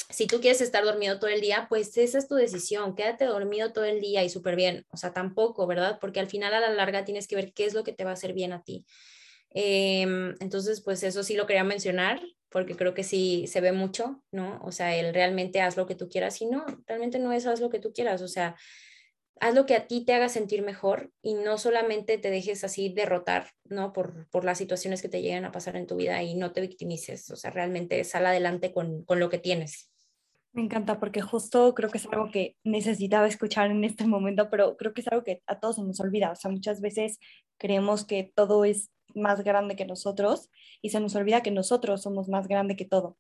si 0.10 0.28
tú 0.28 0.42
quieres 0.42 0.62
estar 0.62 0.84
dormido 0.84 1.20
todo 1.20 1.30
el 1.30 1.42
día, 1.42 1.68
pues 1.70 1.96
esa 1.98 2.18
es 2.18 2.28
tu 2.28 2.36
decisión, 2.36 2.96
quédate 2.96 3.26
dormido 3.26 3.74
todo 3.74 3.86
el 3.86 4.02
día 4.02 4.24
y 4.24 4.30
súper 4.30 4.56
bien, 4.56 4.86
o 4.90 4.98
sea, 4.98 5.14
tampoco, 5.14 5.68
¿verdad? 5.68 5.98
Porque 6.00 6.20
al 6.20 6.28
final 6.28 6.54
a 6.54 6.60
la 6.60 6.70
larga 6.70 7.06
tienes 7.06 7.28
que 7.28 7.36
ver 7.36 7.54
qué 7.54 7.66
es 7.66 7.74
lo 7.74 7.84
que 7.84 7.94
te 7.94 8.04
va 8.04 8.12
a 8.12 8.14
hacer 8.14 8.34
bien 8.34 8.54
a 8.54 8.64
ti. 8.64 8.86
Em, 9.52 10.36
entonces, 10.40 10.82
pues 10.82 11.04
eso 11.04 11.24
sí 11.24 11.36
lo 11.36 11.46
quería 11.46 11.64
mencionar, 11.64 12.22
porque 12.54 12.76
creo 12.76 12.94
que 12.94 13.04
sí 13.04 13.48
se 13.48 13.62
ve 13.62 13.72
mucho, 13.72 14.24
¿no? 14.32 14.62
O 14.64 14.72
sea, 14.72 14.96
el 14.96 15.12
realmente 15.12 15.60
haz 15.60 15.76
lo 15.76 15.88
que 15.88 15.96
tú 15.96 16.08
quieras 16.08 16.40
y 16.40 16.46
no, 16.46 16.64
realmente 16.86 17.18
no 17.18 17.34
es 17.34 17.48
haz 17.48 17.60
lo 17.60 17.72
que 17.72 17.80
tú 17.80 17.92
quieras, 17.92 18.22
o 18.22 18.28
sea, 18.28 18.56
haz 19.40 19.56
lo 19.56 19.66
que 19.66 19.76
a 19.76 19.88
ti 19.88 20.06
te 20.06 20.14
haga 20.14 20.30
sentir 20.30 20.62
mejor 20.62 21.12
y 21.24 21.34
no 21.34 21.58
solamente 21.58 22.20
te 22.20 22.30
dejes 22.30 22.64
así 22.64 22.94
derrotar, 22.94 23.50
¿no? 23.66 23.92
Por, 23.92 24.30
por 24.30 24.46
las 24.46 24.60
situaciones 24.60 25.02
que 25.02 25.10
te 25.10 25.24
llegan 25.24 25.46
a 25.46 25.52
pasar 25.52 25.76
en 25.76 25.88
tu 25.88 25.96
vida 25.96 26.22
y 26.22 26.36
no 26.36 26.54
te 26.54 26.62
victimices, 26.62 27.28
o 27.32 27.36
sea, 27.36 27.50
realmente 27.50 28.04
sal 28.04 28.28
adelante 28.28 28.72
con, 28.72 29.04
con 29.04 29.20
lo 29.20 29.32
que 29.32 29.40
tienes. 29.40 29.90
Me 30.52 30.62
encanta 30.62 31.00
porque 31.00 31.22
justo 31.22 31.74
creo 31.74 31.90
que 31.90 31.98
es 31.98 32.06
algo 32.06 32.30
que 32.30 32.56
necesitaba 32.64 33.28
escuchar 33.28 33.72
en 33.72 33.84
este 33.84 34.06
momento, 34.06 34.52
pero 34.52 34.78
creo 34.78 34.94
que 34.94 35.02
es 35.02 35.08
algo 35.08 35.24
que 35.24 35.42
a 35.48 35.60
todos 35.60 35.78
se 35.78 35.84
nos 35.84 36.00
olvida. 36.00 36.30
O 36.30 36.36
sea, 36.36 36.52
muchas 36.52 36.80
veces 36.80 37.18
creemos 37.58 38.06
que 38.06 38.32
todo 38.36 38.64
es 38.64 38.92
más 39.16 39.44
grande 39.44 39.76
que 39.76 39.86
nosotros 39.86 40.50
y 40.82 40.90
se 40.90 41.00
nos 41.00 41.16
olvida 41.16 41.42
que 41.42 41.52
nosotros 41.52 42.02
somos 42.02 42.30
más 42.30 42.48
grande 42.48 42.76
que 42.76 42.86
todo, 42.86 43.18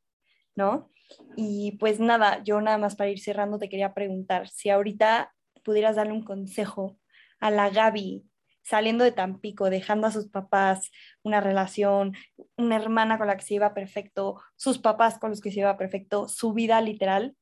¿no? 0.55 0.89
Y 1.35 1.73
pues 1.73 1.99
nada, 1.99 2.43
yo 2.43 2.61
nada 2.61 2.77
más 2.77 2.95
para 2.95 3.09
ir 3.09 3.19
cerrando 3.19 3.59
te 3.59 3.69
quería 3.69 3.93
preguntar 3.93 4.47
si 4.47 4.69
ahorita 4.69 5.33
pudieras 5.63 5.95
darle 5.95 6.13
un 6.13 6.23
consejo 6.23 6.97
a 7.39 7.51
la 7.51 7.69
Gaby 7.69 8.23
saliendo 8.63 9.03
de 9.03 9.11
Tampico, 9.11 9.69
dejando 9.69 10.07
a 10.07 10.11
sus 10.11 10.29
papás 10.29 10.91
una 11.21 11.41
relación, 11.41 12.13
una 12.57 12.77
hermana 12.77 13.17
con 13.17 13.27
la 13.27 13.37
que 13.37 13.43
se 13.43 13.55
iba 13.55 13.73
perfecto, 13.73 14.41
sus 14.55 14.79
papás 14.79 15.19
con 15.19 15.29
los 15.29 15.41
que 15.41 15.51
se 15.51 15.59
iba 15.59 15.77
perfecto, 15.77 16.27
su 16.27 16.53
vida 16.53 16.79
literal, 16.81 17.35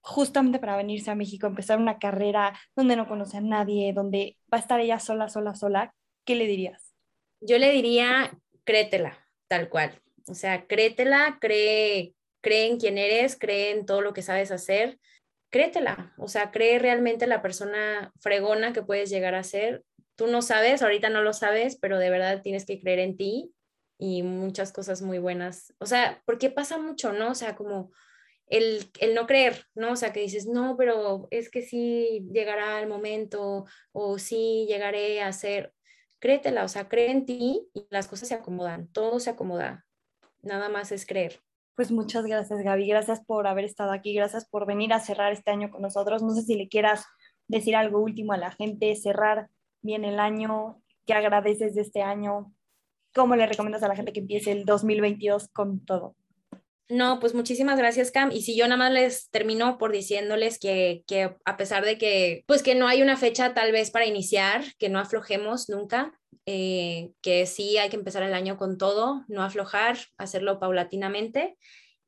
justamente 0.00 0.58
para 0.58 0.76
venirse 0.76 1.10
a 1.10 1.14
México, 1.14 1.46
empezar 1.46 1.78
una 1.78 1.98
carrera 1.98 2.58
donde 2.74 2.96
no 2.96 3.06
conoce 3.06 3.38
a 3.38 3.40
nadie, 3.40 3.92
donde 3.92 4.38
va 4.52 4.58
a 4.58 4.60
estar 4.60 4.80
ella 4.80 4.98
sola, 4.98 5.28
sola, 5.28 5.54
sola, 5.54 5.94
¿qué 6.24 6.34
le 6.34 6.46
dirías? 6.46 6.81
Yo 7.42 7.58
le 7.58 7.70
diría, 7.70 8.38
créetela, 8.64 9.18
tal 9.48 9.68
cual. 9.68 10.00
O 10.26 10.34
sea, 10.34 10.66
créetela, 10.66 11.38
cree, 11.40 12.14
cree 12.40 12.68
en 12.68 12.78
quién 12.78 12.96
eres, 12.96 13.36
cree 13.36 13.72
en 13.72 13.84
todo 13.84 14.00
lo 14.00 14.12
que 14.12 14.22
sabes 14.22 14.50
hacer, 14.50 14.98
créetela. 15.50 16.14
O 16.16 16.28
sea, 16.28 16.50
cree 16.50 16.78
realmente 16.78 17.26
la 17.26 17.42
persona 17.42 18.12
fregona 18.20 18.72
que 18.72 18.82
puedes 18.82 19.10
llegar 19.10 19.34
a 19.34 19.44
ser 19.44 19.84
tú 20.16 20.26
no 20.26 20.42
sabes, 20.42 20.82
ahorita 20.82 21.08
no 21.08 21.22
lo 21.22 21.32
sabes, 21.32 21.76
pero 21.76 21.98
de 21.98 22.10
verdad 22.10 22.42
tienes 22.42 22.66
que 22.66 22.78
creer 22.78 22.98
en 23.00 23.16
ti 23.16 23.52
y 23.98 24.22
muchas 24.22 24.72
cosas 24.72 25.02
muy 25.02 25.18
buenas. 25.18 25.74
O 25.78 25.86
sea, 25.86 26.22
porque 26.26 26.50
pasa 26.50 26.78
mucho, 26.78 27.12
¿no? 27.12 27.30
O 27.30 27.34
sea, 27.34 27.56
como 27.56 27.92
el, 28.46 28.90
el, 29.00 29.14
no 29.14 29.26
creer, 29.26 29.64
¿no? 29.74 29.92
O 29.92 29.96
sea, 29.96 30.12
que 30.12 30.20
dices, 30.20 30.46
no, 30.46 30.76
pero 30.76 31.28
es 31.30 31.50
que 31.50 31.62
sí 31.62 32.26
llegará 32.32 32.80
el 32.80 32.88
momento 32.88 33.64
o 33.92 34.18
sí 34.18 34.66
llegaré 34.68 35.22
a 35.22 35.32
ser, 35.32 35.72
créetela, 36.22 36.62
o 36.64 36.68
sea, 36.68 36.88
cree 36.88 37.10
en 37.10 37.26
ti 37.26 37.68
y 37.74 37.86
las 37.90 38.06
cosas 38.06 38.28
se 38.28 38.34
acomodan, 38.34 38.86
todo 38.92 39.18
se 39.18 39.28
acomoda, 39.28 39.84
nada 40.40 40.68
más 40.68 40.92
es 40.92 41.04
creer. 41.04 41.40
Pues 41.74 41.90
muchas 41.90 42.24
gracias, 42.24 42.60
Gaby, 42.60 42.86
gracias 42.86 43.24
por 43.24 43.48
haber 43.48 43.64
estado 43.64 43.90
aquí, 43.90 44.14
gracias 44.14 44.48
por 44.48 44.64
venir 44.64 44.92
a 44.92 45.00
cerrar 45.00 45.32
este 45.32 45.50
año 45.50 45.68
con 45.72 45.82
nosotros. 45.82 46.22
No 46.22 46.30
sé 46.30 46.42
si 46.42 46.54
le 46.54 46.68
quieras 46.68 47.04
decir 47.48 47.74
algo 47.74 47.98
último 47.98 48.34
a 48.34 48.36
la 48.36 48.52
gente, 48.52 48.94
cerrar 48.94 49.48
bien 49.80 50.04
el 50.04 50.20
año, 50.20 50.80
qué 51.06 51.14
agradeces 51.14 51.74
de 51.74 51.80
este 51.80 52.02
año, 52.02 52.54
cómo 53.12 53.34
le 53.34 53.46
recomiendas 53.46 53.82
a 53.82 53.88
la 53.88 53.96
gente 53.96 54.12
que 54.12 54.20
empiece 54.20 54.52
el 54.52 54.64
2022 54.64 55.48
con 55.48 55.84
todo. 55.84 56.14
No, 56.88 57.20
pues 57.20 57.34
muchísimas 57.34 57.78
gracias, 57.78 58.10
Cam. 58.10 58.30
Y 58.32 58.42
si 58.42 58.56
yo 58.56 58.66
nada 58.66 58.76
más 58.76 58.92
les 58.92 59.30
termino 59.30 59.78
por 59.78 59.92
diciéndoles 59.92 60.58
que, 60.58 61.04
que, 61.06 61.34
a 61.44 61.56
pesar 61.56 61.84
de 61.84 61.96
que, 61.96 62.44
pues 62.46 62.62
que 62.62 62.74
no 62.74 62.86
hay 62.86 63.02
una 63.02 63.16
fecha 63.16 63.54
tal 63.54 63.72
vez 63.72 63.90
para 63.90 64.06
iniciar, 64.06 64.64
que 64.78 64.88
no 64.88 64.98
aflojemos 64.98 65.68
nunca, 65.70 66.12
eh, 66.44 67.12
que 67.22 67.46
sí 67.46 67.78
hay 67.78 67.88
que 67.88 67.96
empezar 67.96 68.22
el 68.22 68.34
año 68.34 68.56
con 68.56 68.76
todo, 68.76 69.24
no 69.28 69.42
aflojar, 69.42 69.96
hacerlo 70.18 70.58
paulatinamente 70.58 71.56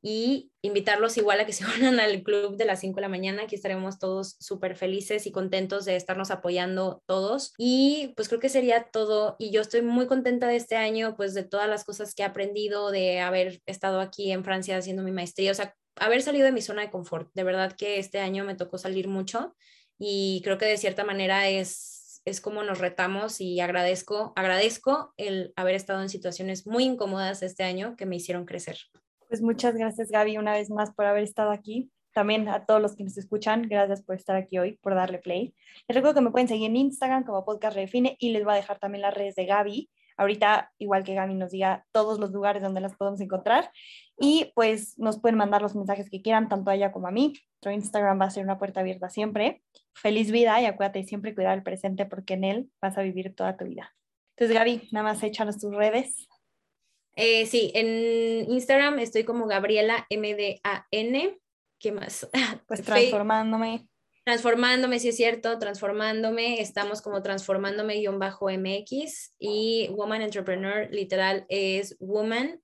y 0.07 0.51
invitarlos 0.61 1.17
igual 1.17 1.39
a 1.39 1.47
que 1.47 1.53
se 1.53 1.65
unan 1.65 1.99
al 1.99 2.21
club 2.21 2.57
de 2.57 2.65
las 2.65 2.79
5 2.81 2.97
de 2.97 3.01
la 3.01 3.09
mañana. 3.09 3.43
Aquí 3.43 3.55
estaremos 3.55 3.97
todos 3.97 4.35
súper 4.39 4.75
felices 4.75 5.25
y 5.25 5.31
contentos 5.31 5.83
de 5.83 5.95
estarnos 5.95 6.29
apoyando 6.29 7.01
todos. 7.07 7.53
Y 7.57 8.13
pues 8.15 8.27
creo 8.27 8.39
que 8.39 8.49
sería 8.49 8.83
todo. 8.91 9.35
Y 9.39 9.49
yo 9.49 9.61
estoy 9.61 9.81
muy 9.81 10.05
contenta 10.05 10.47
de 10.47 10.57
este 10.57 10.75
año, 10.75 11.15
pues 11.17 11.33
de 11.33 11.43
todas 11.43 11.67
las 11.67 11.83
cosas 11.83 12.13
que 12.13 12.21
he 12.21 12.25
aprendido, 12.25 12.91
de 12.91 13.19
haber 13.19 13.61
estado 13.65 13.99
aquí 13.99 14.31
en 14.31 14.43
Francia 14.43 14.77
haciendo 14.77 15.01
mi 15.01 15.11
maestría, 15.11 15.51
o 15.51 15.55
sea, 15.55 15.73
haber 15.95 16.21
salido 16.21 16.45
de 16.45 16.51
mi 16.51 16.61
zona 16.61 16.83
de 16.83 16.91
confort. 16.91 17.31
De 17.33 17.43
verdad 17.43 17.73
que 17.75 17.97
este 17.97 18.19
año 18.19 18.43
me 18.43 18.53
tocó 18.53 18.77
salir 18.77 19.07
mucho 19.07 19.55
y 19.97 20.41
creo 20.43 20.59
que 20.59 20.67
de 20.67 20.77
cierta 20.77 21.03
manera 21.03 21.49
es, 21.49 22.21
es 22.25 22.41
como 22.41 22.61
nos 22.61 22.77
retamos 22.77 23.41
y 23.41 23.59
agradezco, 23.59 24.33
agradezco 24.35 25.15
el 25.17 25.51
haber 25.55 25.73
estado 25.73 26.03
en 26.03 26.09
situaciones 26.09 26.67
muy 26.67 26.83
incómodas 26.83 27.41
este 27.41 27.63
año 27.63 27.95
que 27.95 28.05
me 28.05 28.17
hicieron 28.17 28.45
crecer. 28.45 28.77
Pues 29.27 29.41
muchas 29.41 29.75
gracias 29.75 30.11
Gaby 30.11 30.37
una 30.37 30.53
vez 30.53 30.69
más 30.69 30.93
por 30.93 31.05
haber 31.05 31.23
estado 31.23 31.51
aquí. 31.51 31.91
También 32.13 32.47
a 32.47 32.65
todos 32.65 32.81
los 32.81 32.95
que 32.95 33.03
nos 33.03 33.17
escuchan, 33.17 33.63
gracias 33.63 34.01
por 34.01 34.15
estar 34.15 34.37
aquí 34.37 34.57
hoy, 34.57 34.77
por 34.77 34.95
darle 34.95 35.17
play. 35.17 35.53
Les 35.87 35.95
recuerdo 35.95 36.15
que 36.15 36.21
me 36.21 36.31
pueden 36.31 36.47
seguir 36.47 36.69
en 36.69 36.77
Instagram 36.77 37.25
como 37.25 37.43
Podcast 37.43 37.75
Redefine 37.75 38.15
y 38.19 38.29
les 38.29 38.45
voy 38.45 38.53
a 38.53 38.55
dejar 38.55 38.79
también 38.79 39.01
las 39.01 39.13
redes 39.13 39.35
de 39.35 39.45
Gaby. 39.45 39.89
Ahorita, 40.15 40.71
igual 40.77 41.03
que 41.03 41.13
Gaby 41.13 41.33
nos 41.33 41.51
diga 41.51 41.85
todos 41.91 42.19
los 42.19 42.31
lugares 42.31 42.63
donde 42.63 42.79
las 42.79 42.95
podemos 42.95 43.19
encontrar. 43.19 43.69
Y 44.17 44.53
pues 44.55 44.97
nos 44.97 45.19
pueden 45.19 45.37
mandar 45.37 45.61
los 45.61 45.75
mensajes 45.75 46.09
que 46.09 46.21
quieran, 46.21 46.47
tanto 46.47 46.71
a 46.71 46.75
ella 46.75 46.93
como 46.93 47.07
a 47.07 47.11
mí. 47.11 47.33
Nuestro 47.55 47.71
Instagram 47.71 48.21
va 48.21 48.25
a 48.25 48.29
ser 48.29 48.45
una 48.45 48.57
puerta 48.57 48.79
abierta 48.79 49.09
siempre. 49.09 49.61
Feliz 49.93 50.31
vida 50.31 50.61
y 50.61 50.65
acuérdate 50.65 51.03
siempre 51.03 51.35
cuidar 51.35 51.57
el 51.57 51.63
presente 51.63 52.05
porque 52.05 52.35
en 52.35 52.45
él 52.45 52.71
vas 52.81 52.97
a 52.97 53.01
vivir 53.01 53.35
toda 53.35 53.57
tu 53.57 53.65
vida. 53.65 53.93
Entonces, 54.37 54.55
Gaby, 54.57 54.87
nada 54.91 55.03
más 55.03 55.21
échanos 55.21 55.57
tus 55.57 55.75
redes. 55.75 56.29
Eh, 57.15 57.45
sí, 57.45 57.71
en 57.73 58.51
Instagram 58.51 58.99
estoy 58.99 59.23
como 59.23 59.47
Gabriela 59.47 60.05
MDAN. 60.09 61.39
¿Qué 61.79 61.91
más? 61.91 62.27
Pues 62.67 62.83
transformándome. 62.83 63.87
Transformándome, 64.25 64.99
sí 64.99 65.09
es 65.09 65.17
cierto, 65.17 65.59
transformándome. 65.59 66.59
Estamos 66.59 67.03
como 67.03 67.21
transformándome-mx 67.21 69.33
y 69.37 69.89
Woman 69.91 70.23
Entrepreneur 70.23 70.89
literal 70.91 71.45
es 71.47 71.95
woman-en. 71.99 72.59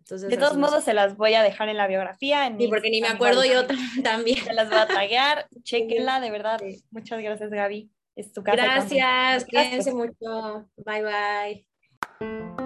Entonces, 0.00 0.30
de 0.30 0.36
todos 0.36 0.56
modos, 0.56 0.82
se 0.84 0.94
las 0.94 1.16
voy 1.16 1.34
a 1.34 1.42
dejar 1.42 1.68
en 1.68 1.76
la 1.76 1.88
biografía. 1.88 2.46
En 2.46 2.58
sí, 2.58 2.68
porque 2.68 2.90
ni 2.90 3.00
me 3.00 3.08
acuerdo 3.08 3.44
yo 3.44 3.66
también. 4.04 4.44
Se 4.44 4.52
las 4.52 4.68
voy 4.68 4.78
a 4.78 4.86
tagar. 4.86 5.48
Chequenla, 5.62 6.20
de 6.20 6.30
verdad. 6.30 6.60
Muchas 6.90 7.20
gracias, 7.20 7.50
Gaby. 7.50 7.90
Es 8.16 8.32
tu 8.32 8.42
casa. 8.42 8.56
Gracias, 8.56 9.44
cuídense 9.44 9.92
mucho. 9.92 10.68
Bye 10.78 11.66
bye. 12.20 12.65